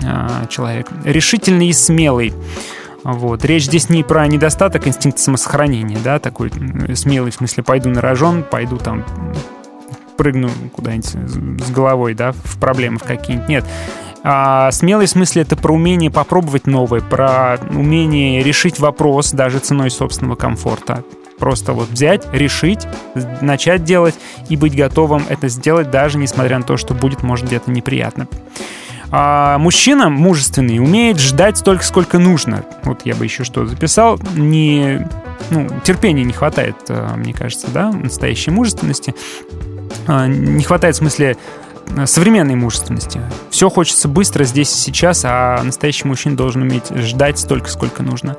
а, 0.06 0.46
человек. 0.46 0.90
Решительный 1.06 1.70
и 1.70 1.74
смелый. 1.74 2.36
Вот. 3.04 3.44
Речь 3.46 3.64
здесь 3.64 3.90
не 3.90 4.04
про 4.04 4.28
недостаток 4.28 4.88
инстинкта 4.88 5.20
самосохранения, 5.20 5.98
да, 6.04 6.20
такой 6.20 6.52
смелый, 6.94 7.32
в 7.32 7.36
смысле, 7.36 7.64
пойду 7.64 7.90
на 7.90 8.00
рожон, 8.00 8.44
пойду 8.44 8.78
там 8.78 9.04
прыгну 10.24 10.50
куда-нибудь 10.72 11.66
с 11.66 11.70
головой, 11.70 12.14
да, 12.14 12.32
в 12.32 12.58
проблемы 12.58 12.98
в 12.98 13.04
какие-нибудь. 13.04 13.50
Нет. 13.50 13.66
А 14.24 14.72
смелый 14.72 15.06
в 15.06 15.10
смысле 15.10 15.42
это 15.42 15.58
про 15.58 15.74
умение 15.74 16.10
попробовать 16.10 16.66
новое, 16.66 17.02
про 17.02 17.58
умение 17.72 18.42
решить 18.42 18.80
вопрос 18.80 19.34
даже 19.34 19.60
ценой 19.60 19.92
собственного 19.92 20.38
комфорта. 20.38 21.04
Просто 21.40 21.74
вот 21.74 21.90
взять, 21.90 22.26
решить, 22.32 22.88
начать 23.42 23.84
делать 23.84 24.16
и 24.48 24.56
быть 24.56 24.78
готовым 24.78 25.26
это 25.28 25.50
сделать, 25.50 25.92
даже 25.92 26.18
несмотря 26.18 26.58
на 26.58 26.64
то, 26.64 26.78
что 26.78 26.94
будет, 26.94 27.22
может, 27.22 27.48
где-то 27.48 27.70
неприятно. 27.70 28.30
А 29.12 29.58
мужчина 29.58 30.10
мужественный 30.10 30.80
умеет 30.80 31.20
ждать 31.20 31.58
столько, 31.58 31.84
сколько 31.84 32.18
нужно. 32.18 32.64
Вот 32.84 33.02
я 33.04 33.14
бы 33.14 33.26
еще 33.26 33.44
что 33.44 33.66
записал. 33.66 34.18
Не, 34.36 35.08
ну, 35.50 35.68
терпения 35.84 36.24
не 36.24 36.34
хватает, 36.34 36.78
а, 36.90 37.16
мне 37.16 37.34
кажется, 37.34 37.68
да, 37.72 37.92
настоящей 37.92 38.52
мужественности. 38.52 39.14
А, 40.08 40.28
не 40.28 40.64
хватает 40.64 40.96
в 40.96 41.00
смысле 41.00 41.38
э, 41.96 42.06
современной 42.06 42.56
мужественности. 42.56 43.22
Все 43.50 43.70
хочется 43.70 44.08
быстро 44.08 44.44
здесь 44.44 44.74
и 44.74 44.80
сейчас, 44.80 45.24
а 45.26 45.62
настоящий 45.64 46.08
мужчина 46.08 46.36
должен 46.36 46.62
уметь 46.62 46.90
ждать 46.90 47.40
столько, 47.40 47.70
сколько 47.70 48.04
нужно. 48.04 48.38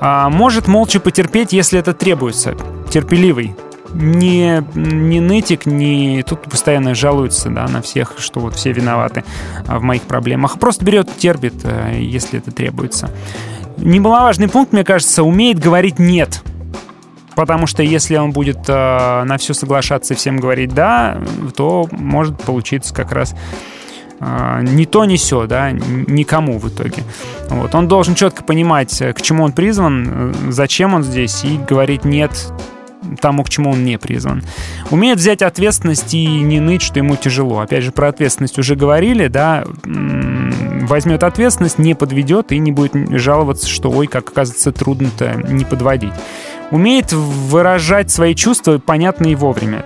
А, 0.00 0.28
может 0.30 0.66
молча 0.66 0.98
потерпеть, 1.00 1.52
если 1.52 1.78
это 1.78 1.92
требуется. 1.92 2.56
Терпеливый. 2.90 3.54
Не, 3.94 4.64
не 4.74 5.20
нытик, 5.20 5.66
не 5.66 6.22
тут 6.22 6.42
постоянно 6.42 6.94
жалуется 6.94 7.50
да, 7.50 7.68
на 7.68 7.82
всех, 7.82 8.14
что 8.18 8.40
вот 8.40 8.56
все 8.56 8.72
виноваты 8.72 9.22
а, 9.66 9.78
в 9.78 9.82
моих 9.82 10.02
проблемах. 10.02 10.58
Просто 10.58 10.84
берет, 10.84 11.08
терпит, 11.18 11.54
э, 11.64 11.98
если 12.00 12.38
это 12.38 12.50
требуется. 12.50 13.10
Немаловажный 13.76 14.48
пункт, 14.48 14.72
мне 14.72 14.84
кажется, 14.84 15.22
умеет 15.22 15.58
говорить 15.58 15.98
«нет». 15.98 16.42
Потому 17.34 17.66
что 17.66 17.82
если 17.82 18.16
он 18.16 18.32
будет 18.32 18.68
э, 18.68 19.22
на 19.24 19.38
все 19.38 19.54
соглашаться 19.54 20.14
и 20.14 20.16
всем 20.16 20.38
говорить 20.38 20.74
«да», 20.74 21.18
то 21.56 21.88
может 21.90 22.40
получиться 22.42 22.94
как 22.94 23.12
раз 23.12 23.34
э, 24.20 24.60
ни 24.62 24.84
то, 24.84 25.04
ни 25.04 25.16
все, 25.16 25.46
да, 25.46 25.70
никому 25.70 26.58
в 26.58 26.68
итоге. 26.68 27.02
Вот. 27.48 27.74
Он 27.74 27.88
должен 27.88 28.14
четко 28.14 28.44
понимать, 28.44 28.96
к 28.98 29.22
чему 29.22 29.44
он 29.44 29.52
призван, 29.52 30.06
э, 30.08 30.32
зачем 30.50 30.94
он 30.94 31.02
здесь, 31.02 31.44
и 31.44 31.58
говорить 31.58 32.04
«нет» 32.04 32.52
тому, 33.20 33.44
к 33.44 33.48
чему 33.48 33.70
он 33.70 33.84
не 33.84 33.98
призван. 33.98 34.42
Умеет 34.90 35.18
взять 35.18 35.42
ответственность 35.42 36.14
и 36.14 36.26
не 36.26 36.60
ныть, 36.60 36.82
что 36.82 36.98
ему 36.98 37.16
тяжело. 37.16 37.60
Опять 37.60 37.84
же, 37.84 37.92
про 37.92 38.08
ответственность 38.08 38.58
уже 38.58 38.76
говорили, 38.76 39.26
да, 39.26 39.64
возьмет 39.84 41.22
ответственность, 41.22 41.78
не 41.78 41.94
подведет 41.94 42.52
и 42.52 42.58
не 42.58 42.72
будет 42.72 42.92
жаловаться, 43.18 43.68
что 43.68 43.90
ой, 43.90 44.06
как 44.06 44.28
оказывается 44.28 44.72
трудно-то 44.72 45.34
не 45.48 45.64
подводить. 45.64 46.12
Умеет 46.72 47.12
выражать 47.12 48.10
свои 48.10 48.34
чувства 48.34 48.78
понятно 48.78 49.26
и 49.26 49.34
вовремя. 49.34 49.84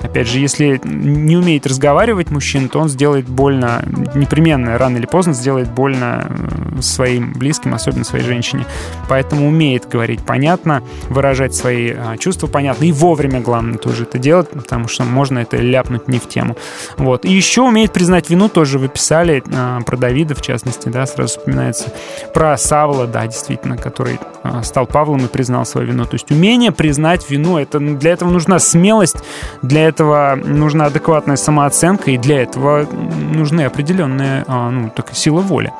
Опять 0.00 0.28
же, 0.28 0.38
если 0.38 0.80
не 0.84 1.36
умеет 1.36 1.66
разговаривать 1.66 2.30
мужчина, 2.30 2.68
то 2.68 2.80
он 2.80 2.88
сделает 2.88 3.28
больно, 3.28 3.84
непременно, 4.14 4.78
рано 4.78 4.96
или 4.96 5.06
поздно 5.06 5.34
сделает 5.34 5.70
больно 5.70 6.26
э, 6.28 6.82
своим 6.82 7.32
близким, 7.32 7.74
особенно 7.74 8.04
своей 8.04 8.24
женщине. 8.24 8.64
Поэтому 9.08 9.46
умеет 9.46 9.88
говорить 9.88 10.20
понятно, 10.24 10.82
выражать 11.08 11.54
свои 11.54 11.90
а, 11.90 12.16
чувства 12.16 12.46
понятно 12.46 12.84
и 12.84 12.92
вовремя, 12.92 13.40
главное, 13.40 13.78
тоже 13.78 14.04
это 14.04 14.18
делать, 14.18 14.48
потому 14.50 14.88
что 14.88 15.04
можно 15.04 15.38
это 15.40 15.56
ляпнуть 15.56 16.08
не 16.08 16.18
в 16.18 16.28
тему. 16.28 16.56
Вот. 16.96 17.24
И 17.24 17.32
еще 17.32 17.62
умеет 17.62 17.92
признать 17.92 18.30
вину, 18.30 18.48
тоже 18.48 18.78
вы 18.78 18.88
писали 18.88 19.42
а, 19.52 19.80
про 19.80 19.96
Давида, 19.96 20.34
в 20.34 20.42
частности, 20.42 20.88
да, 20.88 21.06
сразу 21.06 21.38
вспоминается. 21.38 21.92
Про 22.32 22.56
Савла, 22.56 23.06
да, 23.06 23.26
действительно, 23.26 23.76
который 23.76 24.18
а, 24.42 24.62
стал 24.62 24.86
Павлом 24.86 25.24
и 25.24 25.28
признал 25.28 25.66
свою 25.66 25.88
вину. 25.88 26.04
То 26.04 26.14
есть 26.14 26.30
умение 26.30 26.72
признать 26.72 27.28
вину, 27.28 27.58
это, 27.58 27.78
для 27.78 28.12
этого 28.12 28.30
нужна 28.30 28.58
смелость, 28.58 29.16
для 29.62 29.89
этого 29.90 30.36
нужна 30.36 30.86
адекватная 30.86 31.36
самооценка, 31.36 32.10
и 32.10 32.18
для 32.18 32.42
этого 32.42 32.86
нужны 32.90 33.62
определенные 33.62 34.44
а, 34.46 34.70
ну, 34.70 34.90
так, 34.90 35.10
сила 35.12 35.40
воли. 35.40 35.72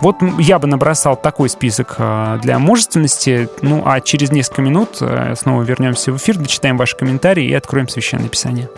Вот 0.00 0.16
я 0.38 0.58
бы 0.58 0.66
набросал 0.66 1.16
такой 1.16 1.48
список 1.48 1.96
а, 1.98 2.38
для 2.38 2.58
мужественности. 2.58 3.48
Ну, 3.62 3.82
а 3.84 4.00
через 4.00 4.30
несколько 4.30 4.62
минут 4.62 4.98
а, 5.00 5.34
снова 5.36 5.62
вернемся 5.62 6.12
в 6.12 6.16
эфир, 6.16 6.38
дочитаем 6.38 6.76
ваши 6.76 6.96
комментарии 6.96 7.46
и 7.46 7.54
откроем 7.54 7.88
Священное 7.88 8.28
Писание. 8.28 8.68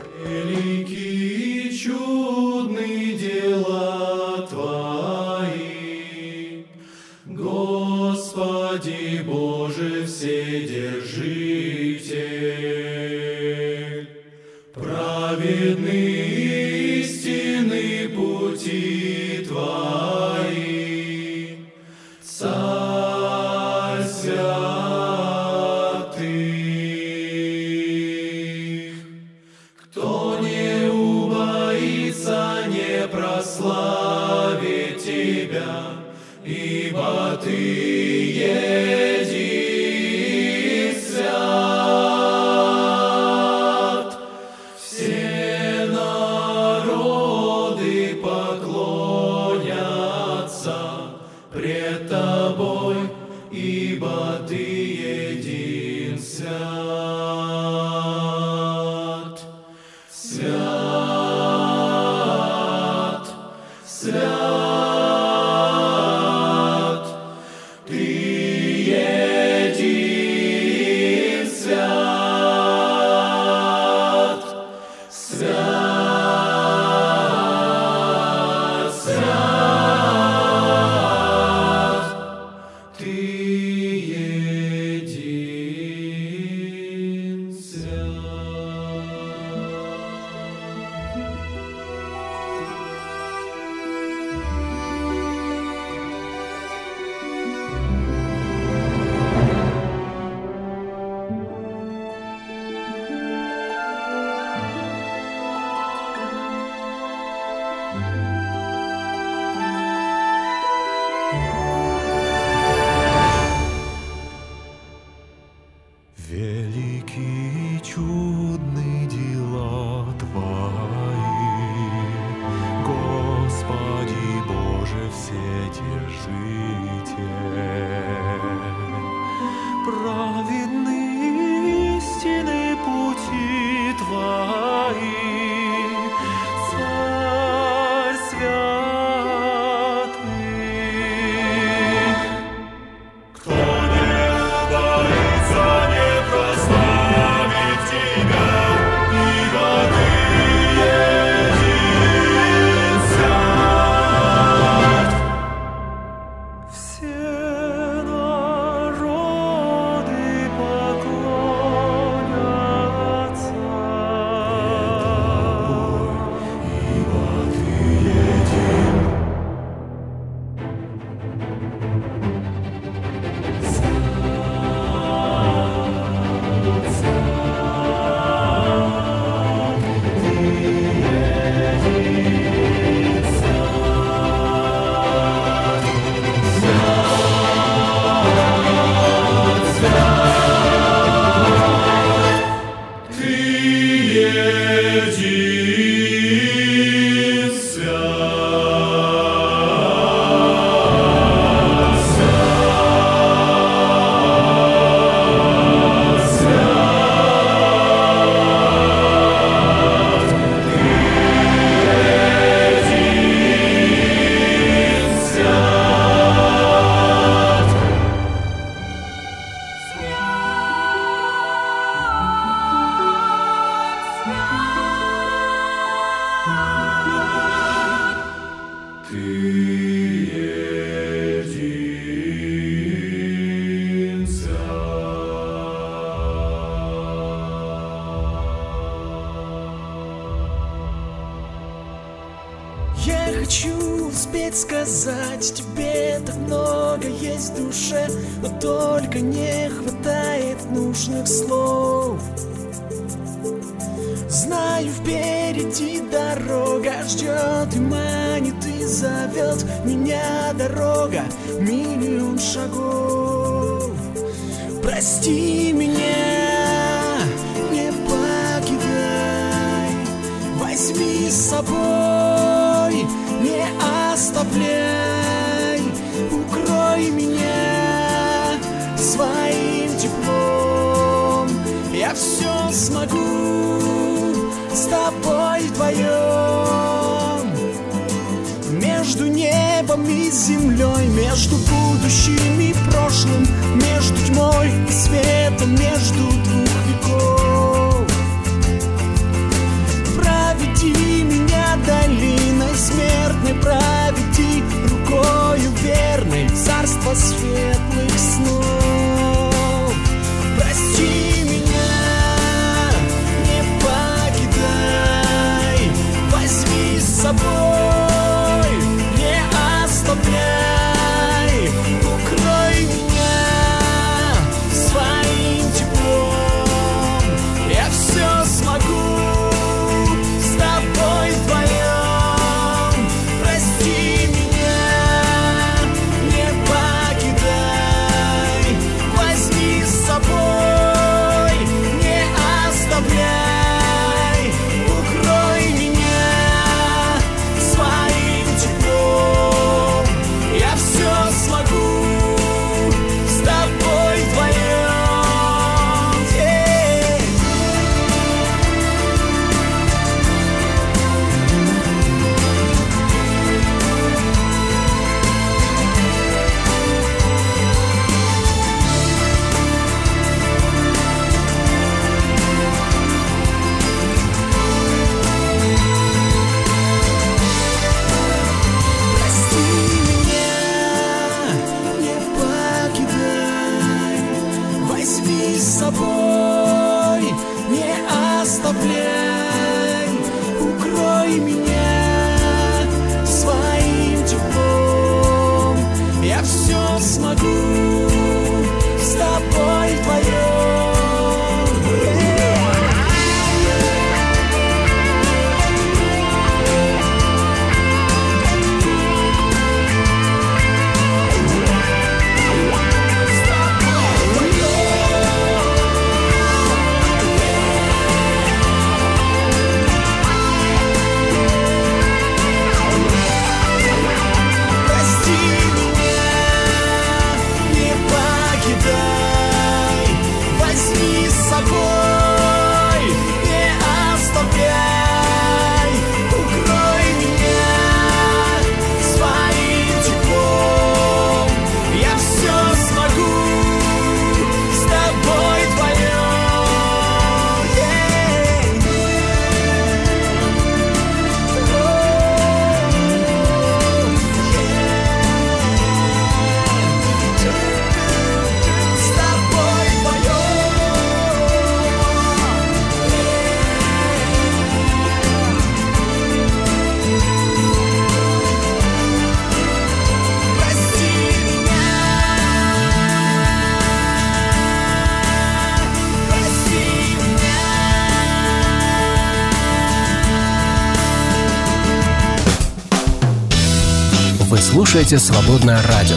Слушаете 484.89 485.19
«Свободное 485.19 485.83
радио». 485.87 486.17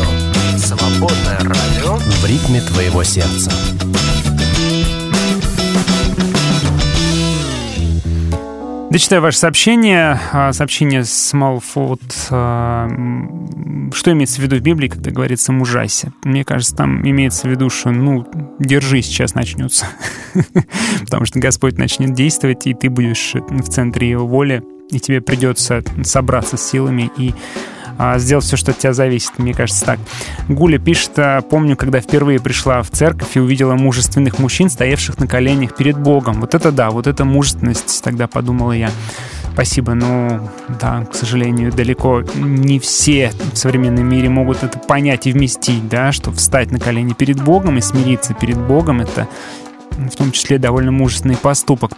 «Свободное 0.57 1.39
радио» 1.39 1.97
в 1.97 2.25
ритме 2.25 2.61
твоего 2.61 3.03
сердца. 3.03 3.51
Дочитаю 8.89 9.21
ваше 9.21 9.39
сообщение. 9.39 10.17
А, 10.31 10.53
Сообщение 10.53 11.01
Smallfoot. 11.01 11.99
а, 12.29 12.87
Что 13.93 14.13
имеется 14.13 14.39
в 14.39 14.43
виду 14.45 14.55
в 14.55 14.61
Библии, 14.61 14.87
когда 14.87 15.11
говорится 15.11 15.51
«мужайся»? 15.51 16.13
Мне 16.23 16.45
кажется, 16.45 16.73
там 16.73 17.05
имеется 17.05 17.49
в 17.49 17.51
виду, 17.51 17.69
что, 17.69 17.91
ну, 17.91 18.25
держи, 18.57 19.01
сейчас 19.01 19.35
начнется. 19.35 19.85
Потому 21.01 21.25
что 21.25 21.39
Господь 21.39 21.77
начнет 21.77 22.13
действовать, 22.13 22.67
и 22.67 22.73
ты 22.73 22.89
будешь 22.89 23.33
в 23.33 23.67
центре 23.67 24.09
Его 24.09 24.25
воли, 24.25 24.63
и 24.91 24.99
тебе 25.01 25.19
придется 25.19 25.83
собраться 26.03 26.55
с 26.55 26.69
силами 26.69 27.11
и 27.17 27.33
сделать 28.17 28.45
все, 28.45 28.57
что 28.57 28.71
от 28.71 28.77
тебя 28.77 28.93
зависит. 28.93 29.37
Мне 29.37 29.53
кажется, 29.53 29.85
так. 29.85 29.99
Гуля 30.47 30.79
пишет, 30.79 31.11
а, 31.17 31.41
помню, 31.41 31.75
когда 31.75 32.01
впервые 32.01 32.39
пришла 32.39 32.81
в 32.81 32.89
церковь 32.89 33.35
и 33.35 33.39
увидела 33.39 33.75
мужественных 33.75 34.39
мужчин, 34.39 34.69
стоявших 34.69 35.19
на 35.19 35.27
коленях 35.27 35.75
перед 35.75 35.97
Богом. 35.97 36.41
Вот 36.41 36.55
это 36.55 36.71
да, 36.71 36.89
вот 36.89 37.07
это 37.07 37.25
мужественность, 37.25 38.03
тогда 38.03 38.27
подумала 38.27 38.71
я. 38.71 38.89
Спасибо, 39.53 39.93
но 39.93 40.49
да, 40.79 41.05
к 41.05 41.13
сожалению, 41.13 41.73
далеко 41.73 42.23
не 42.35 42.79
все 42.79 43.31
в 43.53 43.57
современном 43.57 44.07
мире 44.07 44.29
могут 44.29 44.63
это 44.63 44.79
понять 44.79 45.27
и 45.27 45.33
вместить, 45.33 45.89
да, 45.89 46.13
что 46.13 46.31
встать 46.31 46.71
на 46.71 46.79
колени 46.79 47.13
перед 47.13 47.43
Богом 47.43 47.77
и 47.77 47.81
смириться 47.81 48.33
перед 48.33 48.57
Богом— 48.57 49.01
это 49.01 49.27
в 49.91 50.15
том 50.15 50.31
числе 50.31 50.57
довольно 50.57 50.91
мужественный 50.91 51.37
поступок. 51.37 51.91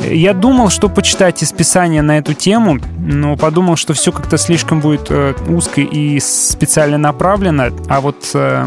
Я 0.00 0.34
думал, 0.34 0.70
что 0.70 0.88
почитать 0.88 1.42
из 1.42 1.52
Писания 1.52 2.02
на 2.02 2.18
эту 2.18 2.34
тему, 2.34 2.78
но 2.98 3.36
подумал, 3.36 3.76
что 3.76 3.94
все 3.94 4.12
как-то 4.12 4.36
слишком 4.36 4.80
будет 4.80 5.06
э, 5.10 5.34
узко 5.48 5.80
и 5.80 6.20
специально 6.20 6.98
направлено, 6.98 7.70
а 7.88 8.00
вот 8.00 8.30
э, 8.34 8.66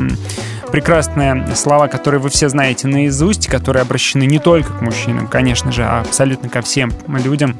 прекрасные 0.71 1.55
слова, 1.55 1.87
которые 1.87 2.21
вы 2.21 2.29
все 2.29 2.49
знаете 2.49 2.87
наизусть, 2.87 3.47
которые 3.47 3.81
обращены 3.81 4.25
не 4.25 4.39
только 4.39 4.73
к 4.73 4.81
мужчинам, 4.81 5.27
конечно 5.27 5.71
же, 5.71 5.83
а 5.83 6.01
абсолютно 6.01 6.49
ко 6.49 6.61
всем 6.61 6.91
людям, 7.07 7.57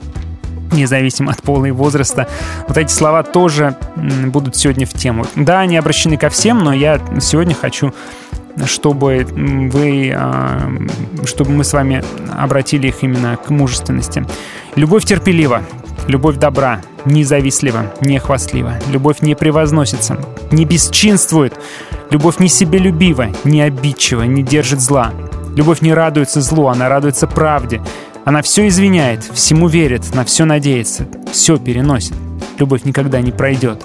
независимо 0.72 1.31
от 1.31 1.41
пола 1.41 1.65
и 1.65 1.72
возраста. 1.72 2.27
Вот 2.68 2.77
эти 2.77 2.91
слова 2.91 3.23
тоже 3.23 3.76
будут 3.95 4.56
сегодня 4.56 4.85
в 4.85 4.94
тему. 4.94 5.26
Да, 5.35 5.61
они 5.61 5.77
обращены 5.77 6.18
ко 6.18 6.30
всем, 6.30 6.60
но 6.60 6.73
я 6.73 6.99
сегодня 7.22 7.56
хочу 7.56 7.94
чтобы 8.66 9.26
вы, 9.34 10.14
а, 10.16 10.70
чтобы 11.26 11.52
мы 11.52 11.64
с 11.64 11.74
вами 11.74 12.04
обратили 12.38 12.88
их 12.88 13.04
именно 13.04 13.38
к 13.38 13.50
мужественности. 13.50 14.26
Любовь 14.76 15.06
терпелива, 15.06 15.64
любовь 16.08 16.38
добра, 16.38 16.82
независтлива, 17.06 17.94
не 18.02 18.20
хвастлива, 18.20 18.80
любовь 18.90 19.22
не 19.22 19.36
превозносится, 19.36 20.18
не 20.52 20.66
бесчинствует, 20.66 21.54
любовь 22.10 22.40
не 22.40 22.48
себелюбива, 22.48 23.30
не 23.44 23.62
обидчива, 23.62 24.24
не 24.24 24.44
держит 24.44 24.82
зла. 24.82 25.14
Любовь 25.56 25.82
не 25.82 25.94
радуется 25.94 26.42
злу, 26.42 26.68
она 26.68 26.88
радуется 26.88 27.26
правде. 27.26 27.82
Она 28.26 28.42
все 28.42 28.68
извиняет, 28.68 29.24
всему 29.24 29.68
верит, 29.68 30.14
на 30.14 30.24
все 30.24 30.46
надеется, 30.46 31.08
все 31.32 31.58
переносит. 31.58 32.14
Любовь 32.60 32.84
никогда 32.84 33.22
не 33.22 33.32
пройдет. 33.32 33.84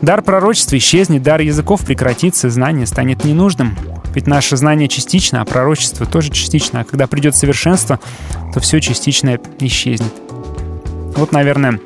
Дар 0.00 0.22
пророчества 0.22 0.76
исчезнет, 0.76 1.22
дар 1.22 1.40
языков 1.40 1.84
прекратится, 1.84 2.50
знание 2.50 2.86
станет 2.86 3.24
ненужным. 3.24 3.76
Ведь 4.14 4.26
наше 4.26 4.56
знание 4.56 4.88
частично, 4.88 5.40
а 5.40 5.44
пророчество 5.44 6.06
тоже 6.06 6.30
частично. 6.30 6.80
А 6.80 6.84
когда 6.84 7.06
придет 7.06 7.36
совершенство, 7.36 7.98
то 8.52 8.60
все 8.60 8.80
частичное 8.80 9.40
исчезнет. 9.60 10.12
Вот, 11.16 11.32
наверное, 11.32 11.80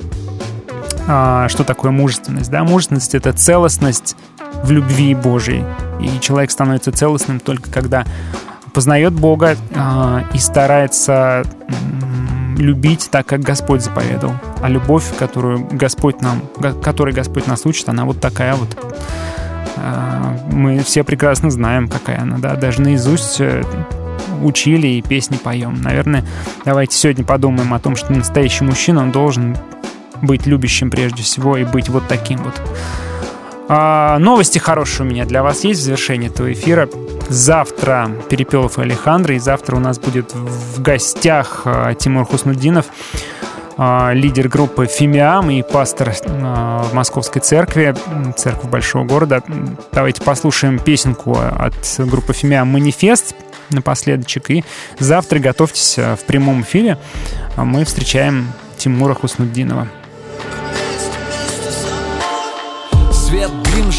а, 1.06 1.48
что 1.48 1.62
такое 1.64 1.90
мужественность. 1.90 2.50
Да? 2.50 2.64
Мужественность— 2.64 3.14
это 3.16 3.32
целостность 3.32 4.16
в 4.62 4.70
любви 4.70 5.14
Божией. 5.14 5.64
И 6.00 6.20
человек 6.20 6.50
становится 6.50 6.92
целостным 6.92 7.40
только 7.40 7.70
когда 7.70 8.04
познает 8.72 9.14
Бога 9.14 9.56
э, 9.70 10.22
и 10.34 10.38
старается 10.38 11.44
любить 12.56 13.08
так, 13.10 13.26
как 13.26 13.40
Господь 13.40 13.82
заповедал. 13.82 14.32
А 14.60 14.68
любовь, 14.68 15.04
которую 15.18 15.66
Господь 15.70 16.20
нам, 16.20 16.42
которой 16.82 17.12
Господь 17.12 17.46
нас 17.46 17.66
учит, 17.66 17.88
она 17.88 18.04
вот 18.04 18.20
такая 18.20 18.54
вот. 18.54 18.76
Э, 19.76 20.36
мы 20.50 20.80
все 20.80 21.04
прекрасно 21.04 21.50
знаем, 21.50 21.88
какая 21.88 22.20
она, 22.20 22.38
да, 22.38 22.56
даже 22.56 22.80
наизусть 22.80 23.40
э, 23.40 23.62
учили 24.42 24.86
и 24.88 25.02
песни 25.02 25.36
поем. 25.36 25.80
Наверное, 25.82 26.24
давайте 26.64 26.96
сегодня 26.96 27.24
подумаем 27.24 27.72
о 27.74 27.78
том, 27.78 27.96
что 27.96 28.12
настоящий 28.12 28.64
мужчина, 28.64 29.02
он 29.02 29.12
должен 29.12 29.56
быть 30.22 30.46
любящим 30.46 30.90
прежде 30.90 31.22
всего 31.22 31.56
и 31.56 31.64
быть 31.64 31.88
вот 31.88 32.08
таким 32.08 32.38
вот. 32.38 32.60
А, 33.68 34.18
новости 34.18 34.58
хорошие 34.58 35.06
у 35.06 35.10
меня 35.10 35.24
для 35.24 35.42
вас 35.42 35.64
есть 35.64 35.80
в 35.80 35.84
завершении 35.84 36.28
этого 36.28 36.52
эфира. 36.52 36.88
Завтра 37.28 38.10
Перепелов 38.30 38.78
и 38.78 38.82
Алехандро, 38.82 39.34
и 39.34 39.38
завтра 39.38 39.76
у 39.76 39.80
нас 39.80 39.98
будет 39.98 40.32
в 40.34 40.80
гостях 40.80 41.62
а, 41.64 41.94
Тимур 41.94 42.24
Хуснуддинов, 42.24 42.86
а, 43.76 44.12
лидер 44.12 44.48
группы 44.48 44.86
Фимиам 44.86 45.50
и 45.50 45.62
пастор 45.62 46.12
в 46.12 46.94
Московской 46.94 47.42
церкви, 47.42 47.94
церковь 48.36 48.70
большого 48.70 49.04
города. 49.04 49.42
Давайте 49.92 50.22
послушаем 50.22 50.78
песенку 50.78 51.36
от 51.36 51.74
группы 51.98 52.32
Фимиам 52.32 52.68
«Манифест» 52.68 53.34
напоследочек. 53.70 54.50
И 54.50 54.64
завтра 55.00 55.40
готовьтесь 55.40 55.98
в 55.98 56.20
прямом 56.26 56.62
эфире. 56.62 56.98
Мы 57.56 57.84
встречаем 57.84 58.52
Тимура 58.78 59.14
Хуснуддинова. 59.14 59.88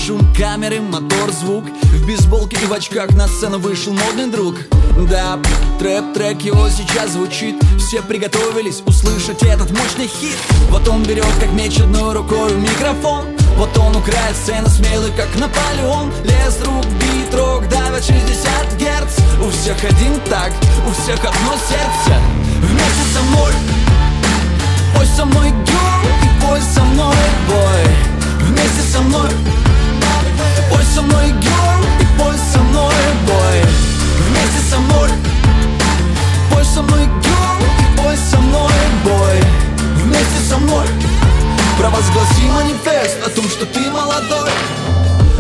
Шум 0.08 0.26
камеры, 0.34 0.80
мотор, 0.80 1.32
звук. 1.34 1.66
В 1.84 2.08
бейсболке 2.08 2.58
и 2.64 2.66
в 2.66 2.72
очках 2.72 3.12
на 3.12 3.28
сцену 3.28 3.60
вышел 3.60 3.92
модный 3.92 4.32
друг. 4.32 4.56
Да, 5.10 5.38
трэп-трек 5.80 6.42
его 6.44 6.70
сейчас 6.70 7.12
звучит. 7.12 7.58
Все 7.78 8.02
приготовились 8.02 8.82
услышать 8.86 9.44
этот 9.44 9.70
мощный 9.72 10.08
хит. 10.08 10.38
Вот 10.70 10.88
он 10.88 11.04
берет 11.04 11.28
как 11.42 11.52
меч 11.52 11.82
одной 11.82 12.14
рукой 12.14 12.56
микрофон. 12.56 13.26
Вот 13.58 13.78
он 13.78 13.98
украет 13.98 14.34
сцену 14.42 14.70
смелый, 14.70 15.12
как 15.12 15.28
Наполеон. 15.36 16.10
Лес, 16.24 16.58
рук, 16.64 16.86
бит, 16.86 17.36
рок, 17.36 17.68
давят 17.68 18.06
60 18.06 18.78
герц. 18.80 19.18
У 19.46 19.50
всех 19.50 19.84
один 19.84 20.22
так, 20.30 20.54
у 20.88 20.92
всех 21.02 21.20
одно 21.20 21.54
сердце. 21.68 22.18
Вместе 22.62 23.14
со 23.14 23.22
мной 23.24 23.52
Пой 24.96 25.06
со 25.06 25.26
мной, 25.26 25.50
girl, 25.50 26.08
и 26.24 26.46
пой 26.46 26.60
со 26.62 26.82
мной, 26.82 27.16
boy 27.48 27.88
Вместе 28.48 28.82
со 28.92 29.02
мной 29.02 29.30
Пой 30.70 30.84
со 30.94 31.02
мной, 31.02 31.30
girl, 31.32 31.82
и 32.02 32.20
пой 32.20 32.36
со 32.54 32.60
мной, 32.60 32.94
boy. 33.28 33.68
Вместе 34.28 34.62
со 34.70 34.78
мной. 34.80 35.10
Пой 36.52 36.66
со 36.66 36.82
мной, 36.82 37.04
girl, 37.06 37.60
и 37.82 37.98
пой 37.98 38.18
со 38.18 38.38
мной, 38.40 38.72
boy. 39.06 39.44
Вместе 39.96 40.40
со 40.50 40.58
мной. 40.58 40.88
Провозгласи 41.78 42.50
манифест 42.52 43.18
о 43.26 43.30
том, 43.30 43.48
что 43.50 43.66
ты 43.66 43.80
молодой 43.92 44.52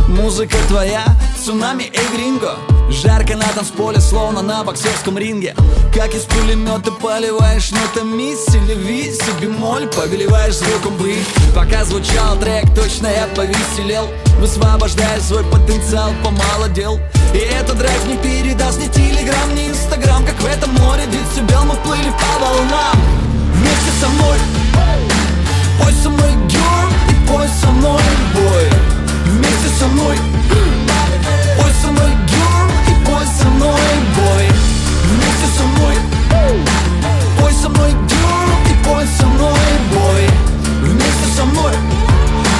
Музыка 0.07 0.55
твоя, 0.69 1.03
цунами 1.43 1.84
и 1.84 2.15
гринго. 2.15 2.55
Жарко 2.89 3.35
на 3.35 3.45
танцполе, 3.47 3.99
словно 3.99 4.41
на 4.41 4.63
боксерском 4.63 5.17
ринге. 5.17 5.53
Как 5.93 6.13
из 6.15 6.23
пулемета 6.23 6.91
поливаешь 6.91 7.71
нотами 7.71 8.34
Селеви, 8.35 9.11
си 9.11 9.31
бемоль, 9.41 9.88
повелеваешь 9.88 10.55
звуком 10.55 10.95
быть 10.95 11.27
Пока 11.53 11.84
звучал 11.84 12.38
трек, 12.39 12.73
точно 12.73 13.07
я 13.07 13.27
повеселел. 13.35 14.07
Высвобождая 14.39 15.19
свой 15.19 15.43
потенциал, 15.43 16.11
помолодел. 16.23 16.99
И 17.34 17.39
этот 17.39 17.77
драйв 17.77 18.05
не 18.07 18.15
передаст 18.15 18.79
ни 18.79 18.88
телеграм, 18.88 19.53
ни 19.55 19.67
инстаграм 19.67 20.25
Как 20.25 20.39
в 20.39 20.45
этом 20.45 20.73
море 20.75 21.03
децибел 21.07 21.65
мы 21.65 21.75
плыли 21.75 22.11
по 22.11 22.45
волнам. 22.45 22.95
Вместе 23.53 23.91
со 23.99 24.07
мной. 24.07 24.38
Пой 25.81 25.93
со 26.01 26.09
мной, 26.09 26.31
girl, 26.47 26.89
и 27.09 27.27
пой 27.27 27.47
со 27.61 27.67
мной, 27.67 28.01
boy 28.34 28.97
Вместе 29.57 29.79
со 29.79 29.88
мной. 29.88 30.15
Пой 31.57 31.71
со 31.81 31.88
мной, 31.88 32.11
girl, 32.27 32.69
и 32.88 33.05
пой 33.05 33.25
со 33.25 33.47
мной, 33.47 33.79
boy 34.15 34.45
Вместе 35.03 35.47
со 35.57 35.63
мной. 35.63 35.95
Пой 37.39 37.53
со 37.53 37.69
мной, 37.69 37.91
girl, 37.91 38.49
и 38.69 38.85
пой 38.85 39.05
со 39.19 39.25
мной, 39.25 39.57
boy 39.91 40.29
Вместе 40.81 41.35
со 41.35 41.45
мной. 41.45 41.73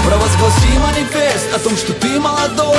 Провозгласи 0.08 0.80
манифест 0.80 1.54
о 1.56 1.60
том, 1.60 1.78
что 1.78 1.94
ты 1.94 2.20
молодой. 2.20 2.78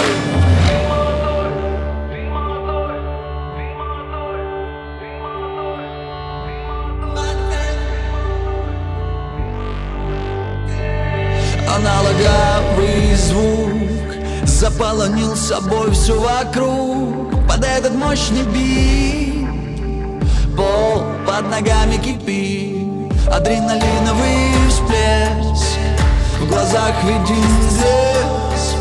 Аналоговый 11.68 13.14
звук 13.14 13.97
Заполонил 14.58 15.36
собой 15.36 15.92
все 15.92 16.18
вокруг 16.18 17.46
Под 17.46 17.64
этот 17.64 17.94
мощный 17.94 18.42
бит. 18.42 19.46
Пол 20.56 21.04
под 21.24 21.48
ногами 21.48 21.96
кипит 21.98 23.12
Адреналиновый 23.32 24.50
всплеск. 24.68 25.78
В 26.40 26.48
глазах 26.48 26.92
виден 27.04 27.44
здесь 27.70 28.74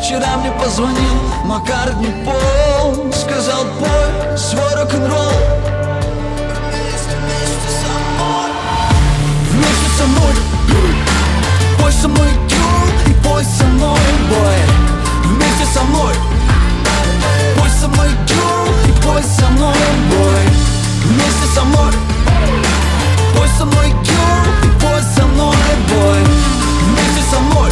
Вчера 0.00 0.38
мне 0.38 0.50
позвонил 0.60 1.14
Маккартни 1.44 2.08
Пол 2.24 3.12
Сказал, 3.12 3.62
пой 3.78 4.36
свой 4.36 4.74
рок-н-ролл 4.74 5.32
Вместе 9.52 9.88
со 9.96 10.04
мной. 10.08 10.34
Пой 11.80 11.92
со 11.92 12.08
мной, 12.08 12.28
girl, 12.48 13.08
и 13.08 13.24
пой 13.24 13.44
со 13.44 13.64
мной, 13.66 14.00
boy 14.28 14.81
Вместе 15.24 15.66
со 15.72 15.82
мной. 15.84 16.14
Пой 17.58 17.70
со 17.80 17.88
мной, 17.88 18.08
girl, 18.26 18.68
и 18.88 19.02
пой 19.02 19.22
со 19.22 19.48
мной, 19.50 19.74
boy 20.10 20.44
Вместе 21.04 21.46
со 21.54 21.64
мной. 21.64 21.92
Пой 23.36 23.48
со 23.58 23.64
мной, 23.64 23.88
girl, 23.90 24.44
и 24.64 24.80
пой 24.80 25.02
со 25.16 25.26
мной, 25.26 25.56
boy 25.88 26.20
Вместе 26.84 27.30
со 27.30 27.40
мной. 27.40 27.70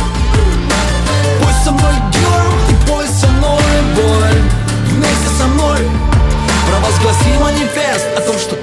Пой 1.42 1.52
со 1.64 1.70
мной, 1.72 1.94
girl, 2.12 2.52
и 2.70 2.88
пой 2.88 3.06
со 3.08 3.28
мной, 3.28 3.62
boy 3.96 4.42
Вместе 4.86 5.28
со 5.38 5.46
мной. 5.46 5.78
Провозгласи 6.68 7.38
манифест 7.40 8.06
о 8.16 8.20
том, 8.20 8.38
что 8.38 8.56